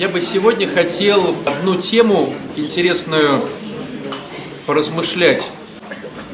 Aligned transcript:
Я 0.00 0.08
бы 0.08 0.18
сегодня 0.22 0.66
хотел 0.66 1.36
одну 1.44 1.76
тему 1.76 2.32
интересную 2.56 3.44
поразмышлять. 4.64 5.50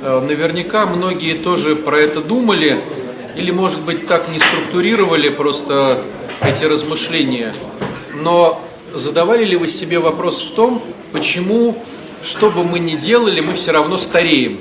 Э, 0.02 0.20
наверняка 0.20 0.86
многие 0.86 1.32
тоже 1.32 1.74
про 1.74 1.98
это 1.98 2.20
думали, 2.20 2.78
или, 3.34 3.50
может 3.50 3.80
быть, 3.80 4.06
так 4.06 4.28
не 4.28 4.38
структурировали 4.38 5.30
просто 5.30 6.00
эти 6.42 6.62
размышления. 6.62 7.52
Но 8.14 8.62
задавали 8.94 9.44
ли 9.44 9.56
вы 9.56 9.66
себе 9.66 9.98
вопрос 9.98 10.42
в 10.42 10.54
том, 10.54 10.80
почему, 11.10 11.76
что 12.22 12.50
бы 12.50 12.62
мы 12.62 12.78
ни 12.78 12.94
делали, 12.94 13.40
мы 13.40 13.54
все 13.54 13.72
равно 13.72 13.98
стареем 13.98 14.60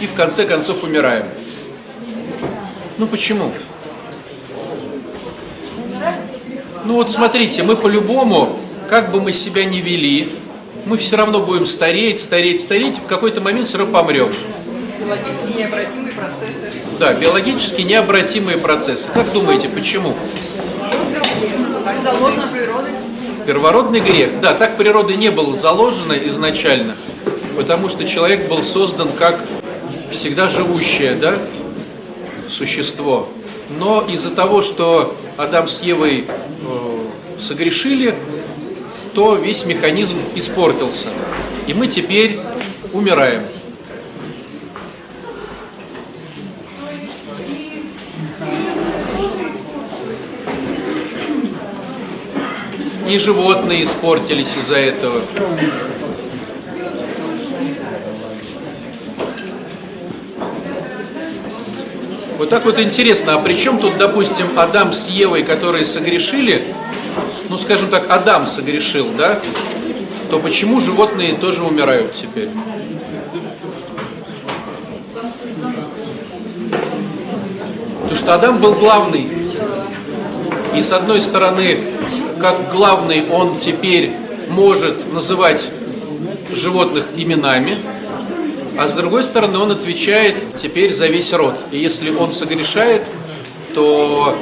и 0.00 0.06
в 0.06 0.14
конце 0.14 0.46
концов 0.46 0.82
умираем? 0.82 1.26
Ну 2.96 3.06
почему? 3.06 3.52
Ну 6.90 6.96
вот 6.96 7.08
смотрите, 7.08 7.62
мы 7.62 7.76
по-любому, 7.76 8.58
как 8.88 9.12
бы 9.12 9.20
мы 9.20 9.32
себя 9.32 9.64
ни 9.64 9.76
вели, 9.76 10.28
мы 10.86 10.96
все 10.96 11.16
равно 11.16 11.38
будем 11.38 11.64
стареть, 11.64 12.18
стареть, 12.18 12.60
стареть, 12.60 12.98
и 12.98 13.00
в 13.00 13.06
какой-то 13.06 13.40
момент 13.40 13.68
все 13.68 13.78
равно 13.78 13.96
помрем. 13.96 14.28
Биологически 14.98 15.56
необратимые 15.56 16.12
процессы. 16.12 16.72
Да, 16.98 17.12
биологически 17.12 17.82
необратимые 17.82 18.58
процессы. 18.58 19.08
Как 19.14 19.32
думаете, 19.32 19.68
почему? 19.68 20.16
Заложено 22.02 22.48
природой. 22.52 22.90
Первородный 23.46 24.00
грех. 24.00 24.40
Да, 24.40 24.54
так 24.54 24.76
природой 24.76 25.16
не 25.16 25.30
было 25.30 25.56
заложено 25.56 26.14
изначально, 26.14 26.96
потому 27.56 27.88
что 27.88 28.04
человек 28.04 28.48
был 28.48 28.64
создан 28.64 29.10
как 29.16 29.38
всегда 30.10 30.48
живущее, 30.48 31.14
да, 31.14 31.36
существо. 32.48 33.28
Но 33.78 34.04
из-за 34.10 34.32
того, 34.32 34.60
что 34.60 35.14
Адам 35.36 35.68
с 35.68 35.82
Евой 35.82 36.26
согрешили, 37.40 38.14
то 39.14 39.34
весь 39.34 39.64
механизм 39.64 40.16
испортился. 40.34 41.08
И 41.66 41.74
мы 41.74 41.86
теперь 41.86 42.38
умираем. 42.92 43.42
И 53.08 53.18
животные 53.18 53.82
испортились 53.82 54.56
из-за 54.56 54.76
этого. 54.76 55.20
Вот 62.38 62.48
так 62.48 62.64
вот 62.64 62.78
интересно, 62.78 63.34
а 63.34 63.38
при 63.38 63.54
чем 63.54 63.78
тут, 63.78 63.98
допустим, 63.98 64.46
Адам 64.56 64.92
с 64.92 65.08
Евой, 65.08 65.42
которые 65.42 65.84
согрешили, 65.84 66.64
ну, 67.50 67.58
скажем 67.58 67.90
так, 67.90 68.08
Адам 68.08 68.46
согрешил, 68.46 69.08
да, 69.18 69.36
то 70.30 70.38
почему 70.38 70.80
животные 70.80 71.34
тоже 71.34 71.64
умирают 71.64 72.14
теперь? 72.14 72.48
Потому 78.02 78.14
что 78.14 78.34
Адам 78.34 78.58
был 78.58 78.74
главный. 78.74 79.26
И 80.76 80.80
с 80.80 80.92
одной 80.92 81.20
стороны, 81.20 81.82
как 82.40 82.70
главный, 82.70 83.28
он 83.28 83.56
теперь 83.56 84.12
может 84.50 85.12
называть 85.12 85.68
животных 86.54 87.06
именами, 87.16 87.76
а 88.78 88.86
с 88.86 88.94
другой 88.94 89.24
стороны, 89.24 89.58
он 89.58 89.72
отвечает 89.72 90.36
теперь 90.54 90.94
за 90.94 91.08
весь 91.08 91.32
род. 91.32 91.58
И 91.72 91.78
если 91.78 92.14
он 92.14 92.30
согрешает, 92.30 93.02
то 93.74 94.36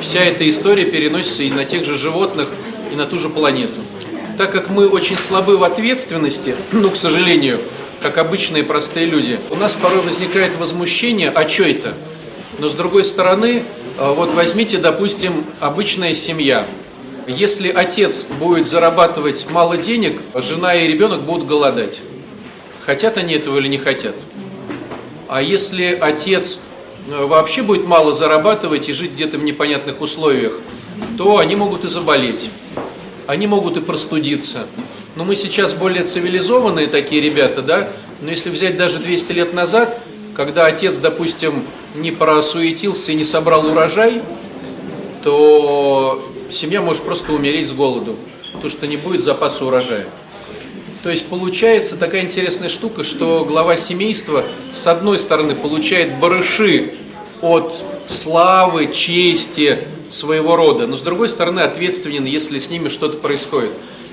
вся 0.00 0.20
эта 0.20 0.48
история 0.48 0.84
переносится 0.84 1.42
и 1.42 1.50
на 1.50 1.64
тех 1.64 1.84
же 1.84 1.94
животных, 1.94 2.48
и 2.92 2.96
на 2.96 3.06
ту 3.06 3.18
же 3.18 3.28
планету. 3.28 3.80
Так 4.36 4.52
как 4.52 4.68
мы 4.68 4.88
очень 4.88 5.16
слабы 5.16 5.56
в 5.56 5.64
ответственности, 5.64 6.56
ну, 6.72 6.90
к 6.90 6.96
сожалению, 6.96 7.60
как 8.02 8.18
обычные 8.18 8.64
простые 8.64 9.06
люди, 9.06 9.38
у 9.50 9.56
нас 9.56 9.74
порой 9.74 10.00
возникает 10.00 10.56
возмущение, 10.56 11.30
а 11.30 11.48
что 11.48 11.64
это? 11.64 11.94
Но 12.58 12.68
с 12.68 12.74
другой 12.74 13.04
стороны, 13.04 13.64
э, 13.98 14.12
вот 14.14 14.34
возьмите, 14.34 14.78
допустим, 14.78 15.44
обычная 15.60 16.14
семья. 16.14 16.66
Если 17.26 17.70
отец 17.70 18.26
будет 18.38 18.66
зарабатывать 18.66 19.46
мало 19.50 19.76
денег, 19.76 20.20
жена 20.34 20.74
и 20.74 20.86
ребенок 20.86 21.22
будут 21.22 21.46
голодать. 21.46 22.00
Хотят 22.84 23.16
они 23.16 23.34
этого 23.34 23.58
или 23.58 23.68
не 23.68 23.78
хотят. 23.78 24.14
А 25.28 25.40
если 25.40 25.98
отец 25.98 26.58
вообще 27.08 27.62
будет 27.62 27.86
мало 27.86 28.12
зарабатывать 28.12 28.88
и 28.88 28.92
жить 28.92 29.12
где-то 29.12 29.38
в 29.38 29.44
непонятных 29.44 30.00
условиях, 30.00 30.52
то 31.18 31.38
они 31.38 31.56
могут 31.56 31.84
и 31.84 31.88
заболеть. 31.88 32.50
Они 33.26 33.46
могут 33.46 33.76
и 33.76 33.80
простудиться. 33.80 34.66
Но 35.16 35.24
мы 35.24 35.36
сейчас 35.36 35.74
более 35.74 36.04
цивилизованные 36.04 36.86
такие 36.86 37.20
ребята, 37.20 37.62
да? 37.62 37.88
Но 38.20 38.30
если 38.30 38.50
взять 38.50 38.76
даже 38.76 38.98
200 38.98 39.32
лет 39.32 39.54
назад, 39.54 40.00
когда 40.34 40.66
отец, 40.66 40.98
допустим, 40.98 41.62
не 41.94 42.10
просуетился 42.10 43.12
и 43.12 43.14
не 43.14 43.24
собрал 43.24 43.66
урожай, 43.66 44.20
то 45.22 46.22
семья 46.50 46.82
может 46.82 47.04
просто 47.04 47.32
умереть 47.32 47.68
с 47.68 47.72
голоду, 47.72 48.16
потому 48.52 48.70
что 48.70 48.86
не 48.86 48.96
будет 48.96 49.22
запаса 49.22 49.64
урожая. 49.64 50.06
То 51.04 51.10
есть 51.10 51.26
получается 51.26 51.96
такая 51.96 52.22
интересная 52.22 52.70
штука, 52.70 53.04
что 53.04 53.44
глава 53.44 53.76
семейства 53.76 54.42
с 54.72 54.86
одной 54.86 55.18
стороны 55.18 55.54
получает 55.54 56.18
барыши 56.18 56.94
от 57.42 57.74
славы, 58.06 58.90
чести 58.90 59.80
своего 60.08 60.56
рода, 60.56 60.86
но 60.86 60.96
с 60.96 61.02
другой 61.02 61.28
стороны 61.28 61.60
ответственен, 61.60 62.24
если 62.24 62.58
с 62.58 62.70
ними 62.70 62.88
что-то 62.88 63.18
происходит. 63.18 63.70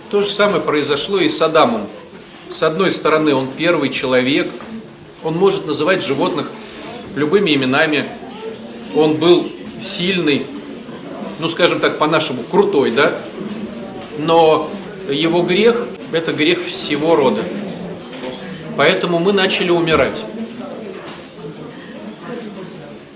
То 0.09 0.22
же 0.22 0.28
самое 0.28 0.62
произошло 0.62 1.18
и 1.18 1.29
с 1.29 1.41
Адамом. 1.41 1.88
С 2.50 2.62
одной 2.62 2.91
стороны 2.91 3.34
он 3.34 3.47
первый 3.58 3.88
человек, 3.88 4.52
он 5.23 5.38
может 5.38 5.68
называть 5.68 6.03
животных 6.03 6.52
любыми 7.16 7.56
именами, 7.56 8.09
он 8.94 9.16
был 9.16 9.50
сильный, 9.81 10.46
ну 11.40 11.47
скажем 11.47 11.79
так 11.79 11.97
по-нашему, 11.97 12.44
крутой, 12.44 12.91
да, 12.91 13.18
но 14.18 14.69
его 15.08 15.41
грех– 15.41 15.88
это 16.11 16.33
грех 16.33 16.63
всего 16.63 17.16
рода. 17.16 17.41
Поэтому 18.77 19.19
мы 19.19 19.33
начали 19.33 19.69
умирать. 19.69 20.23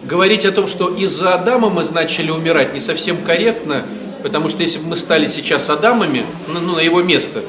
Говорить 0.03 0.45
о 0.45 0.51
том, 0.51 0.67
что 0.67 0.89
из-за 0.89 1.33
Адама 1.33 1.69
мы 1.69 1.83
начали 1.89 2.29
умирать, 2.29 2.73
не 2.73 2.79
совсем 2.79 3.17
корректно, 3.23 3.83
потому 4.21 4.49
что 4.49 4.61
если 4.61 4.79
бы 4.79 4.89
мы 4.89 4.95
стали 4.95 5.27
сейчас 5.27 5.69
Адамами, 5.69 6.23
ну, 6.47 6.59
ну, 6.59 6.75
на 6.75 6.79
его 6.79 7.01
место, 7.01 7.41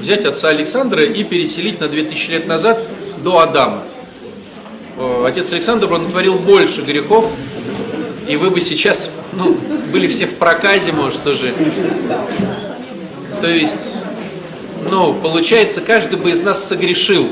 взять 0.00 0.24
отца 0.24 0.48
Александра 0.48 1.04
и 1.04 1.22
переселить 1.22 1.80
на 1.80 1.88
2000 1.88 2.30
лет 2.30 2.46
назад 2.46 2.80
до 3.22 3.40
Адама. 3.40 3.82
Отец 5.24 5.52
Александр, 5.52 5.92
он 5.92 6.10
творил 6.10 6.36
больше 6.38 6.82
грехов, 6.82 7.30
и 8.26 8.36
вы 8.36 8.50
бы 8.50 8.60
сейчас, 8.60 9.10
ну, 9.32 9.56
были 9.92 10.06
все 10.06 10.26
в 10.26 10.34
проказе, 10.34 10.92
может, 10.92 11.26
уже. 11.26 11.52
То 13.40 13.48
есть 13.48 13.96
ну, 14.90 15.14
получается, 15.14 15.80
каждый 15.80 16.18
бы 16.18 16.30
из 16.30 16.40
нас 16.40 16.66
согрешил, 16.66 17.28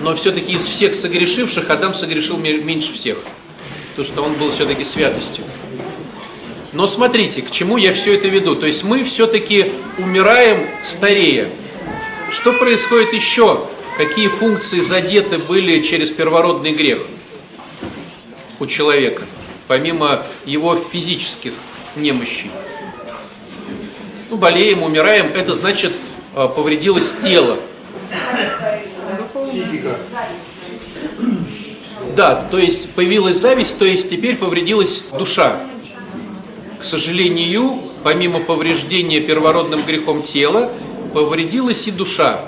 но 0.00 0.14
все-таки 0.14 0.52
из 0.52 0.66
всех 0.66 0.94
согрешивших 0.94 1.70
Адам 1.70 1.94
согрешил 1.94 2.36
меньше 2.36 2.92
всех, 2.92 3.18
потому 3.90 4.06
что 4.06 4.22
он 4.22 4.34
был 4.34 4.50
все-таки 4.50 4.84
святостью. 4.84 5.44
Но 6.72 6.86
смотрите, 6.86 7.42
к 7.42 7.50
чему 7.50 7.76
я 7.76 7.92
все 7.92 8.14
это 8.14 8.28
веду. 8.28 8.56
То 8.56 8.66
есть 8.66 8.82
мы 8.82 9.04
все-таки 9.04 9.72
умираем 9.98 10.66
старея. 10.82 11.50
Что 12.30 12.52
происходит 12.54 13.12
еще? 13.12 13.66
Какие 13.98 14.28
функции 14.28 14.80
задеты 14.80 15.36
были 15.36 15.82
через 15.82 16.10
первородный 16.10 16.72
грех 16.72 17.00
у 18.58 18.66
человека, 18.66 19.22
помимо 19.68 20.22
его 20.46 20.74
физических 20.76 21.52
немощей? 21.94 22.50
Ну, 24.30 24.38
болеем, 24.38 24.82
умираем, 24.82 25.30
это 25.34 25.52
значит 25.52 25.92
повредилось 26.34 27.12
тело. 27.12 27.58
Да, 32.16 32.46
то 32.50 32.58
есть 32.58 32.94
появилась 32.94 33.36
зависть, 33.36 33.78
то 33.78 33.84
есть 33.84 34.10
теперь 34.10 34.36
повредилась 34.36 35.04
душа. 35.16 35.60
К 36.78 36.84
сожалению, 36.84 37.78
помимо 38.02 38.40
повреждения 38.40 39.20
первородным 39.20 39.82
грехом 39.82 40.22
тела, 40.22 40.70
повредилась 41.14 41.86
и 41.86 41.90
душа. 41.90 42.40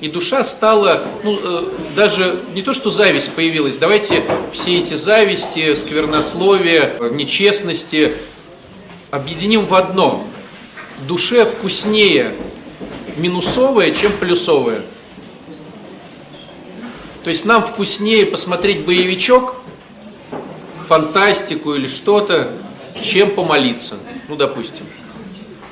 И 0.00 0.08
душа 0.08 0.42
стала, 0.42 1.00
ну, 1.22 1.38
э, 1.40 1.64
даже 1.94 2.40
не 2.54 2.62
то, 2.62 2.72
что 2.72 2.90
зависть 2.90 3.32
появилась, 3.34 3.78
давайте 3.78 4.24
все 4.52 4.78
эти 4.78 4.94
зависти, 4.94 5.74
сквернословия, 5.74 6.94
нечестности 7.12 8.12
объединим 9.12 9.64
в 9.64 9.74
одно. 9.74 10.24
Душе 11.06 11.44
вкуснее 11.44 12.34
минусовое, 13.16 13.92
чем 13.92 14.12
плюсовое. 14.12 14.82
То 17.24 17.30
есть 17.30 17.44
нам 17.44 17.62
вкуснее 17.62 18.26
посмотреть 18.26 18.84
боевичок, 18.84 19.56
фантастику 20.86 21.74
или 21.74 21.86
что-то, 21.86 22.50
чем 23.00 23.30
помолиться. 23.30 23.96
Ну, 24.28 24.36
допустим. 24.36 24.84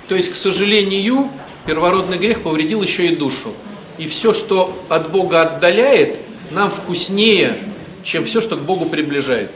То 0.08 0.14
есть, 0.14 0.30
к 0.30 0.34
сожалению, 0.34 1.30
первородный 1.66 2.18
грех 2.18 2.42
повредил 2.42 2.82
еще 2.82 3.06
и 3.06 3.16
душу. 3.16 3.52
И 3.98 4.06
все, 4.06 4.32
что 4.32 4.76
от 4.88 5.10
Бога 5.10 5.42
отдаляет, 5.42 6.18
нам 6.50 6.70
вкуснее, 6.70 7.56
чем 8.02 8.24
все, 8.24 8.40
что 8.40 8.56
к 8.56 8.60
Богу 8.60 8.86
приближает. 8.86 9.50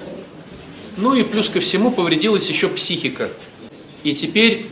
Ну 0.96 1.14
и 1.14 1.22
плюс 1.22 1.48
ко 1.48 1.60
всему 1.60 1.90
повредилась 1.90 2.48
еще 2.48 2.68
психика. 2.68 3.28
И 4.04 4.12
теперь, 4.12 4.66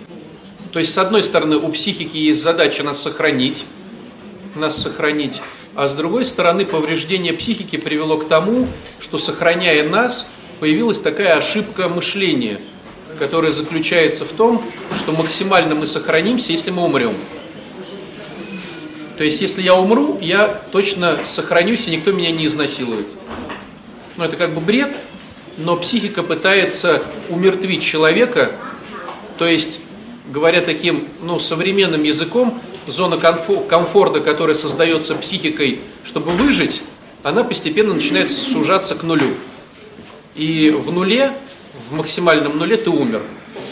то 0.73 0.79
есть 0.79 0.93
с 0.93 0.99
одной 0.99 1.23
стороны 1.23 1.57
у 1.59 1.69
психики 1.69 2.17
есть 2.17 2.41
задача 2.43 2.83
нас 2.83 3.01
сохранить, 3.01 3.65
нас 4.57 4.81
сохранить, 4.81 5.43
а 5.75 5.87
с 5.87 5.95
другой 5.95 6.25
стороны 6.25 6.65
повреждение 6.65 7.35
психики 7.35 7.77
привело 7.77 8.17
к 8.17 8.27
тому, 8.27 8.67
что 8.99 9.19
сохраняя 9.19 9.89
нас, 9.89 10.29
появилась 10.61 11.01
такая 11.01 11.37
ошибка 11.37 11.89
мышления, 11.89 12.59
которая 13.19 13.51
заключается 13.51 14.25
в 14.25 14.33
том, 14.33 14.65
что 14.97 15.13
максимально 15.13 15.75
мы 15.75 15.87
сохранимся, 15.87 16.53
если 16.53 16.71
мы 16.71 16.85
умрем. 16.85 17.15
То 19.19 19.25
есть, 19.25 19.41
если 19.43 19.63
я 19.63 19.75
умру, 19.75 20.19
я 20.23 20.49
точно 20.73 21.19
сохранюсь, 21.25 21.87
и 21.87 21.91
никто 21.91 22.13
меня 22.13 22.31
не 22.31 22.47
изнасилует. 22.47 23.07
Ну, 24.17 24.25
это 24.25 24.37
как 24.37 24.55
бы 24.55 24.61
бред, 24.61 24.97
но 25.59 25.77
психика 25.77 26.23
пытается 26.23 27.03
умертвить 27.29 27.83
человека, 27.83 28.53
то 29.39 29.47
есть, 29.47 29.81
говоря 30.33 30.63
таким 30.63 31.07
ну, 31.23 31.39
современным 31.39 32.03
языком, 32.03 32.59
зона 32.87 33.19
комфорта, 33.19 34.21
которая 34.21 34.55
создается 34.55 35.15
психикой, 35.15 35.81
чтобы 36.05 36.33
выжить, 36.33 36.83
она 37.23 37.45
постепенно 37.45 37.95
начинает 37.95 38.29
сужаться 38.29 38.95
к 38.95 39.03
нулю. 39.03 39.35
И 40.35 40.71
в 40.71 40.91
нуле, 40.91 41.33
в 41.79 41.95
максимальном 41.95 42.59
нуле 42.59 42.77
ты 42.77 42.91
умер. 42.91 43.23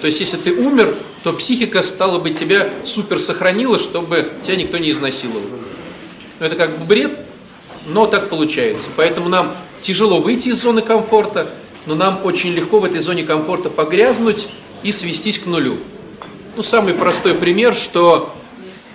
То 0.02 0.06
есть, 0.06 0.20
если 0.20 0.36
ты 0.36 0.52
умер, 0.52 0.94
то 1.24 1.32
психика, 1.32 1.82
стала 1.82 2.18
бы, 2.18 2.30
тебя 2.30 2.68
супер 2.84 3.18
сохранила, 3.18 3.78
чтобы 3.78 4.30
тебя 4.42 4.56
никто 4.56 4.78
не 4.78 4.90
изнасиловал. 4.90 5.40
Ну, 6.38 6.46
это 6.46 6.54
как 6.54 6.78
бы 6.78 6.84
бред, 6.84 7.18
но 7.86 8.06
так 8.06 8.28
получается. 8.28 8.90
Поэтому 8.96 9.28
нам 9.28 9.54
тяжело 9.80 10.20
выйти 10.20 10.50
из 10.50 10.62
зоны 10.62 10.82
комфорта, 10.82 11.48
но 11.86 11.94
нам 11.94 12.20
очень 12.24 12.50
легко 12.50 12.78
в 12.78 12.84
этой 12.84 13.00
зоне 13.00 13.24
комфорта 13.24 13.70
погрязнуть 13.70 14.48
и 14.82 14.92
свестись 14.92 15.38
к 15.38 15.46
нулю. 15.46 15.78
Ну, 16.56 16.62
самый 16.62 16.94
простой 16.94 17.34
пример, 17.34 17.74
что 17.74 18.34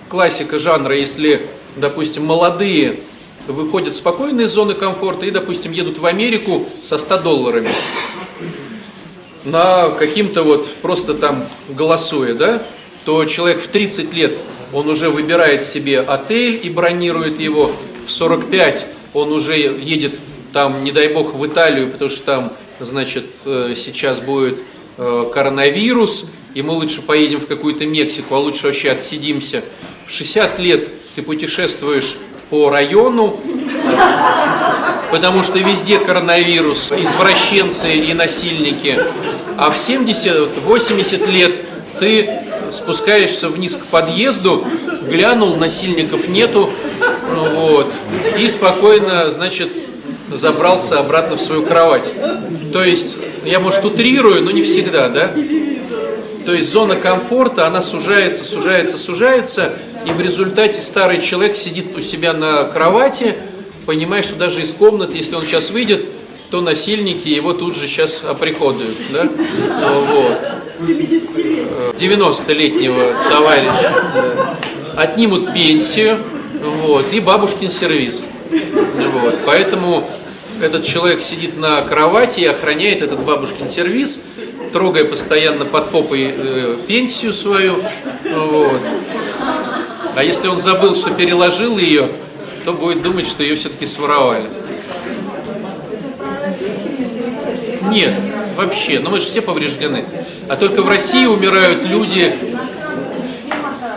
классика 0.08 0.58
жанра, 0.58 0.94
если, 0.96 1.46
допустим, 1.76 2.24
молодые 2.24 3.00
выходят 3.46 3.94
спокойно 3.94 4.42
из 4.42 4.50
зоны 4.50 4.74
комфорта 4.74 5.24
и, 5.26 5.30
допустим, 5.30 5.72
едут 5.72 5.98
в 5.98 6.06
Америку 6.06 6.68
со 6.82 6.98
100 6.98 7.18
долларами 7.18 7.70
на 9.44 9.90
каким-то 9.90 10.42
вот 10.42 10.66
просто 10.82 11.14
там 11.14 11.44
голосуя, 11.68 12.34
да, 12.34 12.62
то 13.04 13.24
человек 13.24 13.62
в 13.62 13.68
30 13.68 14.12
лет, 14.12 14.38
он 14.72 14.88
уже 14.88 15.08
выбирает 15.08 15.64
себе 15.64 16.00
отель 16.00 16.60
и 16.62 16.68
бронирует 16.68 17.40
его, 17.40 17.70
в 18.06 18.10
45 18.10 18.86
он 19.14 19.32
уже 19.32 19.56
едет 19.56 20.18
там, 20.52 20.84
не 20.84 20.92
дай 20.92 21.08
бог, 21.08 21.34
в 21.34 21.46
Италию, 21.46 21.90
потому 21.90 22.10
что 22.10 22.26
там, 22.26 22.52
значит, 22.80 23.26
э, 23.44 23.72
сейчас 23.74 24.20
будет 24.20 24.60
э, 24.98 25.30
коронавирус, 25.32 26.26
и 26.56 26.62
мы 26.62 26.72
лучше 26.72 27.02
поедем 27.02 27.38
в 27.38 27.46
какую-то 27.46 27.84
Мексику, 27.84 28.34
а 28.34 28.38
лучше 28.38 28.68
вообще 28.68 28.90
отсидимся. 28.90 29.62
В 30.06 30.10
60 30.10 30.58
лет 30.58 30.88
ты 31.14 31.20
путешествуешь 31.20 32.16
по 32.48 32.70
району, 32.70 33.38
потому 35.10 35.42
что 35.42 35.58
везде 35.58 35.98
коронавирус, 35.98 36.92
извращенцы 36.92 37.94
и 37.94 38.14
насильники. 38.14 38.98
А 39.58 39.68
в 39.68 39.76
70-80 39.76 41.30
лет 41.30 41.56
ты 42.00 42.30
спускаешься 42.72 43.50
вниз 43.50 43.76
к 43.76 43.84
подъезду, 43.88 44.66
глянул, 45.10 45.56
насильников 45.56 46.26
нету, 46.26 46.70
вот, 47.52 47.92
и 48.38 48.48
спокойно, 48.48 49.30
значит, 49.30 49.72
забрался 50.32 51.00
обратно 51.00 51.36
в 51.36 51.40
свою 51.42 51.64
кровать. 51.64 52.14
То 52.72 52.82
есть, 52.82 53.18
я, 53.44 53.60
может, 53.60 53.84
утрирую, 53.84 54.42
но 54.42 54.50
не 54.52 54.62
всегда, 54.62 55.10
да? 55.10 55.30
То 56.46 56.52
есть 56.52 56.70
зона 56.70 56.94
комфорта, 56.94 57.66
она 57.66 57.82
сужается, 57.82 58.44
сужается, 58.44 58.96
сужается, 58.96 59.72
и 60.06 60.10
в 60.10 60.20
результате 60.20 60.80
старый 60.80 61.20
человек 61.20 61.56
сидит 61.56 61.96
у 61.96 62.00
себя 62.00 62.32
на 62.32 62.62
кровати, 62.64 63.34
понимая, 63.84 64.22
что 64.22 64.36
даже 64.36 64.62
из 64.62 64.72
комнаты, 64.72 65.16
если 65.16 65.34
он 65.34 65.44
сейчас 65.44 65.70
выйдет, 65.70 66.06
то 66.52 66.60
насильники 66.60 67.26
его 67.26 67.52
тут 67.52 67.74
же 67.76 67.88
сейчас 67.88 68.22
оприходуют. 68.22 68.96
Да? 69.12 69.28
Вот. 69.82 70.38
90-летнего 71.96 73.14
товарища 73.28 73.92
отнимут 74.96 75.52
пенсию 75.52 76.18
вот, 76.82 77.06
и 77.12 77.18
бабушкин 77.18 77.70
сервис. 77.70 78.28
Вот. 78.50 79.38
Поэтому 79.44 80.08
этот 80.62 80.84
человек 80.84 81.22
сидит 81.22 81.56
на 81.56 81.82
кровати 81.82 82.40
и 82.40 82.46
охраняет 82.46 83.02
этот 83.02 83.24
бабушкин 83.24 83.68
сервис, 83.68 84.20
трогая 84.76 85.06
постоянно 85.06 85.64
под 85.64 85.90
попой 85.90 86.34
э, 86.36 86.76
пенсию 86.86 87.32
свою. 87.32 87.76
Вот. 88.24 88.78
А 90.14 90.22
если 90.22 90.48
он 90.48 90.58
забыл, 90.58 90.94
что 90.94 91.12
переложил 91.12 91.78
ее, 91.78 92.10
то 92.66 92.74
будет 92.74 93.00
думать, 93.00 93.26
что 93.26 93.42
ее 93.42 93.56
все-таки 93.56 93.86
своровали. 93.86 94.44
Нет, 97.90 98.12
вообще, 98.56 99.00
но 99.00 99.08
мы 99.08 99.18
же 99.18 99.24
все 99.24 99.40
повреждены. 99.40 100.04
А 100.50 100.56
только 100.56 100.82
в 100.82 100.88
России 100.90 101.24
умирают 101.24 101.82
люди, 101.86 102.36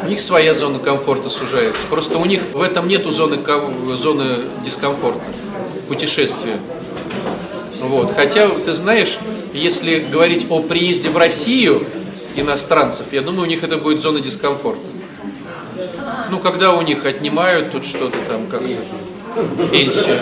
у 0.05 0.07
них 0.07 0.21
своя 0.21 0.53
зона 0.53 0.79
комфорта 0.79 1.27
сужается. 1.27 1.85
Просто 1.87 2.17
у 2.17 2.23
них 2.23 2.39
в 2.53 2.61
этом 2.61 2.87
нету 2.87 3.11
зоны, 3.11 3.37
зоны 3.97 4.45
дискомфорта, 4.63 5.19
путешествия. 5.89 6.57
Вот. 7.81 8.13
Хотя, 8.15 8.47
ты 8.47 8.71
знаешь, 8.71 9.19
если 9.53 9.99
говорить 9.99 10.45
о 10.49 10.61
приезде 10.61 11.09
в 11.09 11.17
Россию 11.17 11.85
иностранцев, 12.35 13.07
я 13.11 13.21
думаю, 13.21 13.43
у 13.43 13.45
них 13.45 13.63
это 13.63 13.77
будет 13.77 14.01
зона 14.01 14.19
дискомфорта. 14.19 14.85
Ну, 16.29 16.39
когда 16.39 16.73
у 16.73 16.81
них 16.81 17.05
отнимают 17.05 17.71
тут 17.71 17.85
что-то 17.85 18.17
там 18.29 18.47
как-то, 18.47 18.67
пенсию. 19.71 20.17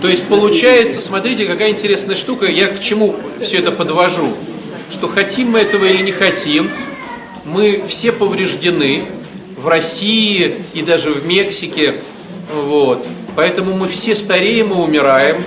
То 0.00 0.08
есть 0.08 0.24
получается, 0.26 1.00
смотрите, 1.00 1.46
какая 1.46 1.70
интересная 1.70 2.16
штука, 2.16 2.46
я 2.46 2.68
к 2.68 2.80
чему 2.80 3.16
все 3.40 3.58
это 3.58 3.72
подвожу, 3.72 4.28
что 4.90 5.08
хотим 5.08 5.50
мы 5.50 5.60
этого 5.60 5.84
или 5.84 6.02
не 6.02 6.12
хотим, 6.12 6.70
мы 7.44 7.84
все 7.86 8.12
повреждены 8.12 9.04
в 9.56 9.66
России 9.66 10.56
и 10.74 10.82
даже 10.82 11.10
в 11.10 11.26
Мексике, 11.26 11.94
вот. 12.52 13.04
Поэтому 13.36 13.74
мы 13.74 13.88
все 13.88 14.14
стареем 14.14 14.72
и 14.72 14.74
умираем, 14.74 15.42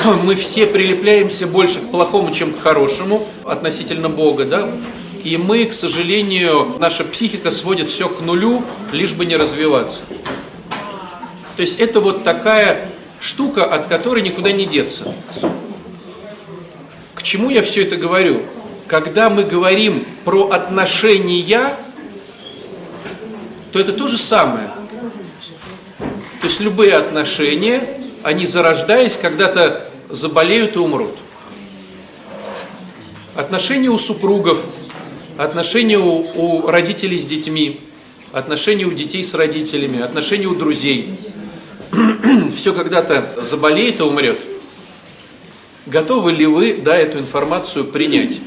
мы 0.24 0.34
все 0.34 0.66
прилепляемся 0.66 1.46
больше 1.46 1.80
к 1.80 1.90
плохому, 1.90 2.32
чем 2.32 2.52
к 2.52 2.60
хорошему 2.60 3.26
относительно 3.44 4.08
Бога, 4.08 4.44
да? 4.44 4.70
И 5.22 5.36
мы, 5.36 5.66
к 5.66 5.74
сожалению, 5.74 6.76
наша 6.78 7.04
психика 7.04 7.50
сводит 7.50 7.88
все 7.88 8.08
к 8.08 8.20
нулю, 8.20 8.64
лишь 8.92 9.12
бы 9.12 9.26
не 9.26 9.36
развиваться. 9.36 10.02
То 11.56 11.62
есть 11.62 11.78
это 11.78 12.00
вот 12.00 12.24
такая 12.24 12.88
штука, 13.20 13.66
от 13.66 13.86
которой 13.86 14.22
никуда 14.22 14.50
не 14.50 14.64
деться. 14.64 15.14
К 17.14 17.22
чему 17.22 17.50
я 17.50 17.62
все 17.62 17.82
это 17.82 17.96
говорю? 17.96 18.40
Когда 18.86 19.28
мы 19.28 19.42
говорим 19.42 20.02
про 20.24 20.48
отношения, 20.48 21.76
то 23.72 23.78
это 23.78 23.92
то 23.92 24.06
же 24.06 24.16
самое. 24.16 24.70
То 25.98 26.46
есть 26.46 26.60
любые 26.60 26.94
отношения, 26.94 28.00
они 28.22 28.46
зарождаясь, 28.46 29.18
когда-то 29.18 29.89
заболеют 30.10 30.76
и 30.76 30.78
умрут. 30.78 31.16
Отношения 33.34 33.88
у 33.88 33.98
супругов, 33.98 34.64
отношения 35.36 35.98
у, 35.98 36.26
у 36.34 36.66
родителей 36.66 37.18
с 37.18 37.26
детьми, 37.26 37.80
отношения 38.32 38.84
у 38.84 38.92
детей 38.92 39.24
с 39.24 39.34
родителями, 39.34 40.00
отношения 40.00 40.46
у 40.46 40.54
друзей. 40.54 41.16
Все 42.54 42.72
когда-то 42.72 43.42
заболеет 43.42 44.00
и 44.00 44.02
умрет. 44.02 44.38
Готовы 45.86 46.32
ли 46.32 46.46
вы, 46.46 46.74
да, 46.74 46.96
эту 46.96 47.18
информацию 47.18 47.84
принять? 47.84 48.40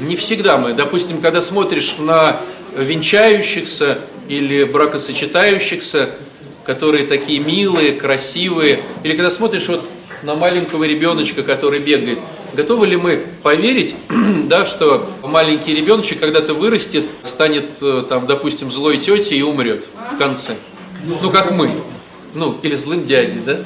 Не 0.00 0.16
всегда 0.16 0.58
мы. 0.58 0.72
Допустим, 0.72 1.20
когда 1.20 1.40
смотришь 1.40 1.96
на 1.98 2.40
венчающихся 2.76 3.98
или 4.28 4.64
бракосочетающихся, 4.64 6.10
которые 6.64 7.06
такие 7.06 7.40
милые, 7.40 7.92
красивые, 7.92 8.80
или 9.02 9.12
когда 9.12 9.30
смотришь 9.30 9.68
вот 9.68 9.84
на 10.22 10.34
маленького 10.34 10.84
ребеночка, 10.84 11.42
который 11.42 11.80
бегает, 11.80 12.18
готовы 12.54 12.86
ли 12.86 12.96
мы 12.96 13.24
поверить, 13.42 13.94
да, 14.44 14.64
что 14.64 15.08
маленький 15.22 15.74
ребеночек 15.74 16.20
когда-то 16.20 16.54
вырастет, 16.54 17.04
станет, 17.22 17.70
э, 17.80 18.04
там, 18.08 18.26
допустим, 18.26 18.70
злой 18.70 18.98
тетей 18.98 19.38
и 19.38 19.42
умрет 19.42 19.84
в 20.12 20.16
конце? 20.16 20.54
Ну, 21.22 21.30
как 21.30 21.50
мы. 21.50 21.70
Ну, 22.34 22.56
или 22.62 22.74
злым 22.74 23.04
дядей, 23.04 23.40
да? 23.44 23.58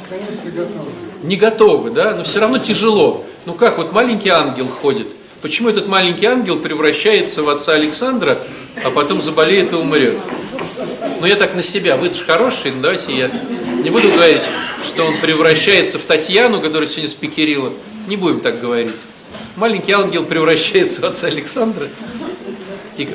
Не 1.22 1.36
готовы, 1.36 1.90
да? 1.90 2.14
Но 2.14 2.24
все 2.24 2.40
равно 2.40 2.58
тяжело. 2.58 3.24
Ну 3.46 3.54
как, 3.54 3.78
вот 3.78 3.92
маленький 3.92 4.28
ангел 4.28 4.68
ходит. 4.68 5.06
Почему 5.40 5.70
этот 5.70 5.88
маленький 5.88 6.26
ангел 6.26 6.58
превращается 6.58 7.42
в 7.42 7.48
отца 7.48 7.72
Александра, 7.72 8.38
а 8.84 8.90
потом 8.90 9.22
заболеет 9.22 9.72
и 9.72 9.76
умрет? 9.76 10.18
Ну 11.20 11.26
я 11.26 11.34
так 11.34 11.54
на 11.54 11.62
себя, 11.62 11.96
вы 11.96 12.12
же 12.12 12.24
хороший, 12.24 12.70
ну 12.70 12.80
давайте 12.80 13.12
я 13.12 13.28
не 13.82 13.90
буду 13.90 14.08
говорить, 14.08 14.42
что 14.84 15.04
он 15.04 15.18
превращается 15.18 15.98
в 15.98 16.02
Татьяну, 16.02 16.60
которая 16.60 16.88
сегодня 16.88 17.08
спикерила. 17.08 17.72
Не 18.06 18.16
будем 18.16 18.40
так 18.40 18.60
говорить. 18.60 18.94
Маленький 19.56 19.92
ангел 19.92 20.24
превращается 20.24 21.00
в 21.00 21.04
отца 21.04 21.26
Александра. 21.26 21.88
И 22.96 23.08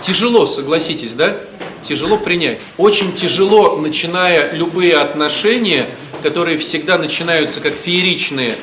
тяжело, 0.00 0.46
согласитесь, 0.46 1.14
да? 1.14 1.36
Тяжело 1.82 2.16
принять. 2.16 2.58
Очень 2.78 3.12
тяжело, 3.12 3.76
начиная 3.76 4.52
любые 4.52 4.96
отношения, 4.96 5.88
которые 6.24 6.58
всегда 6.58 6.98
начинаются 6.98 7.60
как 7.60 7.74
фееричные, 7.74 8.54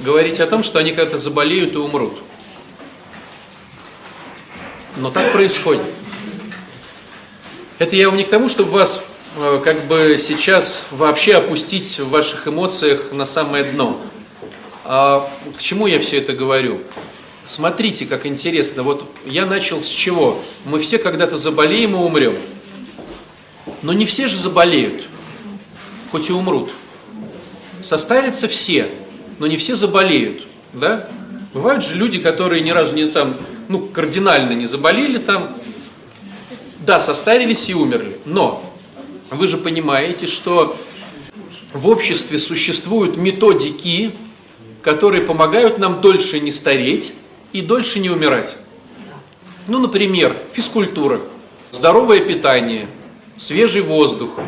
говорить 0.00 0.40
о 0.40 0.48
том, 0.48 0.64
что 0.64 0.80
они 0.80 0.90
когда-то 0.90 1.16
заболеют 1.16 1.74
и 1.74 1.78
умрут. 1.78 2.18
Но 4.96 5.10
так 5.10 5.30
происходит. 5.30 5.82
Это 7.78 7.94
я 7.94 8.08
вам 8.08 8.16
не 8.16 8.24
к 8.24 8.28
тому, 8.28 8.48
чтобы 8.48 8.70
вас 8.70 9.04
э, 9.36 9.60
как 9.62 9.84
бы 9.84 10.16
сейчас 10.18 10.84
вообще 10.90 11.34
опустить 11.34 11.98
в 11.98 12.08
ваших 12.08 12.48
эмоциях 12.48 13.12
на 13.12 13.26
самое 13.26 13.64
дно. 13.64 14.00
А 14.84 15.28
к 15.58 15.60
чему 15.60 15.86
я 15.86 16.00
все 16.00 16.16
это 16.16 16.32
говорю? 16.32 16.80
Смотрите, 17.44 18.06
как 18.06 18.24
интересно. 18.24 18.82
Вот 18.82 19.04
я 19.26 19.44
начал 19.44 19.82
с 19.82 19.88
чего? 19.88 20.40
Мы 20.64 20.78
все 20.78 20.96
когда-то 20.96 21.36
заболеем 21.36 21.92
и 21.92 21.98
умрем. 21.98 22.38
Но 23.82 23.92
не 23.92 24.06
все 24.06 24.26
же 24.26 24.36
заболеют, 24.36 25.04
хоть 26.10 26.30
и 26.30 26.32
умрут. 26.32 26.70
Состарятся 27.82 28.48
все, 28.48 28.88
но 29.38 29.46
не 29.46 29.58
все 29.58 29.74
заболеют. 29.74 30.46
Да? 30.72 31.08
Бывают 31.52 31.84
же 31.84 31.94
люди, 31.94 32.18
которые 32.18 32.62
ни 32.62 32.70
разу 32.70 32.94
не 32.94 33.06
там, 33.06 33.36
ну, 33.68 33.80
кардинально 33.80 34.52
не 34.52 34.64
заболели 34.64 35.18
там, 35.18 35.54
да, 36.86 37.00
состарились 37.00 37.68
и 37.68 37.74
умерли. 37.74 38.16
Но 38.24 38.62
вы 39.30 39.48
же 39.48 39.58
понимаете, 39.58 40.26
что 40.26 40.76
в 41.72 41.88
обществе 41.88 42.38
существуют 42.38 43.16
методики, 43.16 44.12
которые 44.82 45.22
помогают 45.22 45.78
нам 45.78 46.00
дольше 46.00 46.38
не 46.38 46.52
стареть 46.52 47.12
и 47.52 47.60
дольше 47.60 47.98
не 47.98 48.08
умирать. 48.08 48.56
Ну, 49.66 49.80
например, 49.80 50.36
физкультура, 50.52 51.20
здоровое 51.72 52.20
питание, 52.20 52.86
свежий 53.34 53.82
воздух, 53.82 54.38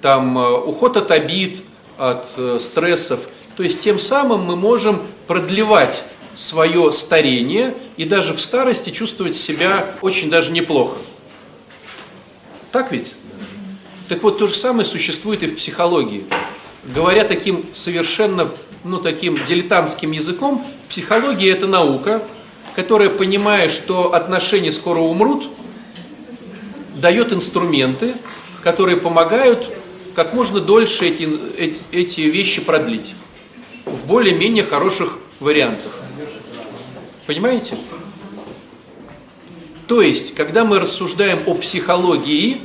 там, 0.00 0.38
э, 0.38 0.52
уход 0.52 0.96
от 0.96 1.10
обид, 1.10 1.64
от 1.98 2.26
э, 2.36 2.58
стрессов. 2.60 3.28
То 3.56 3.64
есть 3.64 3.80
тем 3.80 3.98
самым 3.98 4.42
мы 4.42 4.54
можем 4.54 5.02
продлевать 5.26 6.04
свое 6.36 6.92
старение 6.92 7.74
и 7.96 8.04
даже 8.04 8.34
в 8.34 8.40
старости 8.40 8.90
чувствовать 8.90 9.34
себя 9.34 9.96
очень 10.00 10.30
даже 10.30 10.52
неплохо. 10.52 10.96
Так 12.72 12.92
ведь? 12.92 13.14
Так 14.08 14.22
вот, 14.22 14.38
то 14.38 14.46
же 14.46 14.54
самое 14.54 14.84
существует 14.84 15.42
и 15.42 15.46
в 15.46 15.56
психологии. 15.56 16.24
Говоря 16.84 17.24
таким 17.24 17.64
совершенно, 17.72 18.48
ну, 18.84 18.98
таким 18.98 19.42
дилетантским 19.42 20.12
языком, 20.12 20.64
психология– 20.88 21.50
это 21.52 21.66
наука, 21.66 22.22
которая, 22.74 23.10
понимая, 23.10 23.68
что 23.68 24.14
отношения 24.14 24.72
скоро 24.72 25.00
умрут, 25.00 25.48
дает 26.96 27.32
инструменты, 27.32 28.14
которые 28.62 28.96
помогают 28.96 29.70
как 30.14 30.32
можно 30.34 30.60
дольше 30.60 31.06
эти, 31.06 31.28
эти, 31.58 31.80
эти 31.92 32.20
вещи 32.22 32.60
продлить 32.60 33.14
в 33.84 34.06
более-менее 34.06 34.64
хороших 34.64 35.18
вариантах. 35.38 35.92
Понимаете? 37.26 37.76
То 39.88 40.02
есть, 40.02 40.34
когда 40.34 40.66
мы 40.66 40.78
рассуждаем 40.78 41.40
о 41.46 41.54
психологии, 41.54 42.60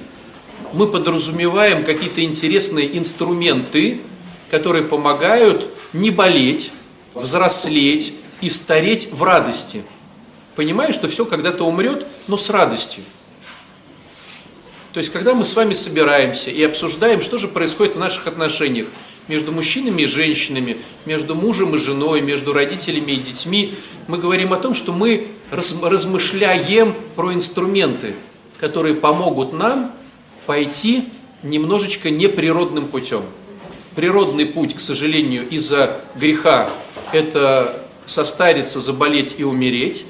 мы 0.73 0.87
подразумеваем 0.87 1.85
какие-то 1.85 2.21
интересные 2.21 2.97
инструменты, 2.97 4.01
которые 4.51 4.83
помогают 4.83 5.69
не 5.93 6.11
болеть, 6.11 6.71
взрослеть 7.13 8.13
и 8.41 8.49
стареть 8.49 9.09
в 9.13 9.23
радости. 9.23 9.83
Понимая, 10.57 10.91
что 10.91 11.07
все 11.07 11.25
когда-то 11.25 11.63
умрет, 11.63 12.05
но 12.27 12.35
с 12.35 12.49
радостью. 12.49 13.03
То 14.91 14.97
есть, 14.97 15.11
когда 15.11 15.33
мы 15.33 15.45
с 15.45 15.55
вами 15.55 15.71
собираемся 15.71 16.51
и 16.51 16.61
обсуждаем, 16.61 17.21
что 17.21 17.37
же 17.37 17.47
происходит 17.47 17.95
в 17.95 17.99
наших 17.99 18.27
отношениях 18.27 18.87
между 19.29 19.53
мужчинами 19.53 20.01
и 20.01 20.07
женщинами, 20.07 20.75
между 21.05 21.35
мужем 21.35 21.73
и 21.73 21.77
женой, 21.77 22.19
между 22.19 22.51
родителями 22.51 23.13
и 23.13 23.17
детьми, 23.17 23.73
мы 24.07 24.17
говорим 24.17 24.51
о 24.51 24.57
том, 24.57 24.73
что 24.73 24.91
мы 24.91 25.27
размышляем 25.53 26.95
про 27.15 27.33
инструменты, 27.33 28.15
которые 28.60 28.95
помогут 28.95 29.53
нам 29.53 29.91
пойти 30.45 31.10
немножечко 31.43 32.10
неприродным 32.10 32.88
путем. 32.88 33.24
Природный 33.95 34.45
путь, 34.45 34.74
к 34.74 34.79
сожалению, 34.79 35.48
из-за 35.50 36.01
греха– 36.15 36.69
это 37.13 37.83
состариться, 38.05 38.79
заболеть 38.79 39.36
и 39.38 39.43
умереть, 39.43 40.05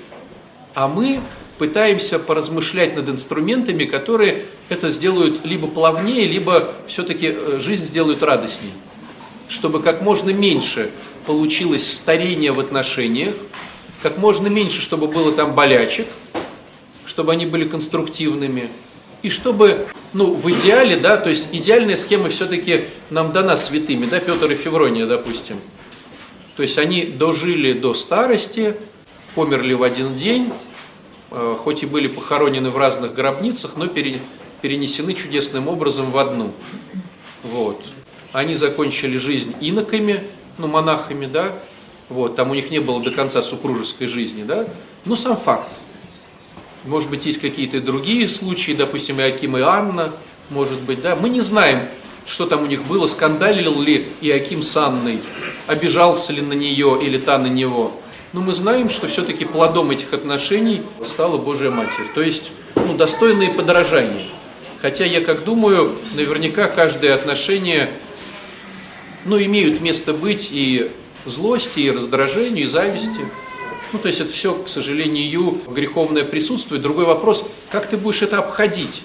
а 0.74 0.88
мы 0.88 1.20
пытаемся 1.58 2.18
поразмышлять 2.18 2.96
над 2.96 3.10
инструментами, 3.10 3.84
которые 3.84 4.46
это 4.70 4.90
сделают 4.90 5.46
либо 5.46 5.68
плавнее, 5.68 6.26
либо 6.26 6.74
все-таки 6.88 7.36
э, 7.36 7.60
жизнь 7.60 7.86
сделают 7.86 8.24
радостнее. 8.24 8.74
Чтобы 9.50 9.82
как 9.82 10.02
можно 10.02 10.32
меньше 10.32 10.90
получилось 11.26 11.86
старение 11.92 12.52
в 12.54 12.60
отношениях, 12.60 13.36
как 14.04 14.18
можно 14.18 14.48
меньше, 14.48 14.82
чтобы 14.82 15.08
было 15.08 15.32
там 15.32 15.56
болячек, 15.56 16.08
чтобы 17.06 17.32
они 17.32 17.46
были 17.46 17.66
конструктивными, 17.68 18.70
и 19.22 19.30
чтобы, 19.30 19.88
ну, 20.12 20.34
в 20.34 20.52
идеале, 20.52 20.98
да, 20.98 21.16
то 21.16 21.30
есть 21.30 21.48
идеальная 21.54 21.96
схема 21.96 22.28
все-таки 22.28 22.82
нам 23.10 23.32
дана 23.32 23.56
святыми, 23.56 24.06
да, 24.06 24.20
Петр 24.20 24.52
и 24.52 24.56
Феврония, 24.56 25.06
допустим. 25.06 25.58
То 26.58 26.64
есть 26.64 26.78
они 26.78 27.06
дожили 27.06 27.72
до 27.72 27.94
старости, 27.94 28.76
померли 29.36 29.74
в 29.74 29.84
один 29.84 30.16
день, 30.16 30.52
э, 31.32 31.56
хоть 31.58 31.84
и 31.84 31.86
были 31.86 32.10
похоронены 32.10 32.72
в 32.72 32.78
разных 32.78 33.14
гробницах, 33.14 33.78
но 33.78 33.88
перенесены 33.88 35.14
чудесным 35.14 35.70
образом 35.70 36.12
в 36.12 36.18
одну. 36.18 36.52
Вот. 37.44 37.82
Они 38.34 38.54
закончили 38.54 39.18
жизнь 39.18 39.56
иноками, 39.62 40.22
ну, 40.58 40.68
монахами, 40.68 41.26
да, 41.26 41.54
вот, 42.10 42.36
там 42.36 42.52
у 42.52 42.54
них 42.54 42.70
не 42.70 42.80
было 42.80 43.02
до 43.02 43.12
конца 43.12 43.42
супружеской 43.42 44.08
жизни, 44.08 44.44
да, 44.44 44.68
но 45.06 45.16
сам 45.16 45.38
факт. 45.38 45.68
Может 46.86 47.10
быть, 47.10 47.26
есть 47.26 47.40
какие-то 47.40 47.80
другие 47.80 48.28
случаи, 48.28 48.74
допустим, 48.74 49.20
Иаким 49.20 49.58
и 49.58 49.62
Анна, 49.62 50.12
может 50.50 50.80
быть, 50.82 51.02
да, 51.02 51.16
мы 51.16 51.30
не 51.30 51.42
знаем, 51.42 51.88
что 52.26 52.46
там 52.46 52.64
у 52.64 52.66
них 52.66 52.84
было, 52.84 53.08
скандалил 53.08 53.82
ли 53.82 54.06
Иаким 54.22 54.62
с 54.62 54.76
Анной, 54.76 55.20
обижался 55.68 56.34
ли 56.34 56.42
на 56.42 56.54
нее 56.54 57.00
или 57.02 57.18
та 57.18 57.38
на 57.38 57.48
него. 57.48 57.92
Но 58.34 58.42
мы 58.42 58.54
знаем, 58.54 58.90
что 58.90 59.08
все-таки 59.08 59.46
плодом 59.46 59.92
этих 59.92 60.14
отношений 60.14 60.82
стала 61.06 61.38
Божья 61.38 61.70
Матерь, 61.70 62.08
то 62.16 62.22
есть 62.22 62.52
ну, 62.76 62.96
достойные 62.96 63.50
подражания. 63.50 64.26
Хотя 64.82 65.06
я 65.06 65.22
как 65.22 65.46
думаю, 65.46 65.96
наверняка 66.16 66.68
каждое 66.68 67.14
отношение 67.14 67.90
ну, 69.24 69.42
имеют 69.42 69.82
место 69.82 70.14
быть 70.14 70.50
и 70.52 70.92
злости, 71.25 71.80
и 71.80 71.92
раздражению, 71.92 72.65
и 72.65 72.68
зависти. 72.68 73.22
Ну, 73.92 74.00
то 74.00 74.08
есть 74.08 74.20
это 74.22 74.34
все, 74.34 74.56
к 74.56 74.68
сожалению, 74.68 75.62
греховное 75.68 76.24
присутствует. 76.24 76.82
Другой 76.82 77.06
вопрос, 77.06 77.48
как 77.72 77.88
ты 77.88 77.96
будешь 77.96 78.24
это 78.24 78.39
обходить? 78.39 79.03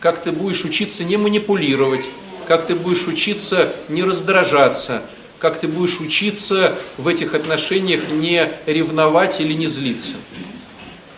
Как 0.00 0.22
ты 0.22 0.32
будешь 0.32 0.64
учиться 0.64 1.04
не 1.04 1.16
манипулировать? 1.16 2.10
Как 2.46 2.66
ты 2.66 2.74
будешь 2.74 3.06
учиться 3.06 3.72
не 3.88 4.02
раздражаться? 4.02 5.02
Как 5.38 5.58
ты 5.58 5.68
будешь 5.68 6.00
учиться 6.00 6.76
в 6.98 7.08
этих 7.08 7.34
отношениях 7.34 8.08
не 8.10 8.50
ревновать 8.66 9.40
или 9.40 9.54
не 9.54 9.66
злиться? 9.66 10.12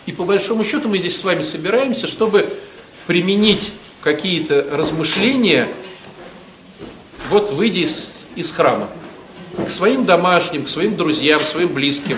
И 0.05 0.13
по 0.13 0.23
большому 0.23 0.63
счету 0.63 0.87
мы 0.87 0.99
здесь 0.99 1.17
с 1.17 1.23
вами 1.23 1.41
собираемся, 1.41 2.07
чтобы 2.07 2.49
применить 3.07 3.71
какие-то 4.01 4.65
размышления, 4.71 5.67
вот 7.29 7.51
выйдя 7.51 7.81
из, 7.81 8.27
из 8.35 8.51
храма 8.51 8.89
к 9.57 9.69
своим 9.69 10.05
домашним, 10.05 10.65
к 10.65 10.69
своим 10.69 10.95
друзьям, 10.95 11.39
своим 11.41 11.69
близким. 11.69 12.17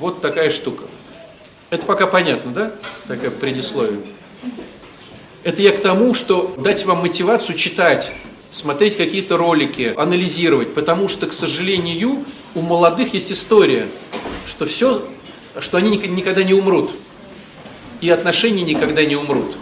Вот 0.00 0.20
такая 0.20 0.50
штука. 0.50 0.84
Это 1.70 1.86
пока 1.86 2.06
понятно, 2.06 2.52
да? 2.52 2.72
Такое 3.06 3.30
предисловие. 3.30 4.00
Это 5.44 5.62
я 5.62 5.72
к 5.72 5.80
тому, 5.80 6.14
что 6.14 6.54
дать 6.58 6.84
вам 6.84 6.98
мотивацию 6.98 7.56
читать, 7.56 8.12
смотреть 8.50 8.96
какие-то 8.96 9.36
ролики, 9.36 9.92
анализировать, 9.96 10.74
потому 10.74 11.08
что, 11.08 11.26
к 11.26 11.32
сожалению, 11.32 12.24
у 12.54 12.60
молодых 12.60 13.14
есть 13.14 13.32
история, 13.32 13.88
что 14.46 14.66
все, 14.66 15.02
что 15.60 15.78
они 15.78 15.96
никогда 15.96 16.42
не 16.42 16.54
умрут, 16.54 16.90
и 18.00 18.10
отношения 18.10 18.62
никогда 18.62 19.04
не 19.04 19.16
умрут. 19.16 19.56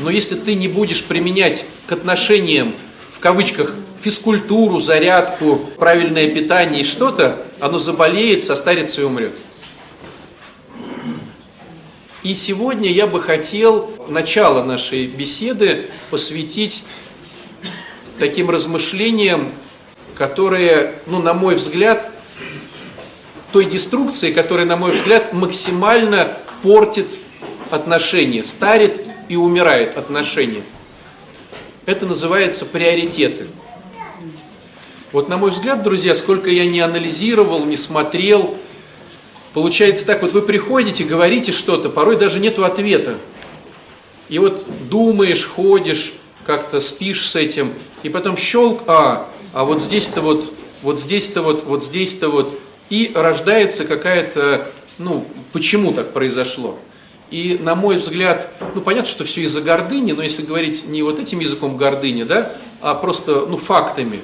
Но 0.00 0.10
если 0.10 0.34
ты 0.34 0.54
не 0.54 0.68
будешь 0.68 1.04
применять 1.04 1.64
к 1.86 1.92
отношениям 1.92 2.74
в 3.16 3.20
кавычках, 3.20 3.74
физкультуру, 4.02 4.78
зарядку, 4.78 5.56
правильное 5.78 6.28
питание 6.28 6.82
и 6.82 6.84
что-то, 6.84 7.42
оно 7.60 7.78
заболеет, 7.78 8.44
состарится 8.44 9.00
и 9.00 9.04
умрет. 9.04 9.32
И 12.22 12.34
сегодня 12.34 12.90
я 12.90 13.06
бы 13.06 13.22
хотел 13.22 13.90
начало 14.08 14.62
нашей 14.64 15.06
беседы 15.06 15.88
посвятить 16.10 16.82
таким 18.18 18.50
размышлениям, 18.50 19.50
которые, 20.14 20.96
ну, 21.06 21.22
на 21.22 21.32
мой 21.32 21.54
взгляд, 21.54 22.10
той 23.50 23.64
деструкции, 23.64 24.30
которая, 24.30 24.66
на 24.66 24.76
мой 24.76 24.92
взгляд, 24.92 25.32
максимально 25.32 26.36
портит 26.62 27.18
отношения, 27.70 28.44
старит 28.44 29.06
и 29.30 29.36
умирает 29.36 29.96
отношения. 29.96 30.62
Это 31.86 32.04
называется 32.04 32.66
приоритеты. 32.66 33.46
Вот 35.12 35.28
на 35.28 35.36
мой 35.36 35.52
взгляд, 35.52 35.84
друзья, 35.84 36.16
сколько 36.16 36.50
я 36.50 36.66
не 36.66 36.80
анализировал, 36.80 37.64
не 37.64 37.76
смотрел, 37.76 38.58
получается 39.54 40.04
так, 40.04 40.22
вот 40.22 40.32
вы 40.32 40.42
приходите, 40.42 41.04
говорите 41.04 41.52
что-то, 41.52 41.88
порой 41.88 42.16
даже 42.16 42.40
нету 42.40 42.64
ответа. 42.64 43.14
И 44.28 44.40
вот 44.40 44.66
думаешь, 44.90 45.46
ходишь, 45.46 46.14
как-то 46.44 46.80
спишь 46.80 47.24
с 47.24 47.36
этим, 47.36 47.72
и 48.02 48.08
потом 48.08 48.36
щелк, 48.36 48.82
а, 48.88 49.30
а 49.52 49.64
вот 49.64 49.80
здесь-то 49.80 50.20
вот, 50.20 50.52
вот 50.82 51.00
здесь-то 51.00 51.40
вот, 51.40 51.64
вот 51.66 51.84
здесь-то 51.84 52.28
вот, 52.28 52.58
и 52.90 53.12
рождается 53.14 53.84
какая-то, 53.84 54.66
ну, 54.98 55.24
почему 55.52 55.92
так 55.92 56.12
произошло. 56.12 56.76
И, 57.30 57.58
на 57.60 57.74
мой 57.74 57.96
взгляд, 57.96 58.50
ну, 58.74 58.80
понятно, 58.80 59.10
что 59.10 59.24
все 59.24 59.42
из-за 59.42 59.60
гордыни, 59.60 60.12
но 60.12 60.22
если 60.22 60.42
говорить 60.42 60.86
не 60.86 61.02
вот 61.02 61.18
этим 61.18 61.40
языком 61.40 61.76
гордыни, 61.76 62.22
да, 62.22 62.52
а 62.80 62.94
просто, 62.94 63.46
ну, 63.46 63.56
фактами, 63.56 64.20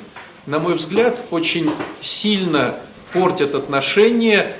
на 0.46 0.58
мой 0.58 0.74
взгляд, 0.74 1.18
очень 1.30 1.70
сильно 2.00 2.76
портят 3.12 3.54
отношения 3.54 4.54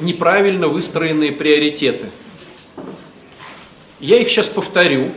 неправильно 0.00 0.68
выстроенные 0.68 1.32
приоритеты. 1.32 2.06
Я 4.00 4.18
их 4.18 4.28
сейчас 4.28 4.48
повторю 4.48 5.08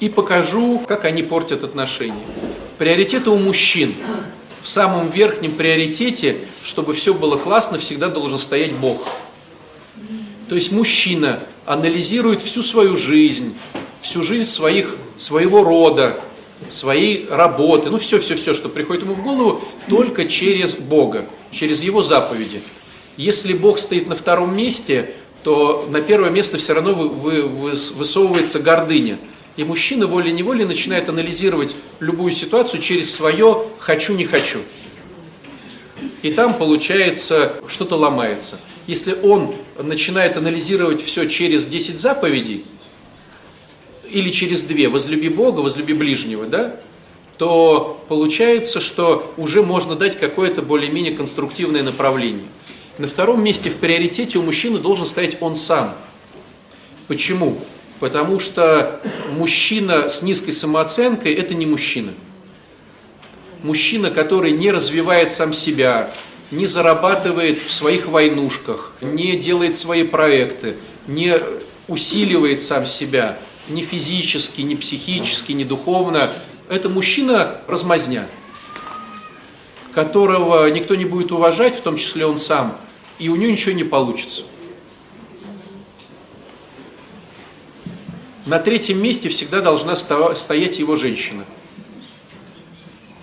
и 0.00 0.08
покажу, 0.08 0.80
как 0.86 1.04
они 1.04 1.22
портят 1.22 1.64
отношения. 1.64 2.14
Приоритеты 2.78 3.30
у 3.30 3.36
мужчин. 3.36 3.94
В 4.62 4.68
самом 4.68 5.10
верхнем 5.10 5.52
приоритете, 5.52 6.38
чтобы 6.62 6.94
все 6.94 7.12
было 7.12 7.36
классно, 7.36 7.78
всегда 7.78 8.08
должен 8.08 8.38
стоять 8.38 8.72
Бог. 8.72 9.06
То 10.48 10.54
есть 10.54 10.72
мужчина 10.72 11.40
анализирует 11.66 12.42
всю 12.42 12.62
свою 12.62 12.96
жизнь, 12.96 13.56
всю 14.00 14.22
жизнь 14.22 14.48
своих, 14.48 14.96
своего 15.16 15.64
рода, 15.64 16.18
своей 16.68 17.26
работы, 17.28 17.90
ну 17.90 17.98
все-все-все, 17.98 18.54
что 18.54 18.68
приходит 18.68 19.04
ему 19.04 19.14
в 19.14 19.22
голову, 19.22 19.62
только 19.88 20.26
через 20.26 20.76
Бога, 20.76 21.26
через 21.50 21.82
Его 21.82 22.02
заповеди. 22.02 22.62
Если 23.16 23.52
Бог 23.52 23.78
стоит 23.78 24.08
на 24.08 24.14
втором 24.14 24.56
месте, 24.56 25.14
то 25.42 25.86
на 25.90 26.00
первое 26.00 26.30
место 26.30 26.56
все 26.56 26.72
равно 26.72 26.94
вы, 26.94 27.08
вы, 27.08 27.42
вы, 27.42 27.70
высовывается 27.70 28.58
гордыня. 28.58 29.18
И 29.56 29.62
мужчина 29.62 30.06
волей-неволей 30.06 30.64
начинает 30.64 31.08
анализировать 31.08 31.76
любую 32.00 32.32
ситуацию 32.32 32.80
через 32.80 33.14
свое 33.14 33.66
«хочу-не 33.78 34.24
хочу». 34.24 34.58
И 36.22 36.32
там, 36.32 36.54
получается, 36.54 37.54
что-то 37.68 37.96
ломается. 37.96 38.58
Если 38.86 39.14
он 39.22 39.54
начинает 39.78 40.36
анализировать 40.36 41.00
все 41.00 41.26
через 41.28 41.66
10 41.66 41.98
заповедей, 41.98 42.64
или 44.10 44.30
через 44.30 44.62
две, 44.62 44.88
возлюби 44.88 45.28
Бога, 45.28 45.60
возлюби 45.60 45.92
ближнего, 45.92 46.46
да, 46.46 46.76
то 47.38 48.00
получается, 48.08 48.80
что 48.80 49.32
уже 49.36 49.62
можно 49.62 49.96
дать 49.96 50.18
какое-то 50.18 50.62
более-менее 50.62 51.16
конструктивное 51.16 51.82
направление. 51.82 52.46
На 52.98 53.08
втором 53.08 53.42
месте 53.42 53.70
в 53.70 53.76
приоритете 53.76 54.38
у 54.38 54.42
мужчины 54.42 54.78
должен 54.78 55.04
стоять 55.04 55.38
он 55.40 55.56
сам. 55.56 55.94
Почему? 57.08 57.58
Потому 57.98 58.38
что 58.38 59.00
мужчина 59.32 60.08
с 60.08 60.22
низкой 60.22 60.52
самооценкой– 60.52 61.32
это 61.34 61.54
не 61.54 61.66
мужчина. 61.66 62.12
Мужчина, 63.64 64.10
который 64.10 64.52
не 64.52 64.70
развивает 64.70 65.32
сам 65.32 65.52
себя, 65.52 66.12
не 66.54 66.66
зарабатывает 66.66 67.60
в 67.60 67.72
своих 67.72 68.06
войнушках, 68.06 68.92
не 69.00 69.36
делает 69.36 69.74
свои 69.74 70.04
проекты, 70.04 70.76
не 71.06 71.38
усиливает 71.88 72.60
сам 72.60 72.86
себя– 72.86 73.38
ни 73.68 73.82
физически, 73.82 74.60
ни 74.60 74.74
психически, 74.74 75.52
ни 75.52 75.64
духовно. 75.64 76.30
Это 76.68 76.88
мужчина 76.88 77.60
размазня, 77.66 78.28
которого 79.92 80.68
никто 80.70 80.94
не 80.94 81.04
будет 81.04 81.32
уважать, 81.32 81.76
в 81.76 81.80
том 81.80 81.96
числе 81.96 82.26
он 82.26 82.36
сам, 82.36 82.76
и 83.18 83.28
у 83.28 83.36
него 83.36 83.50
ничего 83.50 83.74
не 83.74 83.84
получится. 83.84 84.42
На 88.46 88.58
третьем 88.58 89.02
месте 89.02 89.30
всегда 89.30 89.62
должна 89.62 89.96
стоять 89.96 90.78
его 90.78 90.96
женщина. 90.96 91.44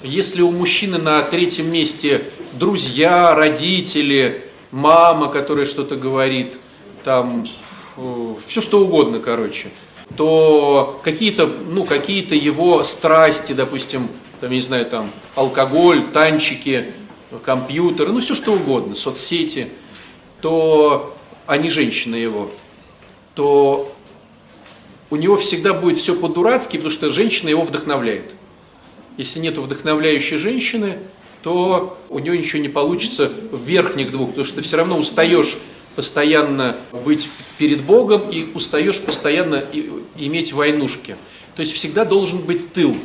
Если 0.02 0.42
у 0.42 0.50
мужчины 0.50 0.98
на 0.98 1.22
третьем 1.22 1.72
месте 1.72 2.26
друзья, 2.54 3.36
родители, 3.36 4.44
мама, 4.72 5.28
которая 5.28 5.66
что-то 5.66 5.96
говорит, 5.96 6.60
там 7.04 7.46
все 8.48 8.62
что 8.62 8.82
угодно, 8.82 9.20
короче– 9.20 9.70
то 10.16 11.00
какие-то, 11.04 11.48
ну, 11.48 11.84
какие-то 11.84 12.36
его 12.36 12.84
страсти, 12.84 13.54
допустим, 13.54 14.08
там, 14.40 14.50
я 14.52 14.56
не 14.56 14.62
знаю, 14.62 14.86
там, 14.86 15.10
алкоголь, 15.36 16.04
танчики, 16.12 16.92
компьютеры, 17.44 18.12
ну, 18.12 18.20
все 18.20 18.36
что 18.36 18.54
угодно, 18.54 18.96
соцсети, 18.96 19.70
то 20.42 21.16
они 21.46 21.70
женщины 21.70 22.16
его, 22.16 22.52
то 23.36 23.92
у 25.10 25.16
него 25.16 25.36
всегда 25.38 25.74
будет 25.74 25.98
все 25.98 26.16
по-дурацки, 26.16 26.78
потому 26.78 26.92
что 26.92 27.10
женщина 27.10 27.50
его 27.50 27.64
вдохновляет. 27.64 28.36
Если 29.18 29.40
нет 29.40 29.58
вдохновляющей 29.58 30.38
женщины, 30.38 30.98
то 31.44 31.98
у 32.10 32.20
него 32.20 32.36
ничего 32.36 32.62
не 32.62 32.70
получится 32.70 33.32
в 33.52 33.62
верхних 33.64 34.12
двух, 34.12 34.30
потому 34.30 34.46
что 34.46 34.58
ты 34.58 34.62
все 34.62 34.78
равно 34.78 34.98
устаешь 34.98 35.58
постоянно 35.96 36.78
быть 37.06 37.28
перед 37.58 37.82
Богом 37.82 38.30
и 38.30 38.48
устаешь 38.54 39.02
постоянно 39.02 39.64
иметь 40.18 40.54
войнушки. 40.54 41.16
То 41.56 41.62
есть 41.62 41.74
всегда 41.74 42.06
должен 42.06 42.40
быть 42.40 42.72
тыл. 42.74 42.96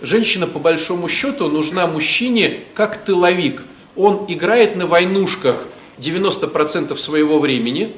Женщина, 0.00 0.46
по 0.46 0.58
большому 0.58 1.08
счету, 1.08 1.48
нужна 1.48 1.86
мужчине 1.86 2.60
как 2.74 3.04
тыловик. 3.04 3.62
Он 3.96 4.24
играет 4.28 4.76
на 4.76 4.86
войнушках 4.86 5.56
90% 5.98 6.96
своего 6.96 7.38
времени 7.38 7.92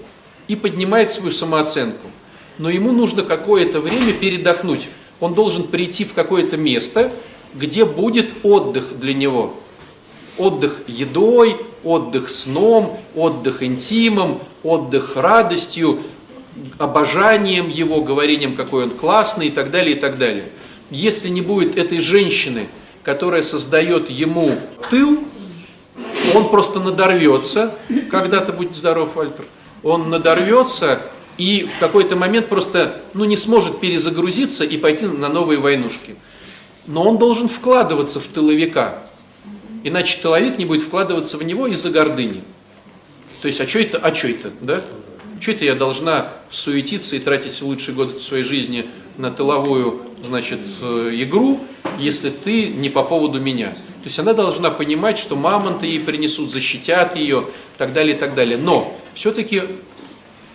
и 0.48 0.56
поднимает 0.56 1.10
свою 1.10 1.30
самооценку. 1.30 2.10
Но 2.58 2.70
ему 2.70 2.92
нужно 2.92 3.22
какое-то 3.22 3.80
время 3.80 4.12
передохнуть. 4.12 4.88
Он 5.20 5.34
должен 5.34 5.68
прийти 5.68 6.04
в 6.04 6.12
какое-то 6.12 6.56
место, 6.56 7.12
где 7.54 7.84
будет 7.84 8.32
отдых 8.42 8.98
для 8.98 9.14
него. 9.14 9.54
Отдых 10.36 10.82
едой, 10.88 11.56
отдых 11.84 12.28
сном, 12.28 13.00
отдых 13.14 13.62
интимом, 13.62 14.40
отдых 14.62 15.16
радостью, 15.16 16.00
обожанием 16.78 17.68
его, 17.68 18.00
говорением, 18.00 18.54
какой 18.54 18.84
он 18.84 18.90
классный 18.90 19.48
и 19.48 19.50
так 19.50 19.70
далее, 19.70 19.96
и 19.96 20.00
так 20.00 20.18
далее. 20.18 20.46
Если 20.90 21.28
не 21.28 21.40
будет 21.40 21.76
этой 21.76 22.00
женщины, 22.00 22.68
которая 23.02 23.42
создает 23.42 24.10
ему 24.10 24.56
тыл, 24.90 25.22
он 26.34 26.48
просто 26.48 26.80
надорвется, 26.80 27.74
когда-то 28.10 28.52
будет 28.52 28.74
здоров, 28.74 29.16
Альтер, 29.16 29.44
он 29.82 30.10
надорвется 30.10 31.00
и 31.36 31.64
в 31.64 31.78
какой-то 31.78 32.16
момент 32.16 32.46
просто 32.48 33.00
ну, 33.12 33.24
не 33.24 33.36
сможет 33.36 33.80
перезагрузиться 33.80 34.64
и 34.64 34.76
пойти 34.76 35.06
на 35.06 35.28
новые 35.28 35.58
войнушки. 35.58 36.16
Но 36.86 37.08
он 37.08 37.18
должен 37.18 37.48
вкладываться 37.48 38.20
в 38.20 38.26
тыловика. 38.26 39.02
Иначе 39.84 40.18
тыловик 40.20 40.58
не 40.58 40.66
будет 40.66 40.82
вкладываться 40.82 41.36
в 41.36 41.42
него 41.42 41.66
из-за 41.66 41.90
гордыни. 41.90 42.42
То 43.42 43.48
есть, 43.48 43.60
а 43.60 43.66
что 43.66 43.80
это, 43.80 43.98
а 43.98 44.14
что 44.14 44.28
это, 44.28 44.50
да? 44.60 44.80
Что 45.40 45.52
это 45.52 45.64
я 45.64 45.74
должна 45.74 46.32
суетиться 46.50 47.16
и 47.16 47.18
тратить 47.18 47.60
лучшие 47.60 47.94
годы 47.94 48.20
своей 48.20 48.44
жизни 48.44 48.86
на 49.18 49.30
тыловую, 49.30 50.00
значит, 50.24 50.60
э, 50.80 51.10
игру, 51.14 51.60
если 51.98 52.30
ты 52.30 52.68
не 52.68 52.88
по 52.88 53.02
поводу 53.02 53.40
меня? 53.40 53.70
То 53.70 54.08
есть 54.08 54.18
она 54.18 54.32
должна 54.32 54.70
понимать, 54.70 55.18
что 55.18 55.36
мамонты 55.36 55.86
ей 55.86 56.00
принесут, 56.00 56.50
защитят 56.50 57.16
ее, 57.16 57.46
так 57.76 57.92
далее, 57.92 58.16
и 58.16 58.18
так 58.18 58.34
далее. 58.34 58.56
Но 58.56 58.98
все-таки 59.14 59.62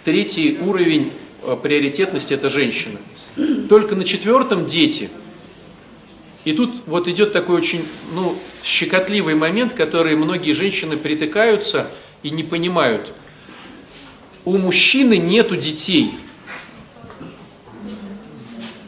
третий 0.04 0.58
уровень 0.60 1.12
э, 1.44 1.56
приоритетности– 1.62 2.34
это 2.36 2.50
женщина. 2.50 3.00
Только 3.70 3.96
на 3.96 4.04
четвертом– 4.04 4.65
дети– 4.68 5.10
и 6.50 6.54
тут 6.54 6.82
вот 6.88 7.08
идет 7.08 7.32
такой 7.32 7.58
очень 7.58 7.86
ну, 8.16 8.36
щекотливый 8.64 9.36
момент, 9.36 9.76
который 9.76 10.16
многие 10.16 10.54
женщины 10.54 10.98
притыкаются 10.98 11.92
и 12.24 12.32
не 12.32 12.42
понимают. 12.42 13.14
У 14.46 14.58
мужчины 14.58 15.18
нету 15.18 15.56
детей. 15.56 16.12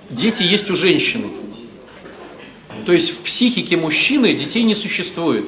Дети 0.09 0.41
есть 0.41 0.71
у 0.71 0.75
женщины. 0.75 1.27
То 2.87 2.93
есть 2.93 3.11
в 3.11 3.17
психике 3.19 3.77
мужчины 3.77 4.33
детей 4.33 4.63
не 4.63 4.73
существует. 4.73 5.45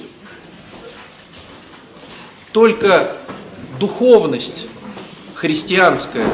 Только 2.51 3.17
духовность 3.79 4.67
христианская 5.33 6.27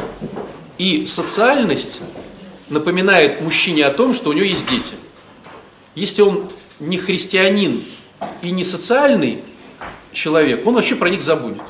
и 0.77 1.05
социальность 1.05 2.01
напоминает 2.67 3.39
мужчине 3.39 3.85
о 3.85 3.91
том, 3.91 4.13
что 4.13 4.29
у 4.29 4.33
него 4.33 4.43
есть 4.43 4.67
дети. 4.67 4.98
Если 5.99 6.21
он 6.21 6.49
не 6.79 6.97
христианин 6.97 7.83
и 8.41 8.51
не 8.51 8.63
социальный 8.63 9.43
человек, 10.13 10.65
он 10.65 10.75
вообще 10.75 10.95
про 10.95 11.09
них 11.09 11.21
забудет. 11.21 11.61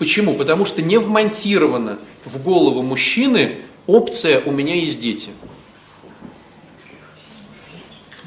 Почему? 0.00 0.34
Потому 0.34 0.66
что 0.66 0.82
не 0.82 0.98
вмонтирована 0.98 2.00
в 2.24 2.42
голову 2.42 2.82
мужчины 2.82 3.58
опция 3.86 4.42
«у 4.44 4.50
меня 4.50 4.74
есть 4.74 5.00
дети». 5.00 5.28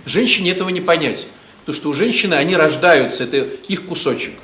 Женщине 0.06 0.52
этого 0.52 0.70
не 0.70 0.80
понять. 0.80 1.28
Потому 1.60 1.76
что 1.76 1.90
у 1.90 1.94
женщины 1.94 2.36
они 2.36 2.56
рождаются, 2.56 3.26
это 3.26 3.40
их 3.68 3.88
кусочек. 3.88 4.36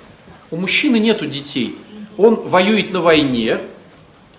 У 0.51 0.57
мужчины 0.57 0.97
нету 0.99 1.25
детей. 1.25 1.77
Он 2.17 2.35
воюет 2.35 2.91
на 2.91 2.99
войне 2.99 3.59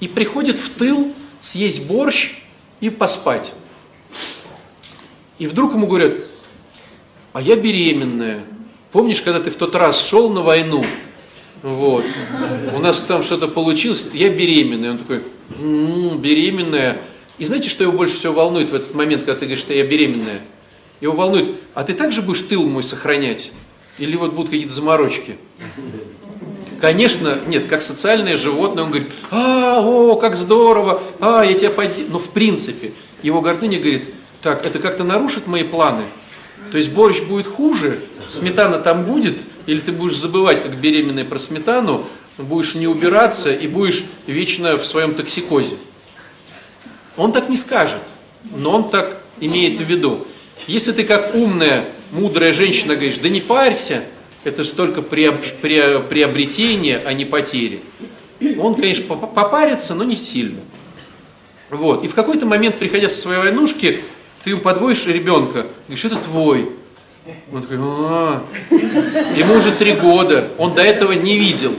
и 0.01 0.09
приходит 0.09 0.59
в 0.59 0.69
тыл 0.69 1.15
съесть 1.41 1.85
борщ 1.85 2.43
и 2.81 2.91
поспать. 2.91 3.55
И 5.39 5.47
вдруг 5.47 5.75
ему 5.75 5.87
говорят, 5.87 6.15
а 7.33 7.41
я 7.41 7.57
беременная. 7.57 8.45
Помнишь, 8.93 9.21
когда 9.23 9.41
ты 9.41 9.51
в 9.51 9.57
тот 9.57 9.75
раз 9.75 10.01
шел 10.01 10.31
на 10.31 10.43
войну, 10.43 10.85
вот, 11.63 12.05
у 12.75 12.79
нас 12.79 13.01
там 13.01 13.23
что-то 13.23 13.49
получилось, 13.49 14.07
я 14.13 14.29
беременная. 14.29 14.93
Он 14.93 14.99
такой, 14.99 15.23
м-м, 15.59 16.19
беременная. 16.21 17.01
И 17.39 17.45
знаете, 17.45 17.69
что 17.69 17.83
его 17.83 17.93
больше 17.93 18.15
всего 18.15 18.35
волнует 18.35 18.71
в 18.71 18.75
этот 18.75 18.95
момент, 18.95 19.25
когда 19.25 19.35
ты 19.35 19.47
говоришь, 19.47 19.61
что 19.61 19.75
я 19.75 19.85
беременная? 19.85 20.41
Его 21.01 21.15
волнует, 21.15 21.57
а 21.75 21.83
ты 21.83 21.95
также 21.95 22.23
будешь 22.23 22.43
тыл 22.43 22.69
мой 22.69 22.83
сохранять? 22.83 23.51
Или 23.99 24.17
вот 24.17 24.33
будут 24.33 24.51
какие-то 24.51 24.73
заморочки? 24.73 25.37
Конечно, 26.81 27.39
нет, 27.47 27.67
как 27.67 27.83
социальное 27.83 28.37
животное, 28.37 28.85
он 28.85 28.91
говорит, 28.91 29.09
а, 29.31 29.81
о, 29.81 30.17
как 30.17 30.37
здорово, 30.37 31.01
а, 31.19 31.43
я 31.43 31.55
тебя 31.55 31.71
под... 31.71 31.91
Но 32.11 32.19
в 32.19 32.31
принципе, 32.31 32.93
его 33.23 33.41
гордыня 33.41 33.79
говорит, 33.79 34.07
так, 34.45 34.65
это 34.65 34.79
как-то 34.79 35.05
нарушит 35.05 35.49
мои 35.49 35.65
планы. 35.65 36.05
То 36.71 36.77
есть 36.77 36.93
борщ 36.93 37.23
будет 37.23 37.47
хуже, 37.47 37.99
сметана 38.27 38.79
там 38.79 39.05
будет, 39.05 39.39
или 39.67 39.81
ты 39.81 39.91
будешь 39.91 40.17
забывать, 40.17 40.63
как 40.63 40.79
беременная 40.79 41.25
про 41.25 41.39
сметану, 41.39 42.07
будешь 42.37 42.75
не 42.75 42.87
убираться 42.87 43.53
и 43.53 43.67
будешь 43.67 44.05
вечно 44.27 44.77
в 44.77 44.85
своем 44.85 45.15
токсикозе. 45.15 45.77
Он 47.17 47.33
так 47.33 47.49
не 47.49 47.57
скажет, 47.57 48.01
но 48.55 48.77
он 48.77 48.91
так 48.91 49.19
имеет 49.41 49.81
в 49.81 49.85
виду. 49.85 50.27
Если 50.67 50.93
ты 50.93 51.05
как 51.05 51.35
умная, 51.35 51.85
мудрая 52.13 52.53
женщина 52.53 52.97
говоришь, 52.97 53.19
да 53.19 53.31
не 53.31 53.41
парься, 53.41 54.05
это 54.45 54.63
же 54.63 54.73
только 54.73 55.01
приобретение, 55.01 57.03
а 57.05 57.15
не 57.15 57.25
потери. 57.25 57.83
Он, 58.59 58.75
конечно, 58.75 59.17
попарится, 59.17 59.95
но 59.95 60.05
не 60.05 60.17
сильно. 60.17 60.61
Вот. 61.71 62.05
И 62.05 62.09
в 62.09 62.15
какой-то 62.15 62.45
момент, 62.45 62.77
приходя 62.77 63.09
со 63.09 63.19
своей 63.19 63.41
войнушки, 63.41 64.01
ты 64.45 64.51
ему 64.51 64.61
подводишь 64.61 65.07
ребенка, 65.07 65.67
говоришь, 65.89 66.05
это 66.05 66.17
твой. 66.17 66.69
Он 67.51 67.63
такой, 67.63 67.79
а, 67.81 68.43
ему 69.35 69.55
уже 69.55 69.73
три 69.73 69.95
года, 69.95 70.49
он 70.59 70.75
до 70.75 70.83
этого 70.83 71.13
не 71.13 71.39
видел. 71.39 71.73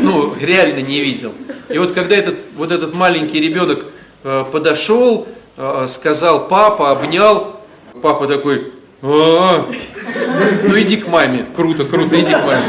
Ну, 0.00 0.32
реально 0.40 0.80
не 0.80 1.00
видел. 1.00 1.32
И 1.68 1.76
вот 1.78 1.92
когда 1.92 2.14
этот, 2.14 2.38
вот 2.56 2.70
этот 2.70 2.94
маленький 2.94 3.40
ребенок 3.40 3.84
э, 4.22 4.44
подошел, 4.52 5.26
э, 5.56 5.86
сказал 5.88 6.46
папа, 6.46 6.92
обнял, 6.92 7.60
папа 8.00 8.28
такой, 8.28 8.72
а, 9.02 9.68
ну 10.64 10.80
иди 10.80 10.98
к 10.98 11.08
маме, 11.08 11.46
круто, 11.56 11.84
круто, 11.84 12.20
иди 12.20 12.32
к 12.32 12.44
маме. 12.44 12.62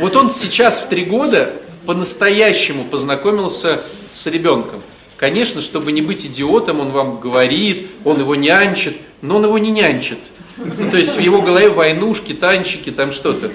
Вот 0.00 0.16
он 0.16 0.30
сейчас 0.30 0.80
в 0.80 0.88
три 0.88 1.04
года 1.04 1.52
по-настоящему 1.86 2.84
познакомился 2.84 3.80
с 4.12 4.26
ребенком. 4.26 4.82
Конечно, 5.18 5.60
чтобы 5.60 5.90
не 5.90 6.00
быть 6.00 6.24
идиотом, 6.24 6.78
он 6.78 6.90
вам 6.90 7.18
говорит, 7.18 7.88
он 8.04 8.20
его 8.20 8.36
нянчит, 8.36 8.96
но 9.20 9.36
он 9.38 9.44
его 9.44 9.58
не 9.58 9.72
нянчит. 9.72 10.18
Ну, 10.56 10.90
то 10.92 10.96
есть 10.96 11.16
в 11.16 11.20
его 11.20 11.42
голове 11.42 11.70
войнушки, 11.70 12.32
танчики, 12.32 12.90
там 12.90 13.10
что-то. 13.10 13.50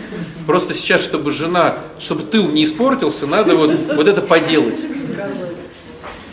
Просто 0.45 0.73
сейчас, 0.73 1.01
чтобы 1.01 1.31
жена, 1.31 1.77
чтобы 1.99 2.23
тыл 2.23 2.49
не 2.49 2.65
испортился, 2.65 3.27
надо 3.27 3.55
вот, 3.55 3.71
вот 3.95 4.07
это 4.09 4.21
поделать. 4.21 4.85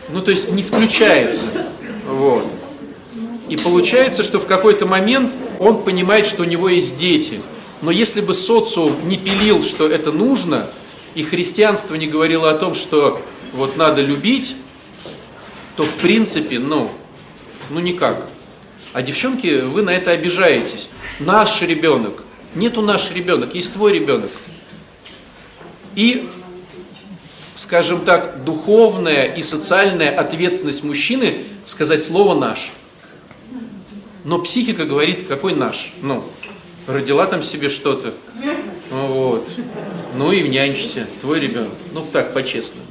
Ну, 0.08 0.20
то 0.20 0.32
есть 0.32 0.50
не 0.50 0.64
включается. 0.64 1.46
Вот. 2.08 2.44
И 3.48 3.56
получается, 3.56 4.24
что 4.24 4.40
в 4.40 4.46
какой-то 4.46 4.84
момент 4.86 5.32
он 5.60 5.84
понимает, 5.84 6.26
что 6.26 6.42
у 6.42 6.46
него 6.46 6.68
есть 6.68 6.98
дети. 6.98 7.40
Но 7.82 7.92
если 7.92 8.20
бы 8.20 8.34
социум 8.34 8.96
не 9.08 9.16
пилил, 9.16 9.62
что 9.62 9.86
это 9.86 10.10
нужно, 10.10 10.66
и 11.14 11.22
христианство 11.22 11.94
не 11.94 12.08
говорило 12.08 12.50
о 12.50 12.54
том, 12.54 12.74
что 12.74 13.20
вот 13.52 13.76
надо 13.76 14.02
любить, 14.02 14.56
то 15.80 15.86
в 15.86 15.94
принципе, 15.94 16.58
ну, 16.58 16.90
ну 17.70 17.80
никак. 17.80 18.26
А 18.92 19.00
девчонки, 19.00 19.62
вы 19.62 19.80
на 19.80 19.88
это 19.88 20.10
обижаетесь. 20.10 20.90
Наш 21.20 21.62
ребенок. 21.62 22.22
Нету 22.54 22.82
наш 22.82 23.10
ребенок, 23.12 23.54
есть 23.54 23.72
твой 23.72 23.94
ребенок. 23.94 24.28
И, 25.96 26.28
скажем 27.54 28.04
так, 28.04 28.44
духовная 28.44 29.24
и 29.24 29.40
социальная 29.40 30.10
ответственность 30.10 30.84
мужчины 30.84 31.46
сказать 31.64 32.04
слово 32.04 32.38
«наш». 32.38 32.72
Но 34.24 34.38
психика 34.38 34.84
говорит, 34.84 35.26
какой 35.28 35.54
наш? 35.54 35.94
Ну, 36.02 36.22
родила 36.86 37.24
там 37.24 37.42
себе 37.42 37.70
что-то. 37.70 38.12
Вот. 38.90 39.48
Ну 40.18 40.30
и 40.30 40.46
нянчься, 40.46 41.06
твой 41.22 41.40
ребенок. 41.40 41.72
Ну 41.92 42.04
так, 42.12 42.34
по-честному. 42.34 42.89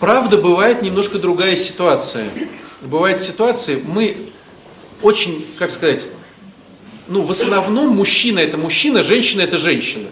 Правда, 0.00 0.38
бывает 0.38 0.80
немножко 0.80 1.18
другая 1.18 1.56
ситуация. 1.56 2.26
Бывает 2.80 3.20
ситуации, 3.20 3.82
мы 3.86 4.16
очень, 5.02 5.44
как 5.58 5.70
сказать, 5.70 6.06
ну, 7.06 7.20
в 7.22 7.30
основном 7.30 7.90
мужчина 7.90 8.38
это 8.38 8.56
мужчина, 8.56 9.02
женщина 9.02 9.42
это 9.42 9.58
женщина. 9.58 10.08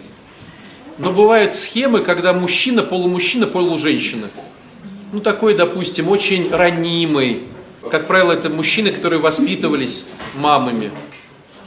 Но 0.99 1.11
бывают 1.11 1.55
схемы, 1.55 2.01
когда 2.01 2.33
мужчина, 2.33 2.83
полумужчина, 2.83 3.47
полуженщина. 3.47 4.29
Ну, 5.11 5.21
такой, 5.21 5.55
допустим, 5.55 6.09
очень 6.09 6.51
ранимый, 6.51 7.41
как 7.89 8.05
правило, 8.05 8.33
это 8.33 8.49
мужчины, 8.49 8.91
которые 8.91 9.19
воспитывались 9.19 10.03
мамами, 10.35 10.91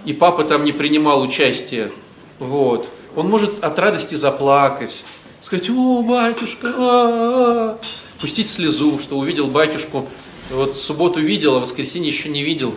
и 0.04 0.12
папа 0.12 0.44
там 0.44 0.64
не 0.64 0.70
принимал 0.70 1.22
участия. 1.22 1.90
Вот. 2.38 2.88
Он 3.16 3.28
может 3.28 3.64
от 3.64 3.78
радости 3.80 4.14
заплакать, 4.14 5.02
сказать, 5.40 5.68
о, 5.70 6.02
батюшка, 6.02 6.68
а 6.68 6.80
-а 6.80 7.78
-а", 7.80 8.01
пустить 8.22 8.48
слезу, 8.48 9.00
что 9.00 9.18
увидел 9.18 9.48
батюшку, 9.48 10.08
вот 10.50 10.76
субботу 10.76 11.18
видел, 11.18 11.56
а 11.56 11.58
воскресенье 11.58 12.08
еще 12.08 12.28
не 12.28 12.44
видел, 12.44 12.72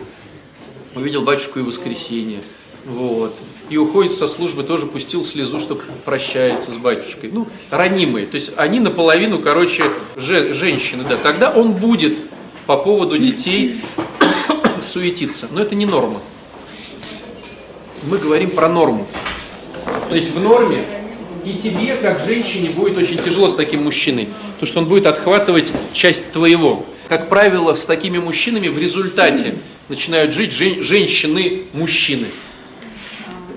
увидел 0.96 1.22
батюшку 1.22 1.60
и 1.60 1.62
воскресенье. 1.62 2.40
Вот. 2.84 3.32
И 3.70 3.76
уходит 3.76 4.12
со 4.12 4.26
службы, 4.26 4.64
тоже 4.64 4.86
пустил 4.86 5.22
слезу, 5.22 5.60
что 5.60 5.80
прощается 6.04 6.72
с 6.72 6.78
батюшкой. 6.78 7.30
Ну, 7.32 7.46
ранимые. 7.70 8.26
То 8.26 8.34
есть 8.34 8.52
они 8.56 8.80
наполовину, 8.80 9.38
короче, 9.38 9.84
же, 10.16 10.52
женщины, 10.52 11.04
да. 11.08 11.16
Тогда 11.16 11.52
он 11.52 11.74
будет 11.74 12.20
по 12.66 12.76
поводу 12.76 13.16
детей 13.16 13.80
суетиться. 14.82 15.46
Но 15.52 15.62
это 15.62 15.76
не 15.76 15.86
норма. 15.86 16.20
Мы 18.10 18.18
говорим 18.18 18.50
про 18.50 18.68
норму. 18.68 19.06
То 20.08 20.16
есть 20.16 20.32
в 20.32 20.40
норме 20.40 20.84
и 21.46 21.54
тебе, 21.56 21.94
как 21.96 22.24
женщине, 22.26 22.70
будет 22.70 22.98
очень 22.98 23.16
тяжело 23.16 23.46
с 23.46 23.54
таким 23.54 23.84
мужчиной, 23.84 24.28
потому 24.54 24.66
что 24.66 24.80
он 24.80 24.86
будет 24.86 25.06
отхватывать 25.06 25.72
часть 25.92 26.32
твоего. 26.32 26.84
Как 27.08 27.28
правило, 27.28 27.74
с 27.76 27.86
такими 27.86 28.18
мужчинами 28.18 28.66
в 28.66 28.78
результате 28.78 29.54
начинают 29.88 30.34
жить 30.34 30.52
жен- 30.52 30.82
женщины-мужчины. 30.82 32.26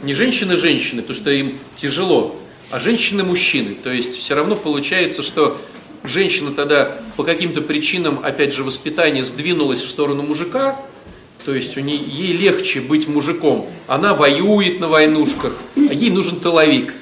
Не 0.04 0.14
женщины-женщины, 0.14 1.02
потому 1.02 1.20
что 1.20 1.32
им 1.32 1.58
тяжело, 1.76 2.40
а 2.70 2.80
женщины-мужчины. 2.80 3.76
То 3.84 3.92
есть 3.92 4.20
все 4.20 4.36
равно 4.36 4.56
получается, 4.56 5.24
что 5.24 5.60
женщина 6.04 6.52
тогда 6.52 6.96
по 7.18 7.24
каким-то 7.24 7.62
причинам, 7.62 8.20
опять 8.24 8.54
же, 8.54 8.64
воспитания 8.64 9.24
сдвинулась 9.24 9.82
в 9.82 9.90
сторону 9.90 10.22
мужика, 10.22 10.80
то 11.44 11.56
есть 11.56 11.76
у 11.76 11.80
нее, 11.80 11.98
ей 11.98 12.34
легче 12.34 12.82
быть 12.82 13.08
мужиком. 13.08 13.68
Она 13.88 14.14
воюет 14.14 14.80
на 14.80 14.90
войнушках, 14.90 15.54
а 15.76 15.94
ей 15.94 16.12
нужен 16.12 16.40
тыловик. 16.40 16.94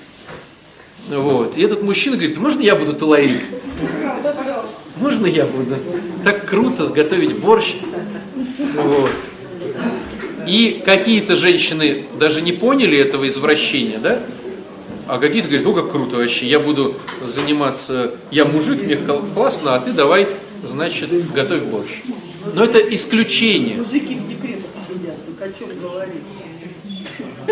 Вот. 1.10 1.58
И 1.58 1.62
этот 1.62 1.82
мужчина 1.82 2.17
говорит, 2.17 2.38
можно 2.38 2.62
я 2.62 2.76
буду 2.76 2.93
тыловик? 2.93 3.41
Можно 4.98 5.28
я 5.28 5.46
буду? 5.46 5.76
Так 6.24 6.46
круто 6.46 6.88
готовить 6.88 7.38
борщ. 7.39 7.76
Вот. 8.76 9.12
И 10.48 10.82
какие-то 10.86 11.36
женщины 11.36 12.06
даже 12.20 12.41
не 12.41 12.54
поняли 12.54 12.98
этого 12.98 13.28
извращения, 13.28 14.00
да? 14.00 14.20
А 15.08 15.20
какие-то 15.20 15.48
говорят, 15.48 15.65
ну 15.65 15.74
как 15.74 15.91
круто 15.91 16.17
вообще, 16.17 16.48
я 16.48 16.60
буду 16.60 16.98
заниматься, 17.24 18.12
я 18.30 18.46
мужик, 18.46 18.84
мне 18.84 18.98
классно, 19.34 19.76
а 19.76 19.80
ты 19.80 19.91
давай, 19.91 20.28
значит, 20.65 21.32
готовь 21.32 21.63
борщ. 21.63 22.02
Но 22.54 22.63
это 22.63 22.80
исключение. 22.80 23.78
Мужики 23.78 24.15
в 24.15 24.30
декретах 24.30 24.72
сидят, 24.88 25.15
о 25.39 25.60
чем 25.60 25.80
говорить? 25.80 26.24